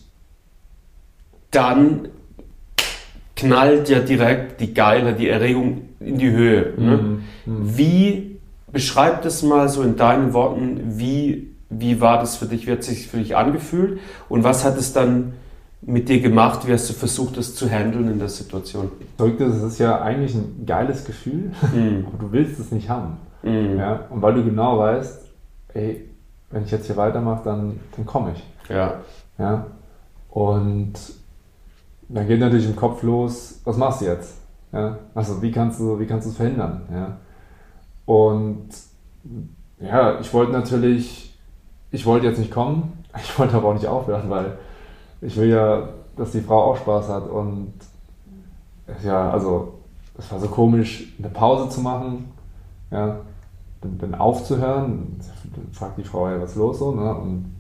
dann 1.51 2.09
knallt 3.37 3.89
ja 3.89 4.01
direkt 4.01 4.61
die 4.61 4.75
Geile, 4.75 5.15
die 5.15 5.29
Erregung 5.29 5.83
in 6.01 6.19
die 6.19 6.31
Höhe. 6.31 6.73
Ne? 6.77 6.97
Mhm. 6.97 7.23
Mhm. 7.47 7.77
Wie 7.79 8.37
beschreib 8.73 9.23
das 9.23 9.43
mal 9.43 9.69
so 9.69 9.83
in 9.83 9.97
deinen 9.97 10.33
Worten, 10.33 10.99
wie, 10.99 11.51
wie 11.71 12.01
war 12.01 12.19
das 12.19 12.37
für 12.37 12.47
dich, 12.47 12.67
wie 12.67 12.73
hat 12.73 12.81
es 12.81 12.87
sich 12.87 13.09
für 13.09 13.19
dich 13.19 13.37
angefühlt 13.37 14.01
und 14.29 14.45
was 14.45 14.65
hat 14.65 14.77
es 14.79 14.93
dann 14.93 15.35
mit 15.87 16.09
dir 16.09 16.21
gemacht, 16.21 16.67
wie 16.67 16.73
hast 16.73 16.89
du 16.89 16.95
versucht, 16.95 17.37
das 17.37 17.55
zu 17.55 17.69
handeln 17.69 18.11
in 18.11 18.19
der 18.19 18.29
Situation? 18.29 18.91
Es 19.19 19.63
ist 19.63 19.79
ja 19.79 20.01
eigentlich 20.01 20.35
ein 20.35 20.65
geiles 20.67 21.05
Gefühl, 21.05 21.53
Mhm. 21.75 22.07
aber 22.13 22.19
du 22.19 22.33
willst 22.33 22.59
es 22.59 22.71
nicht 22.73 22.89
haben. 22.89 23.19
Mhm. 23.43 23.79
Ja? 23.79 24.01
Und 24.11 24.23
weil 24.23 24.35
du 24.35 24.45
genau 24.45 24.79
weißt, 24.79 25.21
ey, 25.75 26.09
wenn 26.51 26.65
ich 26.65 26.71
jetzt 26.71 26.87
hier 26.87 26.97
weitermache, 26.97 27.43
dann, 27.45 27.81
dann 27.97 28.07
komme 28.07 28.33
ich. 28.35 28.71
Ja. 28.71 28.95
Ja? 29.39 29.67
Und 30.31 30.95
dann 32.15 32.29
geht 32.29 32.41
natürlich 32.41 32.67
im 32.67 32.77
Kopf 32.77 33.03
los, 33.03 33.61
was 33.65 33.77
machst 33.77 34.01
du 34.01 34.07
jetzt? 34.07 34.37
Ja? 34.73 34.99
Also 35.15 35.43
wie 35.43 35.51
kannst 35.51 35.81
du, 35.81 35.99
wie 35.99 36.07
kannst 36.07 36.27
du 36.27 36.31
es 36.31 36.37
verhindern? 36.37 36.83
Ja? 36.93 37.17
Und 38.07 38.69
ja, 39.81 40.21
ich 40.21 40.33
wollte 40.33 40.53
natürlich, 40.53 41.37
ich 41.91 42.07
wollte 42.07 42.27
jetzt 42.27 42.39
nicht 42.39 42.53
kommen, 42.53 43.05
ich 43.17 43.39
wollte 43.39 43.57
aber 43.57 43.69
auch 43.69 43.75
nicht 43.75 43.89
aufhören, 43.89 44.31
weil 44.31 44.59
ich 45.21 45.37
will 45.37 45.49
ja, 45.49 45.89
dass 46.17 46.31
die 46.31 46.41
Frau 46.41 46.71
auch 46.71 46.77
Spaß 46.77 47.09
hat 47.09 47.29
und 47.29 47.73
ja, 49.03 49.31
also 49.31 49.81
es 50.17 50.31
war 50.31 50.39
so 50.39 50.47
komisch, 50.49 51.15
eine 51.19 51.31
Pause 51.31 51.69
zu 51.69 51.81
machen, 51.81 52.33
ja, 52.91 53.17
dann, 53.81 53.99
dann 53.99 54.15
aufzuhören, 54.15 55.19
dann 55.55 55.73
fragt 55.73 55.99
die 55.99 56.05
Frau 56.05 56.29
ja, 56.29 56.41
was 56.41 56.51
ist 56.51 56.57
los 56.57 56.79
so, 56.79 56.95
ne? 56.95 57.13
Und 57.15 57.57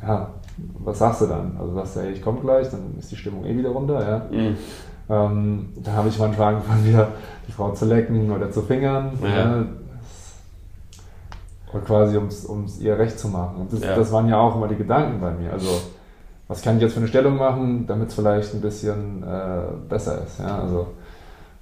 ja, 0.00 0.30
was 0.78 0.98
sagst 0.98 1.20
du 1.22 1.26
dann? 1.26 1.56
Also 1.58 1.74
sagst 1.74 1.96
du, 1.96 2.00
ey, 2.00 2.12
ich 2.12 2.22
komme 2.22 2.40
gleich, 2.40 2.70
dann 2.70 2.96
ist 2.98 3.10
die 3.10 3.16
Stimmung 3.16 3.44
eh 3.44 3.56
wieder 3.56 3.70
runter, 3.70 4.08
ja. 4.08 4.36
Mhm. 4.36 4.56
Ähm, 5.08 5.68
da 5.82 5.92
habe 5.92 6.08
ich 6.08 6.18
manchmal 6.18 6.54
angefangen, 6.54 6.86
wieder 6.86 7.08
die 7.48 7.52
Frau 7.52 7.72
zu 7.72 7.84
lecken 7.84 8.30
oder 8.30 8.50
zu 8.50 8.62
fingern. 8.62 9.12
Ja. 9.22 9.28
Ja. 9.28 9.64
Und 11.72 11.84
quasi, 11.84 12.16
um 12.16 12.64
es 12.64 12.80
ihr 12.80 12.98
recht 12.98 13.18
zu 13.18 13.28
machen. 13.28 13.60
Und 13.60 13.72
das, 13.72 13.80
Ja. 13.80 13.94
das 13.96 14.10
waren 14.12 14.28
ja 14.28 14.38
auch 14.38 14.56
immer 14.56 14.68
die 14.68 14.76
Gedanken 14.76 15.20
bei 15.20 15.30
mir. 15.32 15.52
Also, 15.52 15.68
was 16.48 16.62
kann 16.62 16.76
ich 16.76 16.82
jetzt 16.82 16.94
für 16.94 16.98
eine 17.00 17.08
Stellung 17.08 17.36
machen, 17.36 17.86
damit 17.86 18.08
es 18.08 18.14
vielleicht 18.14 18.54
ein 18.54 18.60
bisschen 18.60 19.22
äh, 19.22 19.62
besser 19.88 20.22
ist. 20.24 20.40
Ja? 20.40 20.58
Also, 20.58 20.88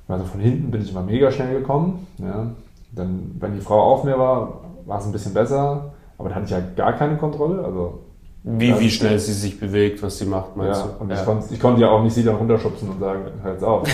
also 0.08 0.24
von 0.24 0.40
hinten 0.40 0.70
bin 0.70 0.80
ich 0.80 0.90
immer 0.90 1.02
mega 1.02 1.30
schnell 1.30 1.60
gekommen. 1.60 2.06
Ja? 2.18 2.46
Dann, 2.92 3.36
wenn 3.38 3.54
die 3.54 3.60
Frau 3.60 3.80
auf 3.80 4.04
mir 4.04 4.18
war, 4.18 4.60
war 4.86 4.98
es 4.98 5.04
ein 5.04 5.12
bisschen 5.12 5.34
besser. 5.34 5.92
Aber 6.16 6.30
da 6.30 6.36
hatte 6.36 6.46
ich 6.46 6.50
ja 6.52 6.60
gar 6.74 6.94
keine 6.94 7.16
Kontrolle. 7.18 7.62
Also, 7.62 8.00
Wie, 8.44 8.68
Ja. 8.68 8.78
wie 8.80 8.88
schnell 8.90 9.18
sie 9.18 9.32
sich 9.32 9.58
bewegt, 9.60 10.02
was 10.02 10.18
sie 10.18 10.24
macht, 10.24 10.56
meinst 10.56 10.80
ja, 10.80 10.86
du? 10.86 11.02
und 11.02 11.10
ja. 11.10 11.16
Ich, 11.16 11.24
konnte, 11.24 11.54
ich 11.54 11.60
konnte 11.60 11.80
ja 11.82 11.88
auch 11.90 12.02
nicht 12.02 12.14
sie 12.14 12.22
dann 12.24 12.36
runterschubsen 12.36 12.88
und 12.88 13.00
sagen, 13.00 13.22
jetzt 13.44 13.64
auf. 13.64 13.86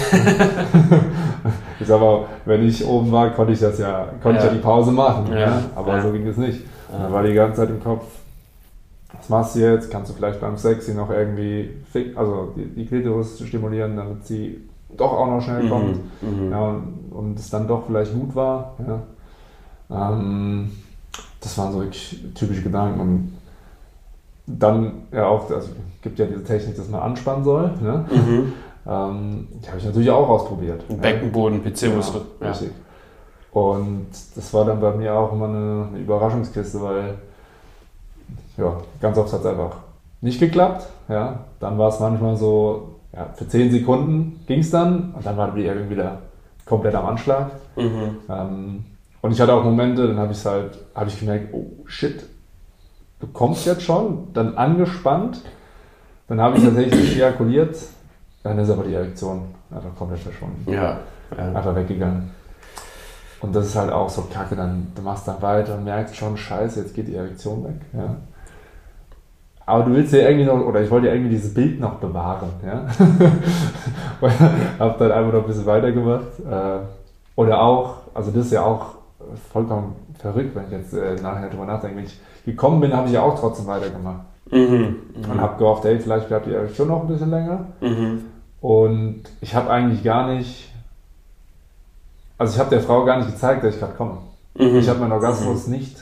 ich 1.80 1.86
sag 1.86 2.00
mal, 2.00 2.24
wenn 2.44 2.66
ich 2.66 2.84
oben 2.86 3.10
war, 3.10 3.30
konnte 3.30 3.52
ich 3.52 3.60
das 3.60 3.78
ja, 3.78 4.06
konnte 4.22 4.38
ich 4.38 4.44
Ja. 4.44 4.50
ja 4.50 4.56
die 4.56 4.62
Pause 4.62 4.92
machen. 4.92 5.26
Ja. 5.32 5.38
Ja. 5.40 5.62
Aber 5.74 5.96
Ja. 5.96 6.02
so 6.02 6.12
ging 6.12 6.26
es 6.26 6.36
nicht. 6.36 6.60
Und 6.88 6.98
Ja. 6.98 7.04
dann 7.04 7.12
war 7.12 7.22
die 7.22 7.34
ganze 7.34 7.56
Zeit 7.62 7.70
im 7.70 7.82
Kopf, 7.82 8.04
was 9.18 9.28
machst 9.28 9.54
du 9.56 9.60
jetzt? 9.60 9.90
Kannst 9.90 10.10
du 10.10 10.14
vielleicht 10.14 10.40
beim 10.40 10.56
Sex 10.56 10.86
sie 10.86 10.94
noch 10.94 11.10
irgendwie, 11.10 11.70
fick, 11.90 12.16
also 12.16 12.52
die, 12.56 12.66
die 12.66 12.86
Klitoris 12.86 13.40
stimulieren, 13.46 13.96
damit 13.96 14.26
sie 14.26 14.60
doch 14.96 15.12
auch 15.12 15.26
noch 15.26 15.40
schnell 15.40 15.68
kommt. 15.68 15.98
Mhm. 16.22 16.46
Mhm. 16.46 16.52
Ja, 16.52 16.68
und, 16.68 17.12
und 17.12 17.38
es 17.38 17.50
dann 17.50 17.66
doch 17.66 17.86
vielleicht 17.86 18.12
gut 18.12 18.34
war. 18.36 18.74
Ja. 18.86 20.12
Ähm, 20.12 20.70
das 21.40 21.56
waren 21.58 21.72
so 21.72 21.80
wirklich 21.80 22.22
typische 22.34 22.62
Gedanken. 22.62 23.00
Und 23.00 23.32
dann 24.46 25.02
ja 25.12 25.26
auch, 25.26 25.50
also 25.50 25.70
gibt 26.02 26.18
ja 26.18 26.26
diese 26.26 26.44
Technik, 26.44 26.76
dass 26.76 26.88
man 26.88 27.00
anspannen 27.00 27.44
soll. 27.44 27.70
Ne? 27.80 28.04
Mhm. 28.10 28.52
Ähm, 28.86 29.48
die 29.62 29.68
habe 29.68 29.78
ich 29.78 29.84
natürlich 29.84 30.10
auch 30.10 30.28
ausprobiert. 30.28 30.84
Beckenboden, 31.00 31.62
Ja, 31.64 31.70
genau, 31.70 32.00
Ja. 32.40 32.50
richtig. 32.50 32.70
Und 33.52 34.08
das 34.34 34.52
war 34.52 34.64
dann 34.64 34.80
bei 34.80 34.92
mir 34.92 35.14
auch 35.14 35.32
immer 35.32 35.48
eine, 35.48 35.86
eine 35.88 35.98
Überraschungskiste, 35.98 36.82
weil 36.82 37.14
ja, 38.56 38.76
ganz 39.00 39.16
oft 39.16 39.32
hat 39.32 39.40
es 39.40 39.46
einfach 39.46 39.76
nicht 40.20 40.40
geklappt. 40.40 40.86
Ja. 41.08 41.40
Dann 41.60 41.78
war 41.78 41.88
es 41.88 42.00
manchmal 42.00 42.36
so, 42.36 42.96
ja, 43.12 43.28
für 43.34 43.46
10 43.46 43.70
Sekunden 43.70 44.40
ging 44.46 44.60
es 44.60 44.70
dann 44.70 45.14
und 45.16 45.24
dann 45.24 45.36
war 45.36 45.52
die 45.52 45.64
irgendwie 45.64 45.90
wieder 45.90 46.18
komplett 46.66 46.94
am 46.94 47.06
Anschlag. 47.06 47.52
Mhm. 47.76 48.16
Ähm, 48.28 48.84
und 49.22 49.30
ich 49.30 49.40
hatte 49.40 49.54
auch 49.54 49.64
Momente, 49.64 50.06
dann 50.06 50.18
habe 50.18 50.32
ich 50.32 50.44
halt, 50.44 50.78
habe 50.94 51.08
ich 51.08 51.18
gemerkt, 51.18 51.54
oh 51.54 51.70
shit, 51.86 52.24
du 53.24 53.32
kommst 53.32 53.64
jetzt 53.66 53.82
schon, 53.82 54.28
dann 54.34 54.56
angespannt, 54.56 55.40
dann 56.28 56.40
habe 56.40 56.58
ich 56.58 56.64
tatsächlich 56.64 57.16
ejakuliert, 57.16 57.74
dann 58.42 58.58
ist 58.58 58.70
aber 58.70 58.84
die 58.84 58.94
Erektion 58.94 59.46
einfach 59.70 59.94
komplett 59.96 60.20
verschwunden, 60.20 60.70
Ja. 60.70 60.98
ja. 61.36 61.48
einfach 61.54 61.74
weggegangen. 61.74 62.30
Und 63.40 63.54
das 63.54 63.66
ist 63.66 63.76
halt 63.76 63.92
auch 63.92 64.08
so 64.08 64.22
kacke, 64.32 64.56
dann 64.56 64.88
du 64.94 65.02
machst 65.02 65.26
dann 65.26 65.40
weiter 65.40 65.74
und 65.76 65.84
merkst 65.84 66.16
schon, 66.16 66.36
scheiße, 66.36 66.80
jetzt 66.80 66.94
geht 66.94 67.08
die 67.08 67.14
Erektion 67.14 67.64
weg. 67.64 67.80
Ja. 67.92 68.16
Aber 69.66 69.84
du 69.84 69.92
willst 69.94 70.12
ja 70.12 70.20
irgendwie 70.20 70.44
noch, 70.44 70.60
oder 70.60 70.82
ich 70.82 70.90
wollte 70.90 71.06
ja 71.06 71.14
irgendwie 71.14 71.30
dieses 71.30 71.54
Bild 71.54 71.80
noch 71.80 71.94
bewahren, 71.94 72.50
ja. 72.64 72.84
hab 74.78 74.98
dann 74.98 75.12
einfach 75.12 75.32
noch 75.32 75.40
ein 75.40 75.46
bisschen 75.46 75.66
weitergemacht. 75.66 76.38
Äh, 76.40 76.80
oder 77.36 77.60
auch, 77.62 77.96
also 78.12 78.30
das 78.30 78.46
ist 78.46 78.52
ja 78.52 78.62
auch 78.62 78.94
vollkommen 79.52 79.96
verrückt, 80.18 80.54
wenn 80.54 80.66
ich 80.66 80.70
jetzt 80.70 80.92
äh, 80.94 81.16
nachher 81.16 81.48
drüber 81.48 81.66
nachdenke. 81.66 81.96
Wenn 81.96 82.04
ich 82.04 82.20
gekommen 82.44 82.80
bin, 82.80 82.94
habe 82.94 83.08
ich 83.08 83.14
ja 83.14 83.22
auch 83.22 83.38
trotzdem 83.38 83.66
weitergemacht. 83.66 84.22
Mhm. 84.50 84.96
Und 85.16 85.40
habe 85.40 85.58
gehofft, 85.58 85.84
ey, 85.84 85.98
vielleicht 85.98 86.28
bleibt 86.28 86.46
die 86.46 86.52
Erektion 86.52 86.88
noch 86.88 87.02
ein 87.02 87.08
bisschen 87.08 87.30
länger. 87.30 87.66
Mhm. 87.80 88.24
Und 88.60 89.22
ich 89.40 89.54
habe 89.54 89.70
eigentlich 89.70 90.02
gar 90.02 90.32
nicht, 90.34 90.70
also 92.38 92.54
ich 92.54 92.58
habe 92.58 92.70
der 92.70 92.80
Frau 92.80 93.04
gar 93.04 93.18
nicht 93.18 93.30
gezeigt, 93.30 93.64
dass 93.64 93.74
ich 93.74 93.80
gerade 93.80 93.94
komme. 93.94 94.18
Mhm. 94.54 94.76
Ich 94.76 94.88
habe 94.88 95.00
meinen 95.00 95.12
Orgasmus 95.12 95.66
nicht 95.66 95.96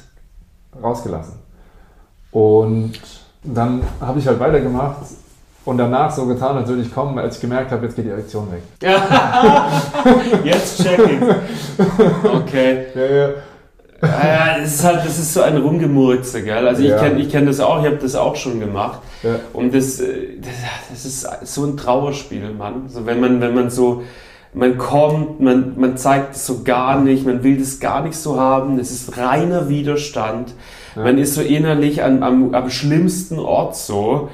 rausgelassen. 0.80 1.34
Und 2.30 2.92
dann 3.42 3.82
habe 4.00 4.18
ich 4.18 4.26
halt 4.26 4.40
weitergemacht 4.40 4.98
und 5.64 5.78
danach 5.78 6.10
so 6.10 6.26
getan, 6.26 6.56
als 6.56 6.68
würde 6.68 6.82
ich 6.82 6.92
kommen, 6.92 7.18
als 7.18 7.36
ich 7.36 7.40
gemerkt 7.40 7.70
habe, 7.70 7.86
jetzt 7.86 7.96
geht 7.96 8.06
die 8.06 8.10
Erektion 8.10 8.48
weg. 8.50 8.62
Jetzt 10.44 10.82
check 10.82 10.98
ich. 10.98 12.28
Okay. 12.32 12.86
Ja, 12.94 13.04
ja. 13.06 13.28
Ja, 14.04 14.58
das 14.60 14.74
ist 14.74 14.84
halt, 14.84 15.06
das 15.06 15.16
ist 15.18 15.32
so 15.32 15.42
ein 15.42 15.56
Rumgemurze, 15.58 16.42
gell? 16.42 16.66
Also 16.66 16.82
ich 16.82 16.88
Ja. 16.88 16.98
kenne 16.98 17.20
ich 17.20 17.30
kenn 17.30 17.46
das 17.46 17.60
auch, 17.60 17.78
ich 17.80 17.86
habe 17.86 17.98
das 17.98 18.16
auch 18.16 18.34
schon 18.34 18.58
gemacht. 18.58 19.00
ja. 19.22 19.36
Und 19.52 19.72
das, 19.72 20.00
äh, 20.00 20.38
das, 20.40 20.50
das 20.90 21.04
ist 21.04 21.28
so 21.54 21.64
ein 21.64 21.76
Trauerspiel, 21.76 22.50
Mann. 22.52 22.88
So, 22.88 23.06
wenn 23.06 23.20
man, 23.20 23.40
wenn 23.40 23.54
man 23.54 23.70
so, 23.70 24.02
man 24.54 24.76
kommt, 24.76 25.38
man, 25.40 25.74
man 25.78 25.96
zeigt 25.96 26.34
es 26.34 26.46
so 26.46 26.64
gar 26.64 27.00
nicht, 27.00 27.24
man 27.24 27.44
will 27.44 27.56
das 27.58 27.78
gar 27.78 28.02
nicht 28.02 28.16
so 28.16 28.40
haben, 28.40 28.80
es 28.80 28.90
ist 28.90 29.16
reiner 29.16 29.68
Widerstand. 29.68 30.52
Ja. 30.96 31.02
Man 31.04 31.18
ist 31.18 31.34
so 31.34 31.40
innerlich 31.40 32.02
am, 32.02 32.24
am, 32.24 32.54
am 32.56 32.70
schlimmsten 32.70 33.38
Ort 33.38 33.76
so. 33.76 34.30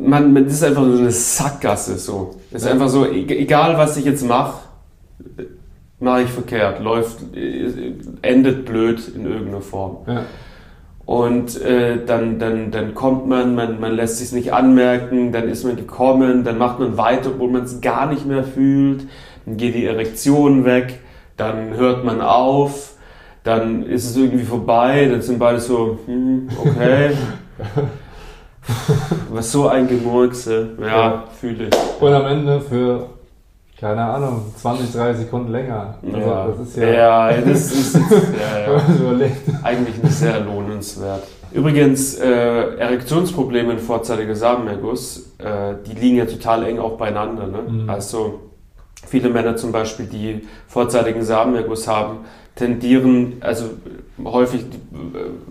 Man, 0.00 0.32
man 0.32 0.44
das 0.44 0.54
ist 0.54 0.64
einfach 0.64 0.82
so 0.84 0.98
eine 0.98 1.10
Sackgasse 1.10 1.96
so. 1.96 2.36
Es 2.50 2.62
ist 2.62 2.66
Ja. 2.66 2.72
einfach 2.72 2.88
so, 2.88 3.06
e- 3.06 3.26
egal 3.38 3.76
was 3.78 3.96
ich 3.96 4.04
jetzt 4.04 4.26
mache, 4.26 4.58
mache 6.00 6.22
ich 6.22 6.30
verkehrt, 6.30 6.80
läuft, 6.82 7.18
äh, 7.36 7.92
endet 8.22 8.64
blöd 8.64 9.00
in 9.14 9.26
irgendeiner 9.26 9.60
Form. 9.60 9.98
ja. 10.06 10.24
Und 11.06 11.60
äh, 11.60 12.04
dann, 12.06 12.38
dann, 12.38 12.70
dann 12.70 12.94
kommt 12.94 13.26
man, 13.26 13.56
man, 13.56 13.80
man 13.80 13.92
lässt 13.94 14.18
sich 14.18 14.30
nicht 14.30 14.52
anmerken, 14.52 15.32
dann 15.32 15.48
ist 15.48 15.64
man 15.64 15.74
gekommen, 15.74 16.44
dann 16.44 16.56
macht 16.56 16.78
man 16.78 16.96
weiter, 16.96 17.30
obwohl 17.30 17.50
man 17.50 17.64
es 17.64 17.80
gar 17.80 18.06
nicht 18.06 18.26
mehr 18.26 18.44
fühlt, 18.44 19.08
dann 19.44 19.56
geht 19.56 19.74
die 19.74 19.86
Erektion 19.86 20.64
weg, 20.64 21.00
dann 21.36 21.74
hört 21.74 22.04
man 22.04 22.20
auf, 22.20 22.92
dann 23.42 23.82
ist 23.84 24.04
es 24.08 24.16
irgendwie 24.16 24.44
vorbei, 24.44 25.08
dann 25.10 25.20
sind 25.20 25.40
beide 25.40 25.58
so, 25.58 25.98
hm, 26.06 26.48
okay. 26.64 27.10
Was 29.30 29.52
so 29.52 29.68
ein 29.68 29.88
Gemurkse, 29.88 30.70
ja, 30.80 30.86
Ja. 30.86 31.24
fühle 31.40 31.68
ich. 31.68 31.74
Und 32.02 32.12
am 32.12 32.26
Ende 32.26 32.60
für, 32.60 33.06
keine 33.78 34.02
Ahnung, 34.02 34.52
20, 34.56 34.92
30 34.92 35.24
Sekunden 35.24 35.50
länger. 35.50 35.94
Also 36.04 36.18
ja. 36.18 36.46
das 36.46 36.68
ist 36.68 36.76
ja, 36.76 37.30
ja, 37.30 37.40
das 37.40 37.72
ist, 37.72 37.94
ja, 37.96 38.74
ja. 38.74 39.30
Eigentlich 39.62 40.02
nicht 40.02 40.14
sehr 40.14 40.40
lohnenswert. 40.40 41.22
Übrigens, 41.52 42.14
äh, 42.14 42.28
Erektionsprobleme 42.76 43.72
und 43.72 43.80
vorzeitiger 43.80 44.36
Samenerguss, 44.36 45.32
äh, 45.38 45.74
die 45.86 45.98
liegen 45.98 46.16
ja 46.16 46.26
total 46.26 46.64
eng 46.64 46.78
auch 46.78 46.96
beieinander. 46.96 47.46
Ne? 47.46 47.58
Mhm. 47.68 47.90
Also 47.90 48.40
viele 49.06 49.30
Männer 49.30 49.56
zum 49.56 49.72
Beispiel, 49.72 50.06
die 50.06 50.46
vorzeitigen 50.68 51.24
Samenerguss 51.24 51.88
haben, 51.88 52.18
tendieren, 52.54 53.38
also 53.40 53.64
häufig 54.24 54.64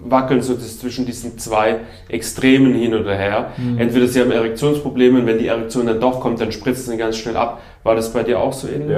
wackeln 0.03 0.41
so 0.41 0.53
das 0.53 0.79
zwischen 0.79 1.05
diesen 1.05 1.37
zwei 1.37 1.81
Extremen 2.07 2.73
hin 2.73 2.93
oder 2.93 3.15
her. 3.15 3.51
Mhm. 3.57 3.79
Entweder 3.79 4.07
sie 4.07 4.21
haben 4.21 4.31
Erektionsprobleme 4.31 5.19
und 5.19 5.25
wenn 5.25 5.37
die 5.37 5.47
Erektion 5.47 5.87
dann 5.87 5.99
doch 5.99 6.19
kommt, 6.19 6.41
dann 6.41 6.51
spritzt 6.51 6.85
sie 6.85 6.97
ganz 6.97 7.17
schnell 7.17 7.37
ab. 7.37 7.61
War 7.83 7.95
das 7.95 8.11
bei 8.11 8.23
dir 8.23 8.39
auch 8.39 8.53
so 8.53 8.67
ähnlich? 8.67 8.97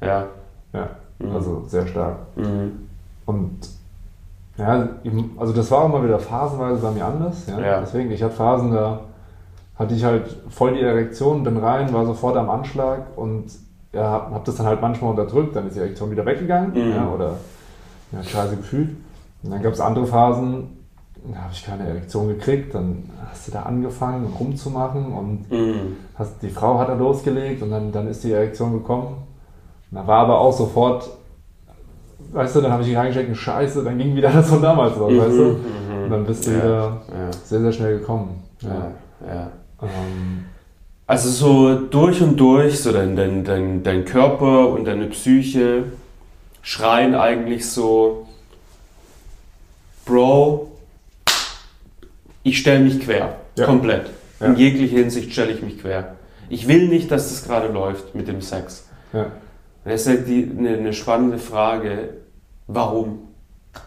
Ja. 0.00 0.06
Ja. 0.06 0.26
Ja, 0.72 0.90
mhm. 1.18 1.34
also 1.34 1.64
sehr 1.66 1.86
stark. 1.86 2.16
Mhm. 2.36 2.88
Und 3.26 3.58
ja, 4.56 4.88
also 5.36 5.52
das 5.52 5.70
war 5.70 5.84
auch 5.84 5.88
mal 5.88 6.04
wieder 6.04 6.18
phasenweise 6.18 6.82
bei 6.82 6.90
mir 6.90 7.04
anders. 7.04 7.46
Ja? 7.46 7.60
ja. 7.60 7.80
Deswegen, 7.80 8.10
ich 8.10 8.22
hatte 8.22 8.34
Phasen, 8.34 8.72
da 8.72 9.00
hatte 9.78 9.94
ich 9.94 10.04
halt 10.04 10.36
voll 10.48 10.74
die 10.74 10.80
Erektion, 10.80 11.44
bin 11.44 11.56
rein, 11.56 11.92
war 11.92 12.04
sofort 12.04 12.36
am 12.36 12.50
Anschlag 12.50 13.06
und 13.16 13.46
ja, 13.92 14.02
habe 14.02 14.34
hab 14.34 14.44
das 14.44 14.56
dann 14.56 14.66
halt 14.66 14.82
manchmal 14.82 15.12
unterdrückt, 15.12 15.54
dann 15.54 15.68
ist 15.68 15.76
die 15.76 15.80
Erektion 15.80 16.10
wieder 16.10 16.26
weggegangen 16.26 16.72
mhm. 16.72 16.94
ja, 16.94 17.08
oder 17.08 17.36
ja, 18.12 18.22
scheiße 18.22 18.56
gefühlt. 18.56 18.90
Und 19.42 19.50
dann 19.50 19.62
gab 19.62 19.72
es 19.72 19.80
andere 19.80 20.06
Phasen, 20.06 20.78
da 21.32 21.42
habe 21.42 21.52
ich 21.52 21.64
keine 21.64 21.86
Erektion 21.86 22.28
gekriegt, 22.28 22.74
dann 22.74 23.04
hast 23.30 23.48
du 23.48 23.52
da 23.52 23.62
angefangen 23.62 24.32
rumzumachen 24.38 25.12
und 25.12 25.50
mhm. 25.50 25.96
hast, 26.14 26.42
die 26.42 26.48
Frau 26.48 26.78
hat 26.78 26.88
da 26.88 26.94
losgelegt 26.94 27.62
und 27.62 27.70
dann, 27.70 27.92
dann 27.92 28.08
ist 28.08 28.24
die 28.24 28.32
Erektion 28.32 28.72
gekommen. 28.72 29.16
Und 29.90 29.96
da 29.96 30.06
war 30.06 30.24
aber 30.24 30.38
auch 30.38 30.52
sofort, 30.52 31.08
weißt 32.32 32.56
du, 32.56 32.60
dann 32.60 32.72
habe 32.72 32.82
ich 32.82 32.96
reingesteckt, 32.96 33.36
Scheiße, 33.36 33.84
dann 33.84 33.98
ging 33.98 34.14
wieder 34.14 34.30
das 34.32 34.48
von 34.48 34.62
damals 34.62 34.96
los, 34.96 35.12
mhm. 35.12 35.18
weißt 35.18 35.38
du? 35.38 35.44
Mhm. 35.44 36.04
Und 36.04 36.10
dann 36.10 36.24
bist 36.24 36.46
du 36.46 36.50
ja. 36.50 36.56
wieder 36.56 37.02
ja. 37.08 37.32
sehr, 37.44 37.60
sehr 37.60 37.72
schnell 37.72 37.98
gekommen. 37.98 38.42
Ja. 38.60 38.92
ja. 39.26 39.50
Ähm, 39.82 40.44
also 41.06 41.28
so 41.30 41.74
durch 41.86 42.22
und 42.22 42.36
durch, 42.36 42.80
so 42.80 42.92
dein, 42.92 43.16
dein, 43.16 43.44
dein, 43.44 43.82
dein 43.82 44.04
Körper 44.04 44.68
und 44.68 44.84
deine 44.84 45.06
Psyche 45.06 45.84
schreien 46.62 47.14
eigentlich 47.14 47.68
so, 47.68 48.26
Bro, 50.04 50.72
ich 52.42 52.58
stelle 52.58 52.80
mich 52.80 53.00
quer, 53.00 53.36
ja. 53.56 53.66
komplett. 53.66 54.06
Ja. 54.40 54.46
In 54.46 54.56
jeglicher 54.56 54.96
Hinsicht 54.96 55.32
stelle 55.32 55.52
ich 55.52 55.62
mich 55.62 55.80
quer. 55.80 56.16
Ich 56.48 56.66
will 56.66 56.88
nicht, 56.88 57.10
dass 57.10 57.28
das 57.28 57.44
gerade 57.44 57.68
läuft 57.68 58.14
mit 58.14 58.28
dem 58.28 58.40
Sex. 58.40 58.88
Ja. 59.12 59.26
Das 59.84 60.02
ist 60.02 60.06
halt 60.06 60.28
die, 60.28 60.50
eine, 60.56 60.78
eine 60.78 60.92
spannende 60.92 61.38
Frage, 61.38 62.10
warum 62.66 63.28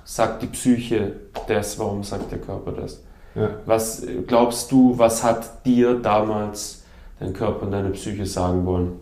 sagt 0.03 0.41
die 0.43 0.47
Psyche 0.47 1.13
das, 1.47 1.77
warum 1.79 2.03
sagt 2.03 2.31
der 2.31 2.39
Körper 2.39 2.71
das? 2.71 3.01
Ja. 3.35 3.49
Was 3.65 4.05
glaubst 4.27 4.71
du, 4.71 4.97
was 4.97 5.23
hat 5.23 5.65
dir 5.65 5.95
damals 5.95 6.83
dein 7.19 7.33
Körper 7.33 7.65
und 7.65 7.71
deine 7.71 7.89
Psyche 7.91 8.25
sagen 8.25 8.65
wollen? 8.65 8.99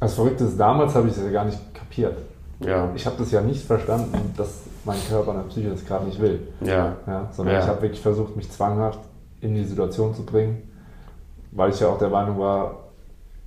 Das 0.00 0.14
Verrückte 0.14 0.44
ist, 0.44 0.58
damals 0.58 0.94
habe 0.94 1.08
ich 1.08 1.16
es 1.16 1.22
ja 1.22 1.30
gar 1.30 1.44
nicht 1.44 1.58
kapiert. 1.74 2.16
Ja. 2.60 2.90
Ich 2.94 3.06
habe 3.06 3.16
das 3.18 3.30
ja 3.30 3.40
nicht 3.40 3.64
verstanden, 3.64 4.32
dass 4.36 4.62
mein 4.84 4.98
Körper 5.08 5.30
und 5.30 5.36
meine 5.36 5.48
Psyche 5.48 5.70
das 5.70 5.84
gerade 5.84 6.06
nicht 6.06 6.20
will. 6.20 6.48
Ja. 6.60 6.96
ja 7.06 7.28
sondern 7.32 7.54
ja. 7.54 7.60
ich 7.60 7.66
habe 7.66 7.82
wirklich 7.82 8.00
versucht, 8.00 8.36
mich 8.36 8.50
zwanghaft 8.50 9.00
in 9.40 9.54
die 9.54 9.64
Situation 9.64 10.14
zu 10.14 10.24
bringen, 10.24 10.62
weil 11.52 11.70
ich 11.70 11.80
ja 11.80 11.88
auch 11.88 11.98
der 11.98 12.08
Meinung 12.08 12.38
war, 12.38 12.86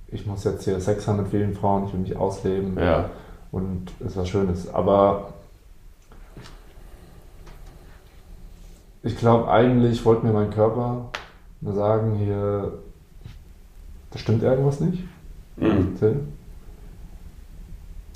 ich 0.08 0.26
muss 0.26 0.44
jetzt 0.44 0.64
hier 0.64 0.80
Sex 0.80 1.06
haben 1.06 1.18
mit 1.18 1.28
vielen 1.28 1.54
Frauen, 1.54 1.86
ich 1.86 1.92
will 1.92 2.00
mich 2.00 2.16
ausleben. 2.16 2.76
Ja. 2.78 3.10
Und 3.52 3.92
es 4.04 4.16
war 4.16 4.26
Schönes. 4.26 4.72
Aber 4.72 5.32
ich 9.02 9.16
glaube, 9.16 9.50
eigentlich 9.50 10.04
wollte 10.04 10.26
mir 10.26 10.32
mein 10.32 10.50
Körper 10.50 11.10
nur 11.60 11.74
sagen, 11.74 12.16
hier, 12.16 12.72
da 14.10 14.18
stimmt 14.18 14.42
irgendwas 14.42 14.80
nicht. 14.80 15.04
Mhm. 15.56 15.96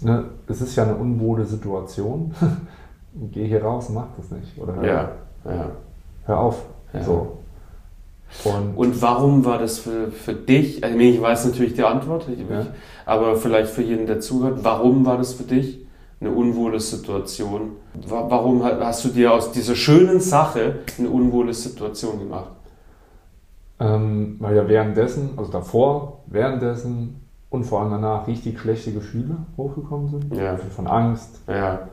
Ne, 0.04 0.24
es 0.46 0.60
ist 0.60 0.76
ja 0.76 0.82
eine 0.82 0.96
unwohle 0.96 1.46
Situation. 1.46 2.34
Geh 3.32 3.46
hier 3.46 3.62
raus 3.62 3.88
und 3.88 3.94
mach 3.94 4.08
das 4.16 4.30
nicht. 4.30 4.58
Oder 4.58 4.76
hör, 4.76 4.84
ja, 4.84 5.10
ja. 5.46 5.70
hör 6.26 6.38
auf. 6.38 6.62
Ja. 6.92 7.02
So. 7.02 7.38
Und, 8.44 8.76
und, 8.76 9.00
warum 9.00 9.44
war 9.44 9.58
das 9.58 9.78
für, 9.78 10.10
für 10.10 10.34
dich? 10.34 10.84
Also 10.84 10.98
ich 10.98 11.22
weiß 11.22 11.46
natürlich 11.46 11.74
die 11.74 11.84
Antwort, 11.84 12.26
ich, 12.28 12.40
ja. 12.40 12.66
aber 13.06 13.36
vielleicht 13.36 13.70
für 13.70 13.82
jeden, 13.82 14.06
der 14.06 14.20
zuhört, 14.20 14.58
warum 14.62 15.06
war 15.06 15.16
das 15.16 15.34
für 15.34 15.44
dich 15.44 15.78
eine 16.20 16.30
unwohle 16.30 16.80
Situation? 16.80 17.72
Warum 18.08 18.62
hast 18.64 19.04
du 19.04 19.08
dir 19.08 19.32
aus 19.32 19.52
dieser 19.52 19.76
schönen 19.76 20.20
Sache 20.20 20.80
eine 20.98 21.08
unwohle 21.08 21.54
Situation 21.54 22.18
gemacht? 22.18 22.50
Ähm, 23.80 24.36
weil 24.40 24.56
ja 24.56 24.68
währenddessen, 24.68 25.30
also 25.36 25.50
davor, 25.50 26.20
währenddessen 26.26 27.23
und 27.54 27.62
vor 27.62 27.80
allem 27.80 27.92
danach 27.92 28.26
richtig 28.26 28.58
schlechte 28.58 28.92
Gefühle 28.92 29.36
hochgekommen 29.56 30.08
sind. 30.08 30.34
Ja. 30.34 30.56
Von 30.56 30.88
Angst, 30.88 31.40
ja. 31.46 31.88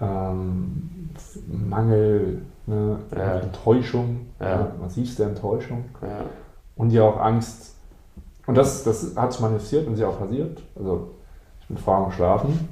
ähm, 0.00 1.10
Mangel, 1.48 2.42
ne, 2.66 2.98
ja. 3.10 3.40
Enttäuschung, 3.40 4.20
ja. 4.38 4.70
massivste 4.80 5.24
Enttäuschung. 5.24 5.84
Ja. 6.00 6.26
Und 6.76 6.90
ja 6.92 7.02
auch 7.02 7.20
Angst. 7.20 7.74
Und 8.46 8.56
das, 8.56 8.84
das 8.84 9.16
hat 9.16 9.32
sich 9.32 9.40
manifestiert 9.40 9.88
und 9.88 9.94
ist 9.94 10.00
ja 10.00 10.06
auch 10.06 10.18
passiert. 10.20 10.62
Also 10.76 11.10
ich 11.60 11.66
bin 11.66 11.76
vorher 11.76 12.12
schlafen 12.12 12.68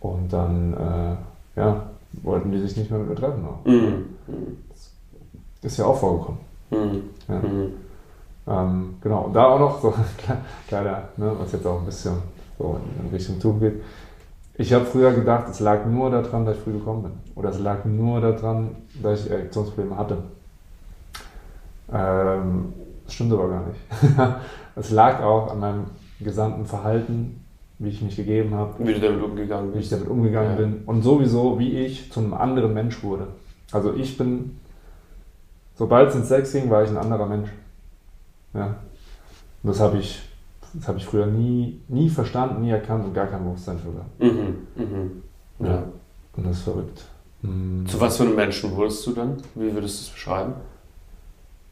und 0.00 0.30
dann 0.30 0.74
äh, 0.74 1.60
ja, 1.60 1.86
wollten 2.24 2.52
die 2.52 2.60
sich 2.60 2.76
nicht 2.76 2.90
mehr 2.90 3.00
mit 3.00 3.08
mir 3.08 3.14
treffen. 3.14 3.42
Mhm. 3.64 4.04
Das 5.62 5.72
ist 5.72 5.78
ja 5.78 5.86
auch 5.86 5.96
vorgekommen. 5.96 6.40
Mhm. 6.70 7.72
Ähm, 8.48 8.96
genau, 9.00 9.22
und 9.22 9.32
da 9.34 9.46
auch 9.46 9.58
noch 9.58 9.80
so 9.80 9.92
kleiner, 10.68 11.08
ne, 11.16 11.32
was 11.38 11.52
jetzt 11.52 11.66
auch 11.66 11.80
ein 11.80 11.86
bisschen 11.86 12.14
so 12.58 12.78
in 13.02 13.10
Richtung 13.10 13.40
Tun 13.40 13.60
geht. 13.60 13.82
Ich 14.58 14.72
habe 14.72 14.86
früher 14.86 15.12
gedacht, 15.12 15.48
es 15.50 15.60
lag 15.60 15.84
nur 15.84 16.10
daran, 16.10 16.46
dass 16.46 16.56
ich 16.56 16.62
früh 16.62 16.72
gekommen 16.72 17.02
bin. 17.02 17.12
Oder 17.34 17.50
es 17.50 17.58
lag 17.58 17.84
nur 17.84 18.20
daran, 18.20 18.70
dass 19.02 19.26
ich 19.26 19.30
Erektionsprobleme 19.30 19.96
hatte. 19.98 20.18
Ähm, 21.92 22.72
das 23.04 23.14
stimmt 23.14 23.32
aber 23.32 23.48
gar 23.48 23.64
nicht. 23.66 23.80
es 24.76 24.90
lag 24.90 25.22
auch 25.22 25.50
an 25.50 25.60
meinem 25.60 25.84
gesamten 26.20 26.64
Verhalten, 26.64 27.44
wie 27.78 27.90
ich 27.90 28.00
mich 28.00 28.16
gegeben 28.16 28.54
habe. 28.54 28.74
Wie 28.78 28.94
du 28.94 29.00
damit 29.00 29.22
umgegangen 29.22 29.72
bist. 29.72 29.76
Wie 29.76 29.84
ich 29.84 29.90
damit 29.90 30.08
umgegangen 30.08 30.52
ja. 30.52 30.56
bin. 30.56 30.82
Und 30.86 31.02
sowieso, 31.02 31.58
wie 31.58 31.78
ich 31.78 32.10
zu 32.10 32.20
einem 32.20 32.32
anderen 32.32 32.72
Mensch 32.72 33.02
wurde. 33.02 33.26
Also 33.72 33.92
ich 33.94 34.16
bin, 34.16 34.58
sobald 35.74 36.08
es 36.08 36.14
ins 36.14 36.28
Sex 36.28 36.52
ging, 36.52 36.70
war 36.70 36.82
ich 36.82 36.88
ein 36.88 36.96
anderer 36.96 37.26
Mensch. 37.26 37.50
Ja. 38.54 38.76
Und 39.62 39.70
das 39.70 39.80
habe 39.80 39.98
ich, 39.98 40.22
hab 40.86 40.96
ich 40.96 41.04
früher 41.04 41.26
nie, 41.26 41.80
nie 41.88 42.08
verstanden, 42.08 42.62
nie 42.62 42.70
erkannt 42.70 43.04
und 43.04 43.14
gar 43.14 43.26
kein 43.26 43.44
Bewusstsein 43.44 43.78
für 43.78 43.90
gehabt. 43.90 44.20
Mhm, 44.20 44.66
mhm. 44.76 45.22
Ja. 45.58 45.66
ja. 45.66 45.82
Und 46.36 46.46
das 46.46 46.58
ist 46.58 46.62
verrückt. 46.62 47.04
Mhm. 47.42 47.86
Zu 47.86 48.00
was 48.00 48.16
für 48.16 48.24
einem 48.24 48.36
Menschen 48.36 48.74
wurdest 48.74 49.06
du 49.06 49.12
dann? 49.12 49.36
Wie 49.54 49.72
würdest 49.72 50.00
du 50.00 50.04
es 50.04 50.10
beschreiben? 50.10 50.54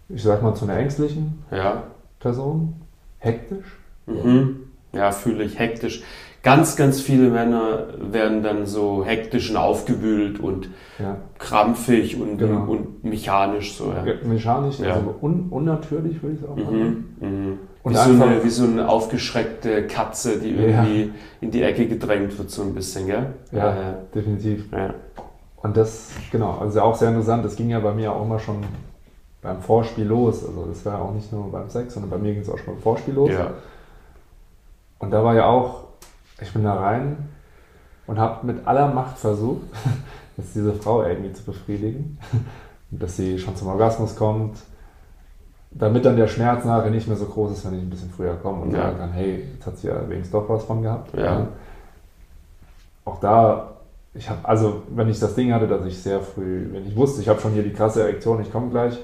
Ich 0.09 0.23
sag 0.23 0.43
mal 0.43 0.55
zu 0.55 0.65
einer 0.65 0.77
ängstlichen 0.77 1.43
ja. 1.51 1.85
Person. 2.19 2.75
Hektisch. 3.19 3.79
Mhm. 4.07 4.65
Ja, 4.93 5.11
fühle 5.11 5.45
ich 5.45 5.59
hektisch 5.59 6.03
ganz, 6.45 6.77
ganz 6.77 7.01
viele 7.01 7.31
Männer 7.31 7.87
werden 7.99 8.43
dann 8.43 8.67
so 8.67 9.05
hektisch 9.05 9.51
und 9.51 9.57
aufgewühlt 9.57 10.39
und 10.39 10.69
ja. 10.99 11.17
krampfig 11.39 12.21
und, 12.21 12.39
genau. 12.39 12.71
und 12.71 13.03
mechanisch 13.03 13.77
so. 13.77 13.91
Ja. 13.91 14.05
Ja, 14.05 14.15
mechanisch, 14.23 14.79
ja. 14.79 14.95
also 14.95 15.17
un 15.21 15.49
unnatürlich 15.51 16.23
würde 16.23 16.37
ich 16.37 16.43
es 16.43 16.49
auch 16.49 16.57
mhm. 16.57 17.17
Mhm. 17.21 17.59
Wie, 17.87 17.95
so 17.95 18.11
eine, 18.11 18.45
wie 18.45 18.49
so 18.49 18.65
eine 18.65 18.89
aufgeschreckte 18.89 19.87
Katze, 19.87 20.39
die 20.39 20.51
irgendwie 20.51 21.13
in 21.41 21.51
die 21.51 21.63
Ecke 21.63 21.87
gedrängt 21.87 22.39
wird, 22.39 22.51
so 22.51 22.63
ein 22.63 22.75
bisschen, 22.75 23.07
gell? 23.07 23.35
Ja, 23.53 23.99
definitiv. 24.15 24.67
Und 25.63 25.77
das, 25.77 26.11
genau, 26.31 26.59
also 26.61 26.81
auch 26.81 26.95
sehr 26.95 27.09
interessant, 27.09 27.45
das 27.45 27.57
ging 27.57 27.71
ja 27.71 27.81
bei 27.81 27.93
mir 27.93 28.13
auch 28.13 28.25
immer 28.25 28.39
schon 28.39 28.57
beim 29.43 29.61
Vorspiel 29.61 30.07
los. 30.07 30.47
Also 30.47 30.65
das 30.67 30.85
war 30.87 30.95
ja 30.95 30.99
auch 31.01 31.13
nicht 31.13 31.31
nur 31.31 31.51
beim 31.53 31.69
Sex, 31.69 31.93
sondern 31.93 32.11
bei 32.11 32.19
mir 32.19 32.33
ging 32.33 32.43
es 32.43 32.49
auch 32.49 32.57
schon 32.57 32.75
beim 32.75 32.83
Vorspiel 32.83 33.15
los. 33.15 33.31
Ja. 33.31 33.53
Und 34.99 35.11
da 35.11 35.23
war 35.23 35.35
ja 35.35 35.47
auch 35.47 35.84
ich 36.40 36.53
bin 36.53 36.64
da 36.64 36.75
rein 36.75 37.16
und 38.07 38.18
habe 38.18 38.47
mit 38.47 38.66
aller 38.66 38.92
Macht 38.92 39.18
versucht, 39.18 39.62
jetzt 40.37 40.55
diese 40.55 40.73
Frau 40.75 41.03
irgendwie 41.03 41.33
zu 41.33 41.44
befriedigen, 41.44 42.18
dass 42.90 43.16
sie 43.16 43.38
schon 43.38 43.57
zum 43.57 43.68
Orgasmus 43.68 44.16
kommt, 44.16 44.59
damit 45.70 46.05
dann 46.05 46.16
der 46.16 46.29
Schmerz 46.29 46.64
nachher 46.64 46.90
nicht 46.90 47.09
mehr 47.09 47.16
so 47.16 47.27
groß 47.27 47.53
ist, 47.53 47.66
wenn 47.66 47.75
ich 47.75 47.83
ein 47.83 47.90
bisschen 47.90 48.11
früher 48.11 48.37
komme 48.37 48.62
und 48.62 48.73
ja. 48.73 48.83
sagen 48.83 48.99
kann, 48.99 49.12
hey, 49.12 49.44
jetzt 49.55 49.66
hat 49.66 49.79
sie 49.79 49.88
ja 49.88 50.09
wenigstens 50.09 50.33
doch 50.33 50.49
was 50.49 50.64
von 50.64 50.83
gehabt. 50.83 51.16
Ja. 51.16 51.49
Auch 53.05 53.20
da, 53.20 53.73
ich 54.14 54.31
habe, 54.31 54.40
also 54.44 54.83
wenn 54.94 55.09
ich 55.09 55.18
das 55.18 55.35
Ding 55.35 55.53
hatte, 55.53 55.66
dass 55.66 55.85
ich 55.85 56.01
sehr 56.01 56.20
früh, 56.20 56.68
wenn 56.70 56.87
ich 56.87 56.97
wusste, 56.97 57.20
ich 57.20 57.29
habe 57.29 57.40
schon 57.40 57.53
hier 57.53 57.64
die 57.64 57.73
krasse 57.73 58.03
Erektion, 58.03 58.40
ich 58.40 58.53
komme 58.53 58.70
gleich, 58.70 58.99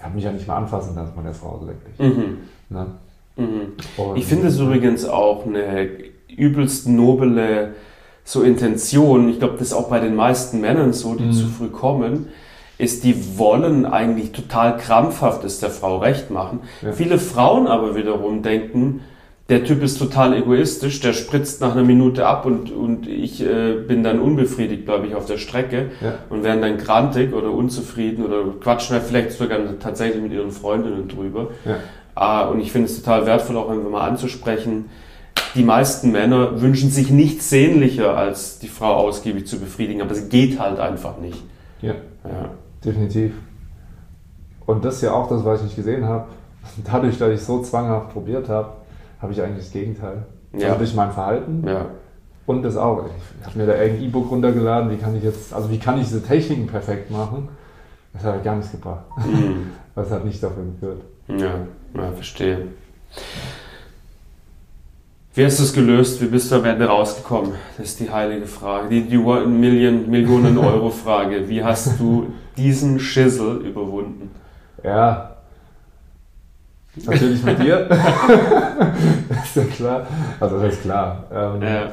habe 0.00 0.14
mich 0.14 0.24
ja 0.24 0.32
nicht 0.32 0.46
mehr 0.46 0.56
anfassen 0.56 0.94
lassen 0.94 1.14
von 1.14 1.24
der 1.24 1.34
Frau 1.34 1.58
so 1.60 1.66
wirklich. 1.66 1.98
Mhm. 1.98 2.38
Ne? 2.68 2.86
Mhm. 3.36 3.72
Ich 4.16 4.26
finde 4.26 4.48
es 4.48 4.58
übrigens 4.58 5.06
auch 5.06 5.46
eine 5.46 5.62
übelst 6.38 6.88
noble 6.88 7.74
so 8.24 8.42
Intention, 8.42 9.28
ich 9.28 9.38
glaube, 9.38 9.54
das 9.58 9.68
ist 9.68 9.72
auch 9.74 9.90
bei 9.90 10.00
den 10.00 10.16
meisten 10.16 10.60
Männern 10.60 10.92
so, 10.92 11.14
die 11.14 11.24
mhm. 11.24 11.32
zu 11.32 11.46
früh 11.46 11.68
kommen, 11.68 12.28
ist, 12.78 13.04
die 13.04 13.38
wollen 13.38 13.86
eigentlich 13.86 14.32
total 14.32 14.76
krampfhaft 14.78 15.44
es 15.44 15.60
der 15.60 15.70
Frau 15.70 15.98
recht 15.98 16.30
machen. 16.30 16.60
Ja. 16.82 16.92
Viele 16.92 17.18
Frauen 17.18 17.66
aber 17.66 17.94
wiederum 17.94 18.42
denken, 18.42 19.00
der 19.50 19.62
Typ 19.64 19.82
ist 19.82 19.98
total 19.98 20.34
egoistisch, 20.34 21.00
der 21.00 21.12
spritzt 21.12 21.60
nach 21.60 21.72
einer 21.72 21.84
Minute 21.84 22.26
ab 22.26 22.46
und, 22.46 22.72
und 22.72 23.06
ich 23.06 23.42
äh, 23.42 23.74
bin 23.74 24.02
dann 24.02 24.18
unbefriedigt, 24.18 24.86
glaube 24.86 25.06
ich, 25.06 25.14
auf 25.14 25.26
der 25.26 25.36
Strecke 25.36 25.90
Ja. 26.00 26.14
und 26.30 26.44
werden 26.44 26.62
dann 26.62 26.78
grantig 26.78 27.34
oder 27.34 27.50
unzufrieden 27.50 28.24
oder 28.24 28.42
quatschen 28.58 28.96
halt 28.96 29.04
vielleicht 29.04 29.32
sogar 29.32 29.58
tatsächlich 29.78 30.22
mit 30.22 30.32
ihren 30.32 30.50
Freundinnen 30.50 31.08
drüber. 31.08 31.48
Ja. 31.66 31.76
Ah, 32.14 32.46
und 32.46 32.60
ich 32.60 32.72
finde 32.72 32.88
es 32.88 33.02
total 33.02 33.26
wertvoll, 33.26 33.58
auch 33.58 33.68
einfach 33.68 33.90
mal 33.90 34.08
anzusprechen. 34.08 34.86
Die 35.54 35.62
meisten 35.62 36.10
Männer 36.12 36.60
wünschen 36.60 36.90
sich 36.90 37.10
nichts 37.10 37.48
sehnlicher, 37.50 38.16
als 38.16 38.58
die 38.58 38.68
Frau 38.68 38.94
ausgiebig 38.94 39.46
zu 39.46 39.58
befriedigen, 39.60 40.02
aber 40.02 40.10
es 40.12 40.28
geht 40.28 40.58
halt 40.58 40.78
einfach 40.80 41.18
nicht. 41.18 41.42
Ja, 41.80 41.94
Ja. 42.24 42.50
definitiv. 42.84 43.32
Und 44.66 44.84
das 44.84 44.96
ist 44.96 45.02
ja 45.02 45.12
auch 45.12 45.28
das, 45.28 45.44
was 45.44 45.60
ich 45.60 45.66
nicht 45.66 45.76
gesehen 45.76 46.06
habe. 46.06 46.24
Dadurch, 46.90 47.18
dass 47.18 47.30
ich 47.32 47.40
so 47.42 47.62
zwanghaft 47.62 48.10
probiert 48.12 48.48
habe, 48.48 48.70
habe 49.20 49.32
ich 49.32 49.40
eigentlich 49.42 49.64
das 49.64 49.72
Gegenteil. 49.72 50.24
Ja. 50.56 50.68
Also 50.68 50.78
durch 50.78 50.94
mein 50.94 51.12
Verhalten 51.12 51.64
Ja. 51.66 51.86
und 52.46 52.62
das 52.62 52.76
auch. 52.76 53.04
Ich 53.40 53.46
habe 53.46 53.58
mir 53.58 53.66
da 53.66 53.74
irgendein 53.80 54.04
E-Book 54.06 54.30
runtergeladen, 54.30 54.90
wie 54.90 54.96
kann 54.96 55.16
ich 55.16 55.22
jetzt, 55.22 55.52
also 55.52 55.70
wie 55.70 55.78
kann 55.78 55.98
ich 56.00 56.06
diese 56.06 56.22
Techniken 56.22 56.66
perfekt 56.66 57.10
machen? 57.10 57.48
Das 58.12 58.22
hat 58.24 58.32
halt 58.34 58.44
gar 58.44 58.56
nichts 58.56 58.72
gebracht. 58.72 59.04
Mhm. 59.18 59.70
Das 59.96 60.10
hat 60.10 60.24
nicht 60.24 60.42
dafür 60.42 60.64
geführt. 60.64 61.02
Ja, 61.28 61.54
ja, 62.02 62.10
verstehe. 62.10 62.66
Wie 65.36 65.44
hast 65.44 65.58
du 65.58 65.64
es 65.64 65.72
gelöst? 65.72 66.20
Wie 66.20 66.26
bist 66.26 66.52
du 66.52 66.56
am 66.56 66.64
Ende 66.64 66.86
rausgekommen? 66.86 67.54
Das 67.76 67.86
ist 67.86 67.98
die 67.98 68.08
heilige 68.08 68.46
Frage. 68.46 68.88
Die, 68.88 69.02
die 69.02 69.18
Million, 69.18 70.08
Millionen 70.08 70.56
Euro 70.56 70.90
Frage. 70.90 71.48
Wie 71.48 71.62
hast 71.62 71.98
du 71.98 72.28
diesen 72.56 73.00
Schissel 73.00 73.56
überwunden? 73.66 74.30
Ja. 74.84 75.32
Natürlich 77.04 77.42
mit 77.42 77.58
dir. 77.58 77.88
ist 79.42 79.56
ja 79.56 79.64
klar. 79.64 80.06
Also 80.38 80.60
das 80.60 80.74
ist 80.74 80.82
klar. 80.82 81.24
Ähm, 81.32 81.62
Ja. 81.62 81.90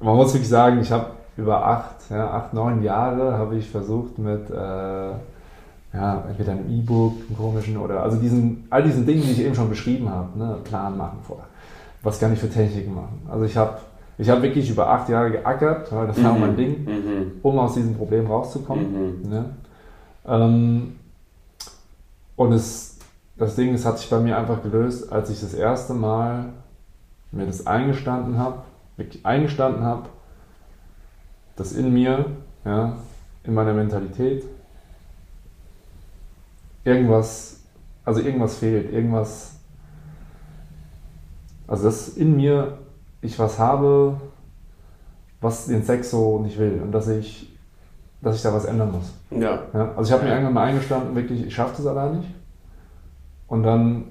Man 0.00 0.16
muss 0.16 0.32
wirklich 0.32 0.48
sagen, 0.48 0.80
ich 0.80 0.92
habe 0.92 1.06
über 1.36 1.66
acht, 1.66 1.96
ja, 2.08 2.30
acht, 2.30 2.54
neun 2.54 2.82
Jahre 2.82 3.36
habe 3.36 3.56
ich 3.56 3.68
versucht 3.68 4.16
mit 4.18 4.48
äh, 4.48 4.54
ja, 4.54 6.24
entweder 6.28 6.52
einem 6.52 6.70
E-Book, 6.70 7.16
einem 7.28 7.36
komischen 7.36 7.76
oder 7.76 8.02
also 8.02 8.16
diesen, 8.16 8.66
all 8.70 8.82
diesen 8.82 9.04
Dingen, 9.04 9.22
die 9.22 9.32
ich 9.32 9.40
eben 9.40 9.54
schon 9.54 9.68
beschrieben 9.68 10.08
habe, 10.08 10.38
ne, 10.38 10.56
Plan 10.64 10.96
machen 10.96 11.18
vorher. 11.22 11.46
Was 12.02 12.18
kann 12.18 12.32
ich 12.32 12.38
für 12.38 12.50
Techniken 12.50 12.94
machen? 12.94 13.22
Also 13.30 13.44
ich 13.44 13.56
habe 13.56 13.78
ich 14.18 14.28
hab 14.28 14.42
wirklich 14.42 14.68
über 14.70 14.88
acht 14.88 15.08
Jahre 15.08 15.30
geackert, 15.30 15.92
weil 15.92 16.06
das 16.06 16.22
war 16.22 16.34
mein 16.34 16.56
Ding, 16.56 16.84
Mhm. 16.84 17.32
um 17.42 17.58
aus 17.58 17.74
diesem 17.74 17.94
Problem 17.96 18.26
rauszukommen. 18.26 19.22
Mhm. 19.22 19.30
Ne? 19.30 19.44
Ähm, 20.26 20.96
und 22.36 22.52
es, 22.52 22.98
das 23.38 23.56
Ding, 23.56 23.72
es 23.74 23.84
hat 23.86 23.98
sich 23.98 24.10
bei 24.10 24.18
mir 24.20 24.36
einfach 24.36 24.62
gelöst, 24.62 25.10
als 25.12 25.30
ich 25.30 25.40
das 25.40 25.54
erste 25.54 25.94
Mal 25.94 26.46
mir 27.32 27.46
das 27.46 27.66
eingestanden 27.66 28.38
habe, 28.38 28.58
wirklich 28.96 29.24
eingestanden 29.24 29.84
habe, 29.84 30.08
dass 31.56 31.72
in 31.72 31.92
mir, 31.92 32.26
ja, 32.64 32.96
in 33.44 33.54
meiner 33.54 33.72
Mentalität, 33.72 34.44
irgendwas, 36.84 37.60
also 38.04 38.20
irgendwas 38.20 38.56
fehlt, 38.56 38.92
irgendwas, 38.92 39.59
also 41.70 41.84
dass 41.84 42.08
in 42.08 42.36
mir 42.36 42.78
ich 43.22 43.38
was 43.38 43.58
habe, 43.58 44.16
was 45.40 45.66
den 45.66 45.84
Sex 45.84 46.10
so 46.10 46.40
nicht 46.40 46.58
will 46.58 46.80
und 46.82 46.90
dass 46.90 47.06
ich, 47.08 47.56
dass 48.20 48.36
ich 48.36 48.42
da 48.42 48.52
was 48.52 48.64
ändern 48.64 48.90
muss. 48.90 49.14
Ja. 49.30 49.60
Ja, 49.72 49.92
also 49.96 50.08
ich 50.08 50.12
habe 50.12 50.24
mir 50.24 50.30
irgendwann 50.30 50.54
mal 50.54 50.64
eingestanden, 50.64 51.14
wirklich, 51.14 51.46
ich 51.46 51.54
schaffe 51.54 51.74
das 51.76 51.86
allein 51.86 52.18
nicht. 52.18 52.28
Und 53.46 53.62
dann 53.62 54.08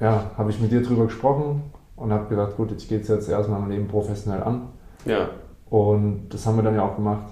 ja, 0.00 0.32
habe 0.36 0.50
ich 0.50 0.60
mit 0.60 0.72
dir 0.72 0.82
drüber 0.82 1.04
gesprochen 1.04 1.62
und 1.94 2.12
habe 2.12 2.26
gedacht, 2.28 2.56
gut, 2.56 2.72
ich 2.72 2.88
gehe 2.88 2.98
jetzt 2.98 3.28
erstmal 3.28 3.60
mein 3.60 3.70
Leben 3.70 3.86
professionell 3.86 4.42
an. 4.42 4.62
Ja. 5.04 5.28
Und 5.68 6.28
das 6.30 6.44
haben 6.44 6.56
wir 6.56 6.64
dann 6.64 6.74
ja 6.74 6.82
auch 6.82 6.96
gemacht. 6.96 7.26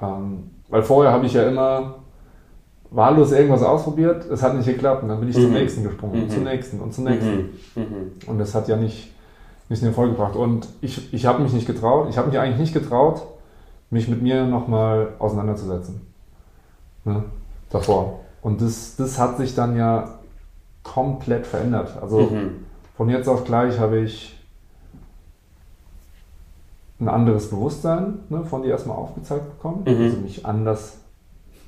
Ähm, 0.00 0.50
weil 0.68 0.82
vorher 0.82 1.12
habe 1.12 1.26
ich 1.26 1.34
ja 1.34 1.46
immer 1.46 1.96
wahllos 2.90 3.32
irgendwas 3.32 3.62
ausprobiert, 3.62 4.24
es 4.30 4.42
hat 4.42 4.54
nicht 4.56 4.66
geklappt 4.66 5.02
und 5.02 5.08
dann 5.08 5.20
bin 5.20 5.28
ich 5.28 5.34
zum 5.34 5.48
Mhm. 5.48 5.52
nächsten 5.54 5.82
gesprungen, 5.84 6.14
und 6.22 6.24
Mhm. 6.28 6.30
zum 6.30 6.44
nächsten 6.44 6.80
und 6.80 6.94
zum 6.94 7.04
nächsten. 7.04 7.36
Mhm. 7.36 7.82
Mhm. 7.82 8.12
Und 8.28 8.38
das 8.38 8.54
hat 8.54 8.68
ja 8.68 8.76
nicht, 8.76 9.12
nicht 9.68 9.82
in 9.82 9.88
Erfolg 9.88 10.10
gebracht. 10.12 10.36
Und 10.36 10.68
ich, 10.80 11.12
ich 11.12 11.26
habe 11.26 11.42
mich 11.42 11.52
nicht 11.52 11.66
getraut, 11.66 12.08
ich 12.10 12.16
habe 12.18 12.28
mich 12.28 12.38
eigentlich 12.38 12.58
nicht 12.60 12.74
getraut, 12.74 13.22
mich 13.90 14.08
mit 14.08 14.22
mir 14.22 14.46
nochmal 14.46 15.08
auseinanderzusetzen. 15.18 16.00
Ne? 17.04 17.24
Davor. 17.70 18.20
Und 18.42 18.60
das, 18.62 18.96
das 18.96 19.18
hat 19.18 19.36
sich 19.36 19.54
dann 19.54 19.76
ja 19.76 20.18
komplett 20.82 21.46
verändert. 21.46 21.96
Also 22.00 22.20
Mhm. 22.20 22.50
von 22.96 23.08
jetzt 23.08 23.28
auf 23.28 23.44
gleich 23.44 23.78
habe 23.80 23.98
ich 23.98 24.32
ein 27.00 27.08
anderes 27.08 27.50
Bewusstsein 27.50 28.20
ne, 28.30 28.44
von 28.44 28.62
dir 28.62 28.70
erstmal 28.70 28.96
aufgezeigt 28.96 29.50
bekommen, 29.56 29.82
Mhm. 29.86 30.02
also 30.04 30.16
mich 30.18 30.46
anders 30.46 30.96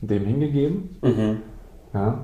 dem 0.01 0.25
hingegeben. 0.25 0.97
Mhm. 1.03 1.39
Ja. 1.95 2.19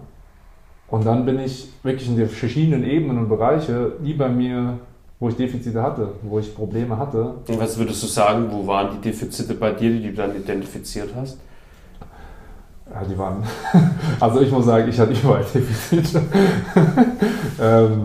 Und 0.89 1.07
dann 1.07 1.25
bin 1.25 1.41
ich 1.41 1.69
wirklich 1.83 2.09
in 2.09 2.17
die 2.17 2.27
verschiedenen 2.27 2.85
Ebenen 2.85 3.19
und 3.19 3.29
Bereiche, 3.29 3.93
die 4.05 4.13
bei 4.15 4.29
mir, 4.29 4.79
wo 5.19 5.29
ich 5.29 5.37
Defizite 5.37 5.83
hatte, 5.83 6.09
wo 6.23 6.39
ich 6.39 6.55
Probleme 6.55 6.97
hatte. 6.99 7.35
Und 7.49 7.59
was 7.59 7.79
würdest 7.79 8.03
du 8.03 8.07
sagen, 8.07 8.49
wo 8.51 8.67
waren 8.67 8.91
die 8.95 9.01
Defizite 9.11 9.55
bei 9.55 9.73
dir, 9.73 9.91
die 9.91 10.09
du 10.11 10.13
dann 10.15 10.37
identifiziert 10.37 11.11
hast? 11.17 11.39
Ja, 12.93 13.03
die 13.03 13.17
waren. 13.19 13.43
Also 14.21 14.41
ich 14.43 14.51
muss 14.51 14.67
sagen, 14.67 14.89
ich 14.89 14.99
hatte 15.01 15.13
überall 15.15 15.43
Defizite. 15.55 16.23
ähm, 17.61 18.03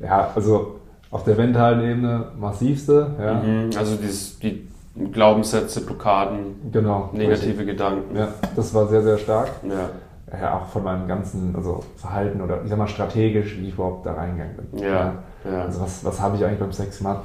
ja, 0.00 0.30
also 0.34 0.80
auf 1.10 1.24
der 1.24 1.36
mentalen 1.36 1.80
Ebene 1.88 2.26
massivste. 2.38 3.14
Ja, 3.18 3.34
Mhm. 3.34 3.70
Also 3.76 3.96
dieses, 3.96 4.38
die 4.40 4.66
Glaubenssätze, 5.12 5.84
Blockaden, 5.84 6.70
genau. 6.72 7.10
negative 7.12 7.64
Gedanken. 7.64 8.16
Ja, 8.16 8.28
das 8.56 8.74
war 8.74 8.86
sehr, 8.88 9.02
sehr 9.02 9.18
stark. 9.18 9.50
Ja. 9.62 9.90
Ja, 10.38 10.58
auch 10.58 10.66
von 10.66 10.84
meinem 10.84 11.08
ganzen 11.08 11.54
also 11.56 11.82
Verhalten 11.96 12.42
oder 12.42 12.62
ich 12.62 12.68
sag 12.68 12.76
mal 12.78 12.86
strategisch, 12.86 13.56
wie 13.58 13.68
ich 13.68 13.74
überhaupt 13.74 14.04
da 14.04 14.12
reingegangen 14.12 14.56
bin. 14.56 14.80
Ja. 14.82 15.14
Ja. 15.50 15.62
Also 15.62 15.80
was, 15.80 16.04
was 16.04 16.20
habe 16.20 16.36
ich 16.36 16.44
eigentlich 16.44 16.58
beim 16.58 16.72
Sex 16.72 16.98
gemacht? 16.98 17.22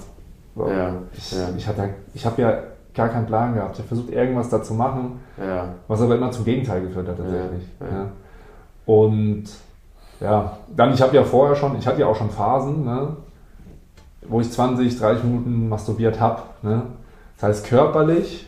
So, 0.56 0.70
Ja, 0.70 0.94
Ich, 1.14 1.32
ja. 1.34 1.50
ich, 1.58 1.68
hatte, 1.68 1.90
ich 2.14 2.26
habe 2.26 2.42
ja 2.42 2.54
gar 2.94 3.10
keinen 3.10 3.26
Plan 3.26 3.56
gehabt. 3.56 3.74
Ich 3.74 3.80
habe 3.80 3.88
versucht, 3.90 4.10
irgendwas 4.12 4.50
da 4.50 4.64
zu 4.64 4.74
machen, 4.76 5.20
Ja. 5.38 5.70
was 5.88 6.02
aber 6.02 6.16
immer 6.16 6.32
zum 6.32 6.46
Gegenteil 6.46 6.82
geführt 6.82 7.08
hat 7.10 7.18
tatsächlich. 7.18 7.68
Ja. 7.82 8.08
Und 8.86 9.46
ja, 10.22 10.58
dann, 10.74 10.94
ich 10.94 11.02
habe 11.02 11.16
ja 11.16 11.24
vorher 11.24 11.56
schon, 11.56 11.78
ich 11.78 11.86
hatte 11.88 12.00
ja 12.02 12.08
auch 12.08 12.16
schon 12.16 12.30
Phasen, 12.30 12.86
ne, 12.86 13.18
wo 14.30 14.40
ich 14.40 14.50
20, 14.50 14.98
30 14.98 15.24
Minuten 15.26 15.68
masturbiert 15.68 16.20
habe. 16.22 16.44
Ne? 16.62 16.84
Das 17.44 17.58
heißt, 17.58 17.66
körperlich 17.68 18.46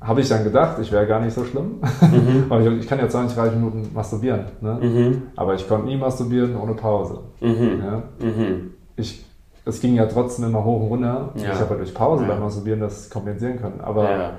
habe 0.00 0.22
ich 0.22 0.28
dann 0.30 0.42
gedacht, 0.42 0.78
ich 0.80 0.90
wäre 0.90 1.06
gar 1.06 1.20
nicht 1.20 1.34
so 1.34 1.44
schlimm. 1.44 1.82
Mhm. 2.00 2.50
Ich, 2.60 2.80
ich 2.84 2.88
kann 2.88 2.98
ja 2.98 3.06
20, 3.06 3.36
30 3.36 3.56
Minuten 3.56 3.90
masturbieren. 3.92 4.46
Ne? 4.62 4.78
Mhm. 4.80 5.22
Aber 5.36 5.54
ich 5.54 5.68
konnte 5.68 5.86
nie 5.86 5.98
masturbieren 5.98 6.56
ohne 6.56 6.72
Pause. 6.72 7.18
Mhm. 7.40 7.82
Ja? 7.84 8.02
Mhm. 8.26 8.70
Ich, 8.96 9.26
es 9.66 9.80
ging 9.82 9.96
ja 9.96 10.06
trotzdem 10.06 10.46
immer 10.46 10.64
hoch 10.64 10.80
und 10.80 10.88
runter. 10.88 11.28
Ja. 11.34 11.52
Ich 11.52 11.60
habe 11.60 11.68
halt 11.68 11.80
durch 11.80 11.92
Pause 11.92 12.22
Ja. 12.22 12.30
beim 12.30 12.40
Masturbieren 12.40 12.80
das 12.80 13.10
kompensieren 13.10 13.60
können. 13.60 13.82
Aber 13.82 14.30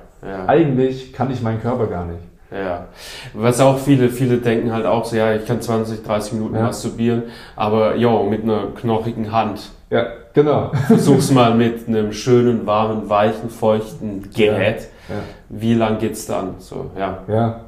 eigentlich 0.48 1.14
kann 1.14 1.30
ich 1.30 1.44
meinen 1.44 1.62
Körper 1.62 1.86
gar 1.86 2.06
nicht. 2.06 2.24
Ja, 2.52 2.86
was 3.34 3.60
auch 3.60 3.80
viele, 3.80 4.10
viele 4.10 4.38
denken 4.38 4.72
halt 4.72 4.86
auch 4.86 5.06
so, 5.06 5.16
ja, 5.16 5.34
ich 5.34 5.46
kann 5.46 5.60
20, 5.60 6.04
30 6.04 6.34
Minuten 6.34 6.54
masturbieren, 6.54 7.24
aber 7.56 7.96
jo, 7.96 8.24
mit 8.24 8.44
einer 8.44 8.68
knochigen 8.76 9.32
Hand. 9.32 9.72
Ja, 9.94 10.08
genau. 10.34 10.72
Versuch's 10.88 11.32
mal 11.32 11.54
mit 11.56 11.88
einem 11.88 12.12
schönen, 12.12 12.66
warmen, 12.66 13.10
weichen, 13.10 13.50
feuchten 13.50 14.30
Gerät. 14.34 14.88
Ja. 15.08 15.16
Wie 15.50 15.74
lang 15.74 16.00
geht's 16.00 16.26
dann? 16.26 16.56
So, 16.60 16.92
ja. 16.98 17.20
ja. 17.28 17.62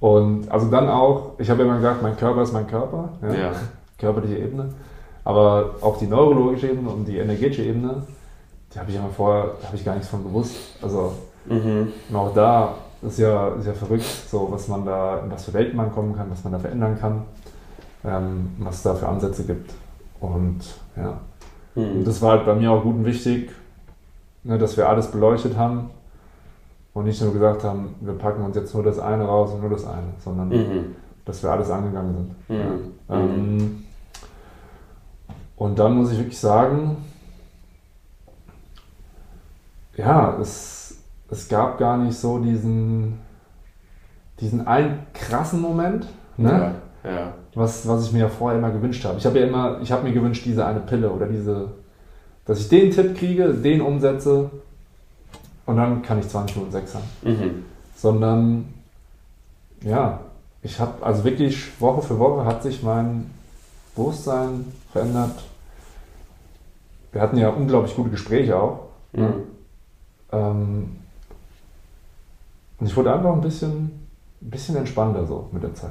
Und 0.00 0.50
also 0.50 0.70
dann 0.70 0.88
auch, 0.88 1.32
ich 1.38 1.48
habe 1.48 1.62
immer 1.62 1.76
gesagt, 1.76 2.02
mein 2.02 2.16
Körper 2.16 2.42
ist 2.42 2.52
mein 2.52 2.66
Körper. 2.66 3.10
Ja. 3.22 3.34
Ja. 3.34 3.52
Körperliche 3.98 4.38
Ebene. 4.38 4.70
Aber 5.24 5.76
auch 5.80 5.98
die 5.98 6.06
neurologische 6.06 6.68
Ebene 6.68 6.90
und 6.90 7.06
die 7.06 7.18
energetische 7.18 7.62
Ebene, 7.62 8.02
die 8.74 8.78
habe 8.78 8.90
ich 8.90 8.96
immer 8.96 9.10
vorher, 9.10 9.52
da 9.60 9.68
habe 9.68 9.76
ich 9.76 9.84
gar 9.84 9.94
nichts 9.94 10.08
von 10.08 10.24
gewusst. 10.24 10.56
Also 10.82 11.12
Mhm. 11.46 11.92
Und 12.08 12.16
auch 12.16 12.34
da 12.34 12.74
ist 13.02 13.18
ja, 13.18 13.48
ist 13.54 13.66
ja 13.66 13.72
verrückt, 13.72 14.04
so 14.04 14.48
was 14.50 14.68
man 14.68 14.84
da, 14.84 15.20
in 15.20 15.30
was 15.30 15.44
für 15.44 15.52
Welten 15.52 15.76
man 15.76 15.92
kommen 15.92 16.14
kann, 16.16 16.30
was 16.30 16.44
man 16.44 16.52
da 16.52 16.58
verändern 16.58 16.98
kann, 16.98 17.22
ähm, 18.04 18.52
was 18.58 18.76
es 18.76 18.82
da 18.82 18.94
für 18.94 19.08
Ansätze 19.08 19.44
gibt. 19.44 19.72
Und 20.20 20.60
ja, 20.96 21.18
und 21.74 22.00
Mhm. 22.00 22.04
das 22.04 22.20
war 22.20 22.32
halt 22.32 22.46
bei 22.46 22.54
mir 22.54 22.70
auch 22.70 22.82
gut 22.82 22.96
und 22.96 23.04
wichtig, 23.04 23.50
ne, 24.44 24.58
dass 24.58 24.76
wir 24.76 24.88
alles 24.88 25.10
beleuchtet 25.10 25.56
haben 25.56 25.90
und 26.94 27.04
nicht 27.04 27.20
nur 27.22 27.32
gesagt 27.32 27.64
haben, 27.64 27.94
wir 28.00 28.14
packen 28.14 28.42
uns 28.44 28.56
jetzt 28.56 28.74
nur 28.74 28.82
das 28.82 28.98
eine 28.98 29.24
raus 29.24 29.52
und 29.52 29.60
nur 29.62 29.70
das 29.70 29.86
eine, 29.86 30.08
sondern 30.18 30.48
Mhm. 30.48 30.96
dass 31.24 31.42
wir 31.42 31.50
alles 31.50 31.70
angegangen 31.70 32.14
sind. 32.48 32.50
Mhm. 32.58 32.60
Ja. 33.08 33.16
Ähm, 33.16 33.84
und 35.56 35.78
dann 35.78 35.96
muss 35.96 36.10
ich 36.12 36.18
wirklich 36.18 36.38
sagen, 36.38 36.96
ja, 39.96 40.36
es, 40.40 40.96
es 41.30 41.48
gab 41.48 41.78
gar 41.78 41.96
nicht 41.98 42.16
so 42.18 42.38
diesen, 42.38 43.18
diesen 44.40 44.66
einen 44.66 45.06
krassen 45.14 45.60
Moment, 45.60 46.06
ne? 46.36 46.50
Ja, 46.50 46.74
ja. 47.04 47.34
Was, 47.54 47.86
was 47.86 48.06
ich 48.06 48.12
mir 48.12 48.20
ja 48.20 48.28
vorher 48.28 48.58
immer 48.58 48.70
gewünscht 48.70 49.04
habe. 49.04 49.18
Ich 49.18 49.26
habe 49.26 49.40
ja 49.40 49.46
immer, 49.46 49.80
ich 49.82 49.92
habe 49.92 50.04
mir 50.04 50.12
gewünscht, 50.12 50.44
diese 50.44 50.64
eine 50.64 50.80
Pille 50.80 51.10
oder 51.10 51.26
diese, 51.26 51.68
dass 52.46 52.60
ich 52.60 52.68
den 52.68 52.90
Tipp 52.90 53.16
kriege, 53.16 53.52
den 53.52 53.80
umsetze 53.80 54.50
und 55.66 55.76
dann 55.76 56.02
kann 56.02 56.18
ich 56.18 56.28
20 56.28 56.56
Minuten 56.56 56.72
Sex 56.72 56.94
haben. 56.94 57.04
Mhm. 57.22 57.64
Sondern, 57.96 58.74
ja, 59.82 60.20
ich 60.62 60.78
habe, 60.78 61.04
also 61.04 61.24
wirklich 61.24 61.80
Woche 61.80 62.02
für 62.02 62.18
Woche 62.18 62.44
hat 62.44 62.62
sich 62.62 62.82
mein 62.82 63.30
Bewusstsein 63.94 64.72
verändert. 64.92 65.42
Wir 67.12 67.20
hatten 67.20 67.36
ja 67.36 67.50
unglaublich 67.50 67.94
gute 67.94 68.10
Gespräche 68.10 68.56
auch. 68.56 68.88
Mhm. 69.12 69.34
Ähm, 70.30 70.96
und 72.80 72.86
ich 72.86 72.96
wurde 72.96 73.12
einfach 73.12 73.32
ein 73.32 73.40
bisschen, 73.40 74.08
ein 74.40 74.50
bisschen 74.50 74.76
entspannter 74.76 75.26
so 75.26 75.48
mit 75.52 75.62
der 75.62 75.74
Zeit. 75.74 75.90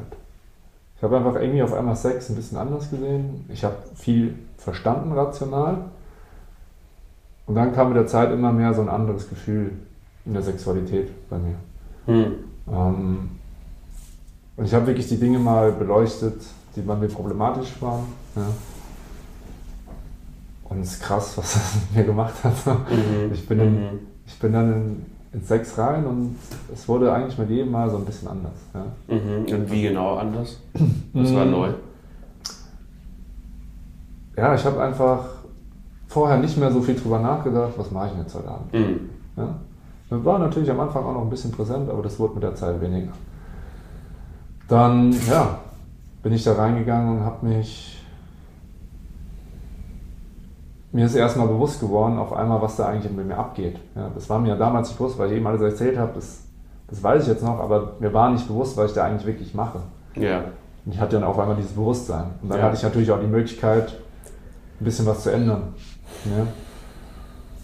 Ich 1.01 1.03
habe 1.03 1.17
einfach 1.17 1.33
irgendwie 1.41 1.63
auf 1.63 1.73
einmal 1.73 1.95
Sex 1.95 2.29
ein 2.29 2.35
bisschen 2.35 2.59
anders 2.59 2.91
gesehen. 2.91 3.43
Ich 3.49 3.63
habe 3.63 3.75
viel 3.95 4.35
verstanden 4.59 5.11
rational. 5.13 5.77
Und 7.47 7.55
dann 7.55 7.73
kam 7.73 7.87
mit 7.87 7.97
der 7.97 8.05
Zeit 8.05 8.31
immer 8.31 8.51
mehr 8.51 8.71
so 8.75 8.81
ein 8.81 8.87
anderes 8.87 9.27
Gefühl 9.27 9.71
in 10.27 10.33
der 10.33 10.43
Sexualität 10.43 11.09
bei 11.27 11.39
mir. 11.39 11.55
Mhm. 12.05 12.33
Ähm, 12.71 13.29
und 14.57 14.65
ich 14.65 14.75
habe 14.75 14.85
wirklich 14.85 15.07
die 15.07 15.19
Dinge 15.19 15.39
mal 15.39 15.71
beleuchtet, 15.71 16.39
die 16.75 16.81
bei 16.81 16.95
mir 16.95 17.07
problematisch 17.07 17.81
waren. 17.81 18.03
Ja. 18.35 18.45
Und 20.65 20.81
es 20.81 20.91
ist 20.93 21.01
krass, 21.01 21.35
was 21.35 21.53
das 21.53 21.75
mit 21.89 21.95
mir 21.95 22.03
gemacht 22.03 22.35
hat. 22.43 22.53
Mhm. 22.67 23.33
Ich 23.33 23.47
bin, 23.47 23.59
in, 23.59 23.73
Mhm. 23.73 23.99
ich 24.27 24.37
bin 24.37 24.53
dann 24.53 24.71
in, 24.71 25.05
in 25.33 25.41
Sex 25.43 25.77
rein 25.77 26.05
und 26.05 26.37
es 26.73 26.87
wurde 26.87 27.13
eigentlich 27.13 27.37
mit 27.37 27.49
jedem 27.49 27.71
Mal 27.71 27.89
so 27.89 27.97
ein 27.97 28.05
bisschen 28.05 28.27
anders. 28.27 28.53
Ja. 28.73 29.15
Mhm. 29.15 29.45
Und 29.53 29.71
wie 29.71 29.83
genau 29.83 30.15
anders? 30.15 30.57
Das 31.13 31.33
war 31.33 31.45
neu. 31.45 31.69
Ja, 34.37 34.55
ich 34.55 34.65
habe 34.65 34.81
einfach 34.81 35.25
vorher 36.07 36.37
nicht 36.37 36.57
mehr 36.57 36.71
so 36.71 36.81
viel 36.81 36.95
drüber 36.95 37.19
nachgedacht, 37.19 37.73
was 37.77 37.91
mache 37.91 38.07
ich 38.07 38.11
denn 38.13 38.21
jetzt 38.21 38.35
heute 38.35 38.47
Abend. 38.47 38.73
Mhm. 38.73 39.09
Ja. 39.37 39.55
Das 40.09 40.25
war 40.25 40.39
natürlich 40.39 40.69
am 40.69 40.79
Anfang 40.79 41.05
auch 41.05 41.13
noch 41.13 41.21
ein 41.21 41.29
bisschen 41.29 41.51
präsent, 41.51 41.89
aber 41.89 42.01
das 42.01 42.19
wurde 42.19 42.33
mit 42.35 42.43
der 42.43 42.55
Zeit 42.55 42.81
weniger. 42.81 43.11
Dann, 44.67 45.13
ja, 45.29 45.59
bin 46.23 46.33
ich 46.33 46.43
da 46.43 46.53
reingegangen 46.53 47.19
und 47.19 47.25
habe 47.25 47.45
mich. 47.45 48.00
Mir 50.93 51.05
ist 51.05 51.15
erstmal 51.15 51.47
bewusst 51.47 51.79
geworden, 51.79 52.17
auf 52.19 52.33
einmal, 52.33 52.61
was 52.61 52.75
da 52.75 52.87
eigentlich 52.87 53.11
mit 53.13 53.25
mir 53.25 53.37
abgeht. 53.37 53.77
Ja, 53.95 54.09
das 54.13 54.29
war 54.29 54.39
mir 54.39 54.49
ja 54.49 54.55
damals 54.55 54.89
nicht 54.89 54.97
bewusst, 54.97 55.17
weil 55.17 55.29
ich 55.31 55.37
eben 55.37 55.47
alles 55.47 55.61
erzählt 55.61 55.97
habe, 55.97 56.11
das, 56.15 56.41
das 56.89 57.01
weiß 57.01 57.23
ich 57.23 57.29
jetzt 57.29 57.43
noch, 57.43 57.59
aber 57.59 57.93
mir 57.99 58.13
war 58.13 58.29
nicht 58.31 58.47
bewusst, 58.47 58.75
was 58.75 58.89
ich 58.91 58.95
da 58.95 59.05
eigentlich 59.05 59.25
wirklich 59.25 59.53
mache. 59.53 59.79
Ja. 60.15 60.39
Und 60.85 60.93
ich 60.93 60.99
hatte 60.99 61.15
dann 61.17 61.23
auf 61.23 61.39
einmal 61.39 61.55
dieses 61.55 61.71
Bewusstsein. 61.71 62.25
Und 62.41 62.49
dann 62.49 62.59
Ja. 62.59 62.65
hatte 62.65 62.75
ich 62.75 62.83
natürlich 62.83 63.09
auch 63.11 63.21
die 63.21 63.27
Möglichkeit, 63.27 63.93
ein 64.81 64.83
bisschen 64.83 65.05
was 65.05 65.23
zu 65.23 65.31
ändern. 65.31 65.73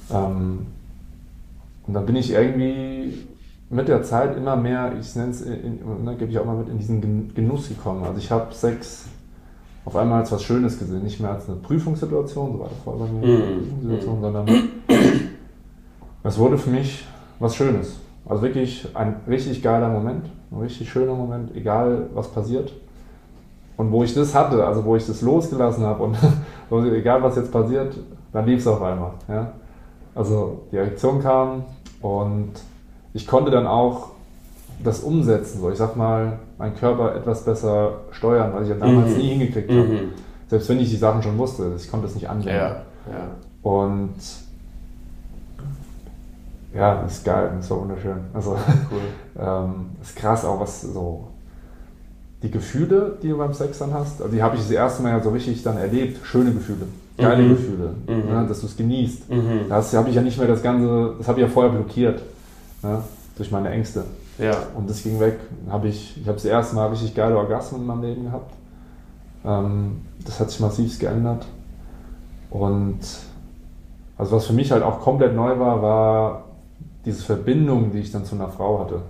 Ja? 0.10 0.18
Ähm, 0.18 0.68
und 1.86 1.94
dann 1.94 2.06
bin 2.06 2.16
ich 2.16 2.32
irgendwie 2.32 3.28
mit 3.70 3.90
der 3.90 4.04
Zeit 4.04 4.38
immer 4.38 4.56
mehr, 4.56 4.94
ich 4.98 5.14
nenne 5.16 5.32
es, 5.32 5.42
in- 5.42 5.82
in- 5.82 6.04
ne, 6.06 6.16
gebe 6.16 6.32
ich 6.32 6.40
auch 6.40 6.46
mal 6.46 6.56
mit, 6.56 6.70
in 6.70 6.78
diesen 6.78 7.02
Gen- 7.02 7.34
Genuss 7.34 7.68
gekommen. 7.68 8.04
Also 8.06 8.18
ich 8.20 8.32
habe 8.32 8.54
Sex 8.54 9.08
auf 9.88 9.96
einmal 9.96 10.20
als 10.20 10.34
was 10.34 10.44
Schönes 10.44 10.78
gesehen, 10.78 11.04
nicht 11.04 11.22
mehr 11.22 11.32
als 11.32 11.48
eine 11.48 11.60
Prüfungssituation, 11.60 12.52
so 12.52 12.60
war 12.60 12.68
das 12.68 12.78
vorher 12.84 13.06
bei 13.06 13.12
mir, 13.14 13.26
Mhm. 13.26 13.42
eine 13.42 13.56
Prüfungssituation, 13.56 14.22
sondern 14.22 14.46
es 16.24 16.38
wurde 16.38 16.58
für 16.58 16.70
mich 16.72 17.06
was 17.40 17.56
Schönes. 17.56 17.96
Also 18.28 18.44
wirklich 18.44 18.86
ein 18.94 19.16
richtig 19.30 19.64
geiler 19.64 19.88
Moment, 19.88 20.26
ein 20.52 20.60
richtig 20.60 20.90
schöner 20.90 21.14
Moment, 21.14 21.56
egal 21.56 22.08
was 22.14 22.28
passiert. 22.28 22.74
Und 23.78 23.90
wo 23.94 24.04
ich 24.04 24.14
das 24.14 24.36
hatte, 24.36 24.66
also 24.66 24.84
wo 24.84 24.98
ich 24.98 25.08
das 25.08 25.22
losgelassen 25.22 25.86
habe 25.86 26.04
und 26.04 26.18
egal 26.92 27.24
was 27.24 27.38
jetzt 27.38 27.54
passiert, 27.54 27.96
dann 28.34 28.46
lief 28.46 28.60
es 28.60 28.68
auf 28.68 28.82
einmal. 28.82 29.12
Ja? 29.30 29.54
Also 30.14 30.64
die 30.70 30.76
Erektion 30.76 31.22
kam 31.22 31.64
und 32.02 32.52
ich 33.14 33.26
konnte 33.26 33.52
dann 33.52 33.68
auch 33.68 34.10
das 34.84 35.00
umsetzen. 35.02 35.60
So, 35.62 35.72
ich 35.72 35.78
sag 35.78 35.96
mal, 35.96 36.40
meinen 36.58 36.76
Körper 36.76 37.16
etwas 37.16 37.44
besser 37.44 38.02
steuern, 38.12 38.52
was 38.54 38.64
ich 38.64 38.70
ja 38.70 38.76
damals 38.76 39.12
Mhm. 39.12 39.18
nie 39.18 39.30
hingekriegt 39.30 39.70
habe. 39.70 39.82
Mhm. 39.84 40.00
Selbst 40.50 40.70
wenn 40.70 40.80
ich 40.80 40.90
die 40.90 40.96
Sachen 40.98 41.22
schon 41.24 41.38
wusste, 41.38 41.72
ich 41.76 41.90
konnte 41.90 42.08
es 42.08 42.16
nicht 42.16 42.30
anwenden. 42.30 42.50
Ja. 42.50 42.68
Ja. 43.12 43.28
Und 43.64 44.14
ja, 46.74 47.02
das 47.02 47.14
ist 47.18 47.26
geil, 47.26 47.52
das 47.58 47.70
war 47.72 47.82
wunderschön. 47.82 48.18
Also 48.34 48.52
Cool. 48.92 49.00
ähm, 49.44 49.86
ist 50.02 50.16
krass 50.16 50.46
auch, 50.46 50.60
was 50.60 50.82
so 50.82 51.28
die 52.44 52.52
Gefühle, 52.52 53.18
die 53.24 53.30
du 53.30 53.38
beim 53.38 53.54
Sex 53.54 53.80
dann 53.80 53.94
hast, 53.94 54.22
also 54.22 54.34
die 54.34 54.44
habe 54.44 54.56
ich 54.56 54.62
das 54.62 54.70
erste 54.72 55.02
Mal 55.02 55.10
ja 55.10 55.24
so 55.24 55.30
richtig 55.32 55.64
dann 55.64 55.78
erlebt, 55.78 56.20
schöne 56.24 56.52
Gefühle, 56.52 56.86
geile 57.18 57.42
Mhm. 57.44 57.50
Gefühle, 57.50 57.96
Mhm. 58.08 58.30
ne, 58.32 58.46
dass 58.48 58.60
du 58.62 58.68
es 58.68 58.78
genießt. 58.78 59.30
Mhm. 59.30 59.62
Das 59.70 59.94
habe 59.96 60.10
ich 60.10 60.16
ja 60.16 60.22
nicht 60.22 60.38
mehr 60.38 60.48
das 60.48 60.62
Ganze, 60.62 61.16
das 61.18 61.28
habe 61.28 61.40
ich 61.42 61.48
ja 61.48 61.52
vorher 61.52 61.72
blockiert, 61.72 62.22
ne, 62.84 63.02
durch 63.38 63.50
meine 63.52 63.70
Ängste. 63.70 64.04
Ja. 64.38 64.56
Und 64.76 64.90
das 64.90 65.04
ging 65.04 65.20
weg. 65.20 65.40
Habe 65.70 65.88
ich 65.88 66.18
ich 66.18 66.28
habe 66.28 66.36
das 66.36 66.46
erste 66.46 66.76
Mal 66.76 66.88
richtig 66.88 67.16
geile 67.16 67.38
Orgasmen 67.38 67.82
in 67.82 67.88
meinem 67.88 68.04
Leben 68.04 68.24
gehabt. 68.26 68.54
Ähm, 69.46 70.02
das 70.26 70.40
hat 70.40 70.52
sich 70.52 70.60
massiv 70.60 71.00
geändert. 71.00 71.46
Und 72.50 73.00
also 74.18 74.36
was 74.36 74.46
für 74.46 74.54
mich 74.54 74.72
halt 74.72 74.84
auch 74.84 75.00
komplett 75.00 75.36
neu 75.36 75.60
war, 75.60 75.82
war 75.82 76.44
diese 77.06 77.24
Verbindung, 77.24 77.92
die 77.92 78.00
ich 78.00 78.12
dann 78.12 78.26
zu 78.26 78.36
einer 78.36 78.50
Frau 78.50 78.80
hatte. 78.80 79.02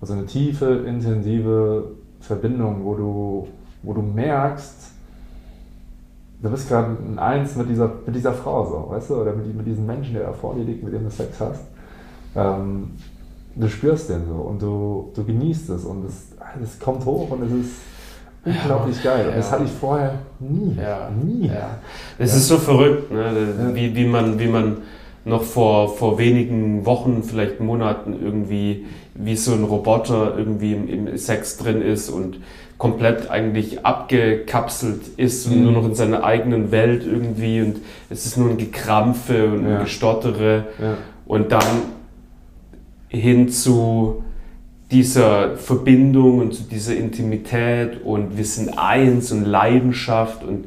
Also 0.00 0.14
eine 0.14 0.26
tiefe, 0.26 0.84
intensive 0.86 1.92
Verbindung, 2.20 2.84
wo 2.84 2.94
du, 2.94 3.48
wo 3.82 3.92
du 3.92 4.02
merkst, 4.02 4.90
du 6.42 6.50
bist 6.50 6.68
gerade 6.68 6.96
ein 7.04 7.18
Eins 7.18 7.56
mit 7.56 7.68
dieser, 7.68 7.90
mit 8.04 8.14
dieser 8.14 8.32
Frau, 8.32 8.64
so, 8.66 8.94
weißt 8.94 9.10
du, 9.10 9.16
oder 9.16 9.32
mit, 9.32 9.54
mit 9.54 9.66
diesem 9.66 9.86
Menschen, 9.86 10.14
der 10.14 10.24
da 10.24 10.32
vor 10.32 10.54
dir 10.54 10.64
liegt, 10.64 10.82
mit 10.82 10.92
dem 10.92 11.04
du 11.04 11.10
Sex 11.10 11.40
hast. 11.40 11.62
Ähm, 12.34 12.90
du 13.56 13.68
spürst 13.68 14.08
den 14.10 14.26
so 14.28 14.34
und 14.34 14.60
du, 14.62 15.10
du 15.14 15.24
genießt 15.24 15.70
es 15.70 15.84
und 15.84 16.04
es, 16.06 16.28
es 16.62 16.78
kommt 16.78 17.04
hoch 17.04 17.30
und 17.30 17.42
es 17.44 17.52
ist 17.52 17.72
unglaublich 18.44 19.02
geil. 19.02 19.28
Und 19.28 19.36
das 19.36 19.46
ja. 19.46 19.52
hatte 19.52 19.64
ich 19.64 19.70
vorher 19.72 20.14
nie. 20.40 20.76
Ja. 20.80 21.10
Nie. 21.10 21.46
Ja. 21.48 21.78
Es 22.18 22.30
Ja. 22.32 22.36
ist 22.38 22.48
so 22.48 22.58
verrückt, 22.58 23.10
ne? 23.12 23.24
Ja. 23.58 23.74
wie, 23.74 23.94
wie, 23.94 24.06
man, 24.06 24.38
wie 24.38 24.48
man 24.48 24.78
noch 25.24 25.42
vor, 25.42 25.96
vor 25.96 26.18
wenigen 26.18 26.84
Wochen, 26.84 27.22
vielleicht 27.22 27.60
Monaten 27.60 28.16
irgendwie 28.20 28.86
wie 29.14 29.36
so 29.36 29.52
ein 29.52 29.62
Roboter 29.64 30.36
irgendwie 30.36 30.72
im, 30.74 30.88
im 31.08 31.16
Sex 31.18 31.58
drin 31.58 31.80
ist 31.82 32.08
und 32.10 32.38
komplett 32.78 33.30
eigentlich 33.30 33.84
abgekapselt 33.86 35.02
ist 35.16 35.46
und 35.46 35.58
Mhm. 35.58 35.62
nur 35.64 35.72
noch 35.72 35.84
in 35.84 35.94
seiner 35.94 36.24
eigenen 36.24 36.72
Welt 36.72 37.04
irgendwie 37.06 37.60
und 37.60 37.76
es 38.10 38.26
ist 38.26 38.36
nur 38.36 38.50
ein 38.50 38.56
Gekrampfe 38.56 39.46
und 39.46 39.68
Ja. 39.68 39.76
ein 39.78 39.84
Gestottere 39.84 40.64
Ja. 40.80 40.94
und 41.26 41.52
dann 41.52 41.62
hin 43.12 43.48
zu 43.48 44.24
dieser 44.90 45.56
Verbindung 45.56 46.38
und 46.38 46.54
zu 46.54 46.64
dieser 46.64 46.96
Intimität 46.96 48.02
und 48.04 48.36
wir 48.36 48.44
sind 48.44 48.78
eins 48.78 49.32
und 49.32 49.44
Leidenschaft 49.44 50.42
und 50.44 50.66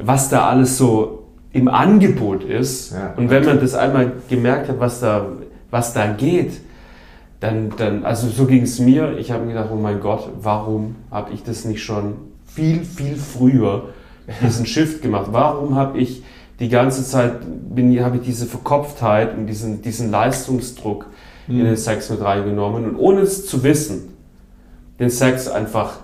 was 0.00 0.28
da 0.28 0.48
alles 0.48 0.78
so 0.78 1.24
im 1.52 1.68
Angebot 1.68 2.44
ist. 2.44 2.92
Ja. 2.92 3.14
Und 3.16 3.30
wenn 3.30 3.44
man 3.44 3.60
das 3.60 3.74
einmal 3.74 4.12
gemerkt 4.28 4.68
hat, 4.68 4.80
was 4.80 5.00
da, 5.00 5.26
was 5.70 5.92
da 5.92 6.06
geht, 6.12 6.60
dann, 7.40 7.72
dann, 7.76 8.04
also 8.04 8.28
so 8.28 8.46
ging 8.46 8.62
es 8.62 8.78
mir. 8.78 9.18
Ich 9.18 9.32
habe 9.32 9.44
mir 9.44 9.54
gedacht, 9.54 9.70
oh 9.72 9.76
mein 9.76 10.00
Gott, 10.00 10.28
warum 10.40 10.96
habe 11.10 11.32
ich 11.32 11.42
das 11.42 11.64
nicht 11.64 11.82
schon 11.82 12.14
viel, 12.46 12.84
viel 12.84 13.16
früher 13.16 13.88
diesen 14.42 14.64
Shift 14.64 15.02
gemacht? 15.02 15.28
Warum 15.32 15.74
habe 15.74 15.98
ich 15.98 16.22
die 16.60 16.68
ganze 16.68 17.04
Zeit, 17.04 17.40
bin, 17.74 18.02
habe 18.02 18.16
ich 18.16 18.22
diese 18.22 18.46
Verkopftheit 18.46 19.36
und 19.36 19.46
diesen, 19.46 19.82
diesen 19.82 20.10
Leistungsdruck 20.12 21.06
in 21.48 21.58
Mhm. 21.58 21.64
den 21.64 21.76
Sex 21.76 22.10
mit 22.10 22.20
reingenommen 22.22 22.84
und 22.84 22.96
ohne 22.96 23.20
es 23.20 23.46
zu 23.46 23.62
wissen, 23.64 24.14
den 25.00 25.10
Sex 25.10 25.48
einfach 25.48 25.98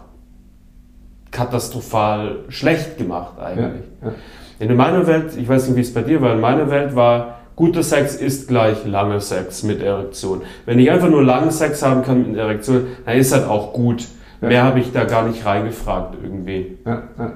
katastrophal 1.30 2.36
schlecht 2.48 2.98
gemacht 2.98 3.38
eigentlich. 3.38 3.84
Ja. 4.02 4.12
In 4.60 4.74
meiner 4.76 5.06
Welt, 5.06 5.36
ich 5.36 5.48
weiß 5.48 5.68
nicht, 5.68 5.76
wie 5.76 5.82
es 5.82 5.94
bei 5.94 6.02
dir 6.02 6.20
war, 6.20 6.32
in 6.34 6.40
meiner 6.40 6.70
Welt 6.70 6.96
war 6.96 7.38
guter 7.54 7.82
Sex 7.82 8.14
ist 8.14 8.48
gleich 8.48 8.86
langer 8.86 9.20
Sex 9.20 9.62
mit 9.62 9.82
Erektion. 9.82 10.42
Wenn 10.64 10.78
ich 10.78 10.90
einfach 10.90 11.10
nur 11.10 11.22
langen 11.24 11.50
Sex 11.50 11.82
haben 11.82 12.02
kann 12.02 12.28
mit 12.28 12.36
Erektion, 12.38 12.86
dann 13.04 13.16
ist 13.16 13.32
das 13.32 13.44
auch 13.46 13.72
gut. 13.72 14.06
Ja. 14.40 14.48
Mehr 14.48 14.62
habe 14.64 14.80
ich 14.80 14.92
da 14.92 15.04
gar 15.04 15.26
nicht 15.26 15.44
reingefragt 15.44 16.16
irgendwie. 16.22 16.78
Ja, 16.86 17.02
ja, 17.18 17.32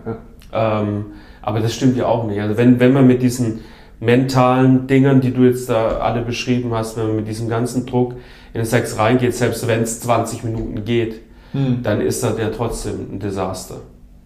ja. 0.52 0.80
Ähm, 0.80 1.06
aber 1.42 1.58
das 1.60 1.74
stimmt 1.74 1.96
ja 1.96 2.06
auch 2.06 2.24
nicht. 2.26 2.40
Also 2.40 2.56
wenn, 2.56 2.78
wenn 2.78 2.92
man 2.92 3.06
mit 3.06 3.20
diesen 3.20 3.60
mentalen 4.02 4.86
Dingern, 4.86 5.20
die 5.20 5.32
du 5.32 5.42
jetzt 5.44 5.68
da 5.68 5.98
alle 5.98 6.22
beschrieben 6.22 6.74
hast, 6.74 6.96
wenn 6.96 7.06
man 7.06 7.16
mit 7.16 7.28
diesem 7.28 7.48
ganzen 7.48 7.86
Druck 7.86 8.12
in 8.52 8.60
den 8.60 8.64
Sex 8.66 8.98
reingeht, 8.98 9.34
selbst 9.34 9.66
wenn 9.68 9.82
es 9.82 10.00
20 10.00 10.44
Minuten 10.44 10.84
geht, 10.84 11.20
Hm. 11.52 11.82
dann 11.82 12.00
ist 12.00 12.22
das 12.22 12.38
ja 12.38 12.48
trotzdem 12.48 12.94
ein 13.12 13.18
Desaster. 13.20 13.76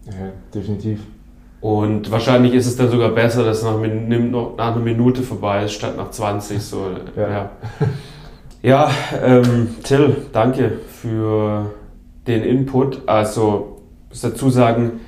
ja, 0.07 0.13
definitiv. 0.55 1.01
Und 1.61 2.11
wahrscheinlich 2.13 2.55
ist 2.55 2.67
es 2.67 2.77
dann 2.77 2.89
sogar 2.91 3.09
besser, 3.09 3.43
dass 3.45 3.59
es 3.59 3.65
nach, 3.65 3.79
nach 4.57 4.73
einer 4.77 4.85
Minute 4.85 5.23
vorbei 5.23 5.65
ist, 5.65 5.73
statt 5.73 5.97
nach 5.97 6.11
20. 6.11 6.63
So, 6.63 6.83
ja. 7.17 7.23
Ja. 7.23 7.29
Ja. 7.29 7.51
Ja, 8.63 8.91
ähm, 9.25 9.69
Till, 9.83 10.17
danke 10.33 10.73
für 10.89 11.71
den 12.27 12.43
Input. 12.43 13.03
Also, 13.07 13.79
ich 14.05 14.11
muss 14.11 14.21
dazu 14.23 14.51
sagen, 14.51 15.01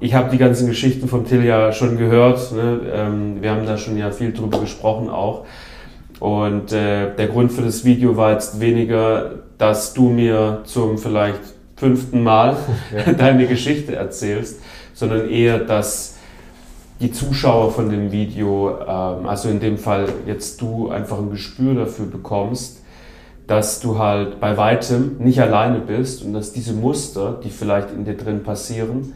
ich 0.00 0.14
habe 0.14 0.30
die 0.30 0.38
ganzen 0.38 0.66
Geschichten 0.66 1.08
von 1.08 1.24
Till 1.24 1.44
ja 1.44 1.72
schon 1.72 1.96
gehört. 1.96 2.52
Ne? 2.52 2.80
Ähm, 2.92 3.42
wir 3.42 3.50
haben 3.50 3.66
da 3.66 3.78
schon 3.78 3.96
ja 3.96 4.10
viel 4.10 4.32
drüber 4.32 4.60
gesprochen 4.60 5.08
auch. 5.08 5.46
Und 6.20 6.72
äh, 6.72 7.14
der 7.14 7.28
Grund 7.28 7.52
für 7.52 7.62
das 7.62 7.84
Video 7.84 8.16
war 8.16 8.32
jetzt 8.32 8.60
weniger, 8.60 9.32
dass 9.58 9.94
du 9.94 10.08
mir 10.08 10.62
zum 10.64 10.98
vielleicht 10.98 11.40
fünften 11.76 12.22
Mal 12.22 12.56
ja. 13.06 13.12
deine 13.18 13.46
Geschichte 13.46 13.96
erzählst, 13.96 14.60
sondern 14.94 15.28
eher, 15.28 15.58
dass 15.58 16.16
die 17.00 17.12
Zuschauer 17.12 17.72
von 17.72 17.90
dem 17.90 18.12
Video, 18.12 18.78
ähm, 18.80 19.26
also 19.26 19.48
in 19.48 19.60
dem 19.60 19.78
Fall 19.78 20.08
jetzt 20.26 20.60
du 20.60 20.88
einfach 20.88 21.18
ein 21.18 21.30
Gespür 21.30 21.74
dafür 21.74 22.06
bekommst, 22.06 22.82
dass 23.46 23.80
du 23.80 23.98
halt 23.98 24.40
bei 24.40 24.56
weitem 24.56 25.16
nicht 25.18 25.40
alleine 25.40 25.78
bist 25.78 26.22
und 26.22 26.32
dass 26.32 26.52
diese 26.52 26.72
Muster, 26.72 27.38
die 27.44 27.50
vielleicht 27.50 27.90
in 27.92 28.04
dir 28.04 28.16
drin 28.16 28.42
passieren, 28.42 29.12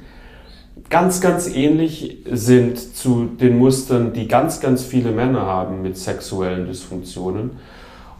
ganz, 0.88 1.20
ganz 1.20 1.48
ähnlich 1.54 2.18
sind 2.30 2.78
zu 2.96 3.26
den 3.26 3.58
Mustern, 3.58 4.12
die 4.12 4.28
ganz, 4.28 4.60
ganz 4.60 4.84
viele 4.84 5.10
Männer 5.10 5.42
haben 5.42 5.82
mit 5.82 5.96
sexuellen 5.96 6.66
Dysfunktionen. 6.66 7.50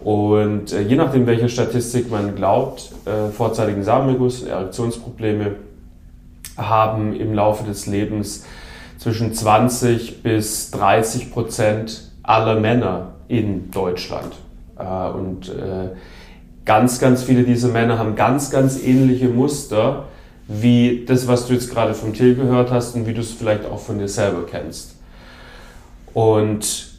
Und 0.00 0.72
äh, 0.72 0.80
je 0.82 0.96
nachdem, 0.96 1.26
welcher 1.26 1.48
Statistik 1.48 2.10
man 2.10 2.34
glaubt, 2.34 2.92
äh, 3.04 3.30
vorzeitigen 3.30 3.82
Samenerguss, 3.82 4.42
Erektionsprobleme 4.42 5.56
haben 6.56 7.14
im 7.14 7.34
Laufe 7.34 7.64
des 7.64 7.86
Lebens 7.86 8.44
zwischen 8.98 9.32
20 9.32 10.22
bis 10.22 10.70
30 10.70 11.32
Prozent 11.32 12.10
aller 12.22 12.58
Männer 12.58 13.12
in 13.28 13.70
Deutschland. 13.70 14.36
Äh, 14.78 15.10
und 15.10 15.52
ganz, 16.64 17.00
ganz 17.00 17.22
viele 17.22 17.42
dieser 17.44 17.68
Männer 17.68 17.98
haben 17.98 18.14
ganz, 18.14 18.50
ganz 18.50 18.82
ähnliche 18.82 19.28
Muster 19.28 20.04
wie 20.52 21.04
das, 21.06 21.28
was 21.28 21.46
du 21.46 21.54
jetzt 21.54 21.70
gerade 21.70 21.94
vom 21.94 22.12
Till 22.12 22.34
gehört 22.34 22.72
hast 22.72 22.96
und 22.96 23.06
wie 23.06 23.14
du 23.14 23.20
es 23.20 23.30
vielleicht 23.30 23.64
auch 23.64 23.78
von 23.78 23.98
dir 23.98 24.08
selber 24.08 24.44
kennst. 24.50 24.96
Und 26.12 26.90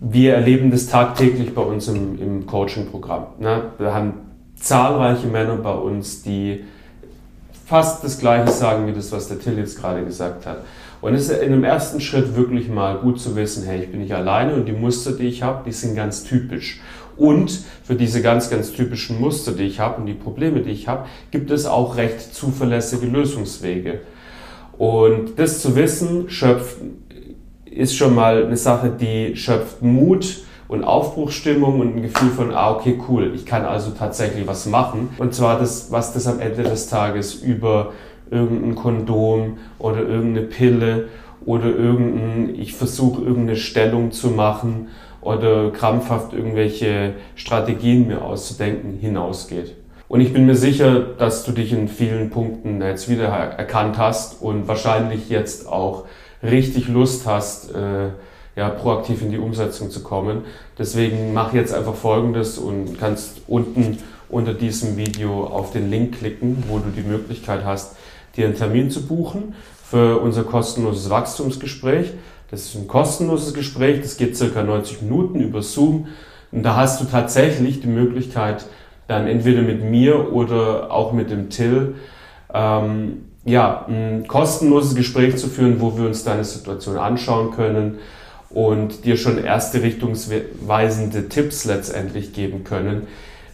wir 0.00 0.34
erleben 0.34 0.72
das 0.72 0.88
tagtäglich 0.88 1.54
bei 1.54 1.62
uns 1.62 1.86
im, 1.86 2.20
im 2.20 2.46
Coaching-Programm. 2.46 3.26
Ne? 3.38 3.70
Wir 3.78 3.94
haben 3.94 4.14
zahlreiche 4.56 5.28
Männer 5.28 5.56
bei 5.56 5.72
uns, 5.72 6.22
die 6.22 6.64
fast 7.64 8.02
das 8.02 8.18
Gleiche 8.18 8.50
sagen 8.50 8.88
wie 8.88 8.92
das, 8.92 9.12
was 9.12 9.28
der 9.28 9.38
Till 9.38 9.56
jetzt 9.56 9.80
gerade 9.80 10.04
gesagt 10.04 10.46
hat. 10.46 10.64
Und 11.00 11.14
es 11.14 11.28
ist 11.28 11.40
in 11.40 11.52
dem 11.52 11.62
ersten 11.62 12.00
Schritt 12.00 12.34
wirklich 12.34 12.68
mal 12.68 12.96
gut 12.96 13.20
zu 13.20 13.36
wissen, 13.36 13.64
hey, 13.64 13.84
ich 13.84 13.90
bin 13.92 14.00
nicht 14.00 14.14
alleine 14.14 14.54
und 14.54 14.66
die 14.66 14.72
Muster, 14.72 15.12
die 15.12 15.28
ich 15.28 15.44
habe, 15.44 15.62
die 15.64 15.70
sind 15.70 15.94
ganz 15.94 16.24
typisch. 16.24 16.80
Und 17.18 17.50
für 17.82 17.96
diese 17.96 18.22
ganz, 18.22 18.48
ganz 18.48 18.72
typischen 18.72 19.20
Muster, 19.20 19.52
die 19.52 19.64
ich 19.64 19.80
habe 19.80 20.00
und 20.00 20.06
die 20.06 20.14
Probleme, 20.14 20.60
die 20.60 20.70
ich 20.70 20.86
habe, 20.86 21.06
gibt 21.30 21.50
es 21.50 21.66
auch 21.66 21.96
recht 21.96 22.34
zuverlässige 22.34 23.06
Lösungswege. 23.06 24.00
Und 24.78 25.38
das 25.38 25.60
zu 25.60 25.74
wissen, 25.74 26.30
schöpft, 26.30 26.76
ist 27.64 27.96
schon 27.96 28.14
mal 28.14 28.44
eine 28.44 28.56
Sache, 28.56 28.90
die 28.90 29.36
schöpft 29.36 29.82
Mut 29.82 30.38
und 30.68 30.84
Aufbruchsstimmung 30.84 31.80
und 31.80 31.96
ein 31.96 32.02
Gefühl 32.02 32.30
von, 32.30 32.54
ah, 32.54 32.70
okay, 32.70 33.00
cool, 33.08 33.32
ich 33.34 33.44
kann 33.44 33.64
also 33.64 33.90
tatsächlich 33.90 34.46
was 34.46 34.66
machen. 34.66 35.08
Und 35.18 35.34
zwar 35.34 35.58
das, 35.58 35.90
was 35.90 36.12
das 36.12 36.28
am 36.28 36.38
Ende 36.38 36.62
des 36.62 36.88
Tages 36.88 37.34
über 37.34 37.92
irgendein 38.30 38.76
Kondom 38.76 39.58
oder 39.78 40.02
irgendeine 40.02 40.46
Pille 40.46 41.08
oder 41.44 41.66
irgendein, 41.66 42.54
ich 42.54 42.74
versuche 42.74 43.22
irgendeine 43.22 43.56
Stellung 43.56 44.12
zu 44.12 44.28
machen 44.28 44.88
oder 45.20 45.70
krampfhaft 45.70 46.32
irgendwelche 46.32 47.14
Strategien 47.34 48.06
mir 48.06 48.22
auszudenken, 48.22 48.98
hinausgeht. 49.00 49.74
Und 50.08 50.20
ich 50.20 50.32
bin 50.32 50.46
mir 50.46 50.54
sicher, 50.54 51.00
dass 51.00 51.44
du 51.44 51.52
dich 51.52 51.72
in 51.72 51.88
vielen 51.88 52.30
Punkten 52.30 52.80
jetzt 52.80 53.10
wieder 53.10 53.26
erkannt 53.26 53.98
hast 53.98 54.40
und 54.40 54.66
wahrscheinlich 54.66 55.28
jetzt 55.28 55.68
auch 55.68 56.04
richtig 56.42 56.88
Lust 56.88 57.26
hast, 57.26 57.74
äh, 57.74 58.08
ja, 58.56 58.70
proaktiv 58.70 59.22
in 59.22 59.30
die 59.30 59.38
Umsetzung 59.38 59.90
zu 59.90 60.02
kommen. 60.02 60.42
Deswegen 60.78 61.32
mach 61.34 61.52
jetzt 61.52 61.74
einfach 61.74 61.94
Folgendes 61.94 62.58
und 62.58 62.98
kannst 62.98 63.42
unten 63.46 63.98
unter 64.30 64.54
diesem 64.54 64.96
Video 64.96 65.44
auf 65.44 65.72
den 65.72 65.90
Link 65.90 66.18
klicken, 66.18 66.64
wo 66.68 66.78
du 66.78 66.90
die 66.90 67.06
Möglichkeit 67.06 67.64
hast, 67.64 67.96
dir 68.36 68.46
einen 68.46 68.56
Termin 68.56 68.90
zu 68.90 69.06
buchen 69.06 69.54
für 69.84 70.18
unser 70.18 70.44
kostenloses 70.44 71.10
Wachstumsgespräch. 71.10 72.12
Das 72.50 72.64
ist 72.64 72.76
ein 72.76 72.88
kostenloses 72.88 73.52
Gespräch, 73.52 74.00
das 74.00 74.16
geht 74.16 74.36
circa 74.36 74.62
90 74.62 75.02
Minuten 75.02 75.40
über 75.40 75.62
Zoom. 75.62 76.08
Und 76.50 76.62
da 76.62 76.76
hast 76.76 77.00
du 77.00 77.04
tatsächlich 77.04 77.80
die 77.80 77.88
Möglichkeit, 77.88 78.64
dann 79.06 79.26
entweder 79.26 79.62
mit 79.62 79.82
mir 79.82 80.32
oder 80.32 80.90
auch 80.90 81.12
mit 81.12 81.30
dem 81.30 81.50
Till 81.50 81.96
ähm, 82.52 83.24
ja, 83.44 83.84
ein 83.86 84.26
kostenloses 84.26 84.94
Gespräch 84.94 85.36
zu 85.36 85.48
führen, 85.48 85.80
wo 85.80 85.96
wir 85.96 86.06
uns 86.06 86.24
deine 86.24 86.44
Situation 86.44 86.96
anschauen 86.96 87.50
können 87.50 87.98
und 88.50 89.04
dir 89.04 89.16
schon 89.16 89.42
erste 89.42 89.82
richtungsweisende 89.82 91.28
Tipps 91.28 91.64
letztendlich 91.64 92.32
geben 92.32 92.64
können, 92.64 93.06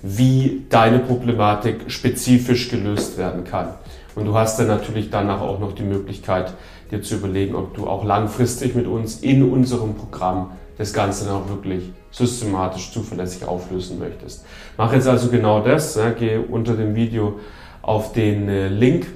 wie 0.03 0.67
deine 0.69 1.01
Problematik 1.01 1.91
spezifisch 1.91 2.69
gelöst 2.69 3.19
werden 3.19 3.45
kann. 3.45 3.75
Und 4.15 4.27
du 4.27 4.35
hast 4.35 4.59
dann 4.59 4.69
natürlich 4.69 5.11
danach 5.11 5.41
auch 5.41 5.59
noch 5.59 5.73
die 5.73 5.83
Möglichkeit, 5.83 6.53
dir 6.91 7.03
zu 7.03 7.17
überlegen, 7.17 7.55
ob 7.55 7.75
du 7.75 7.87
auch 7.87 8.05
langfristig 8.05 8.75
mit 8.75 8.87
uns 8.87 9.21
in 9.21 9.49
unserem 9.49 9.95
Programm 9.95 10.53
das 10.79 10.93
Ganze 10.93 11.27
dann 11.27 11.35
auch 11.35 11.49
wirklich 11.49 11.93
systematisch, 12.11 12.93
zuverlässig 12.93 13.45
auflösen 13.45 13.99
möchtest. 13.99 14.45
Mach 14.77 14.93
jetzt 14.93 15.09
also 15.09 15.29
genau 15.29 15.61
das, 15.61 15.95
ja, 15.95 16.11
geh 16.11 16.37
unter 16.37 16.75
dem 16.75 16.95
Video 16.95 17.39
auf 17.83 18.13
den 18.13 18.49
äh, 18.49 18.69
Link 18.69 19.07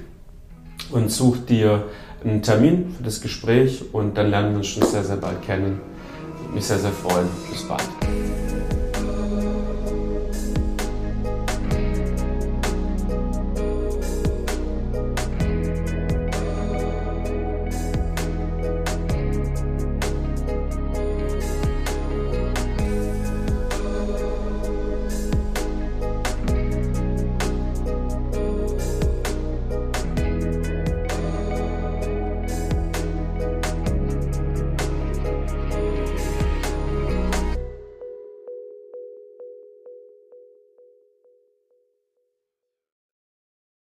und 0.91 1.11
such 1.11 1.37
dir 1.45 1.85
einen 2.23 2.41
Termin 2.41 2.93
für 2.95 3.03
das 3.03 3.21
Gespräch 3.21 3.83
und 3.93 4.17
dann 4.17 4.29
lernen 4.29 4.51
wir 4.51 4.57
uns 4.57 4.67
schon 4.67 4.83
sehr, 4.83 5.03
sehr 5.03 5.17
bald 5.17 5.41
kennen. 5.41 5.79
Mich 6.53 6.65
sehr, 6.65 6.79
sehr 6.79 6.91
freuen. 6.91 7.27
Bis 7.51 7.67
bald. 7.67 8.48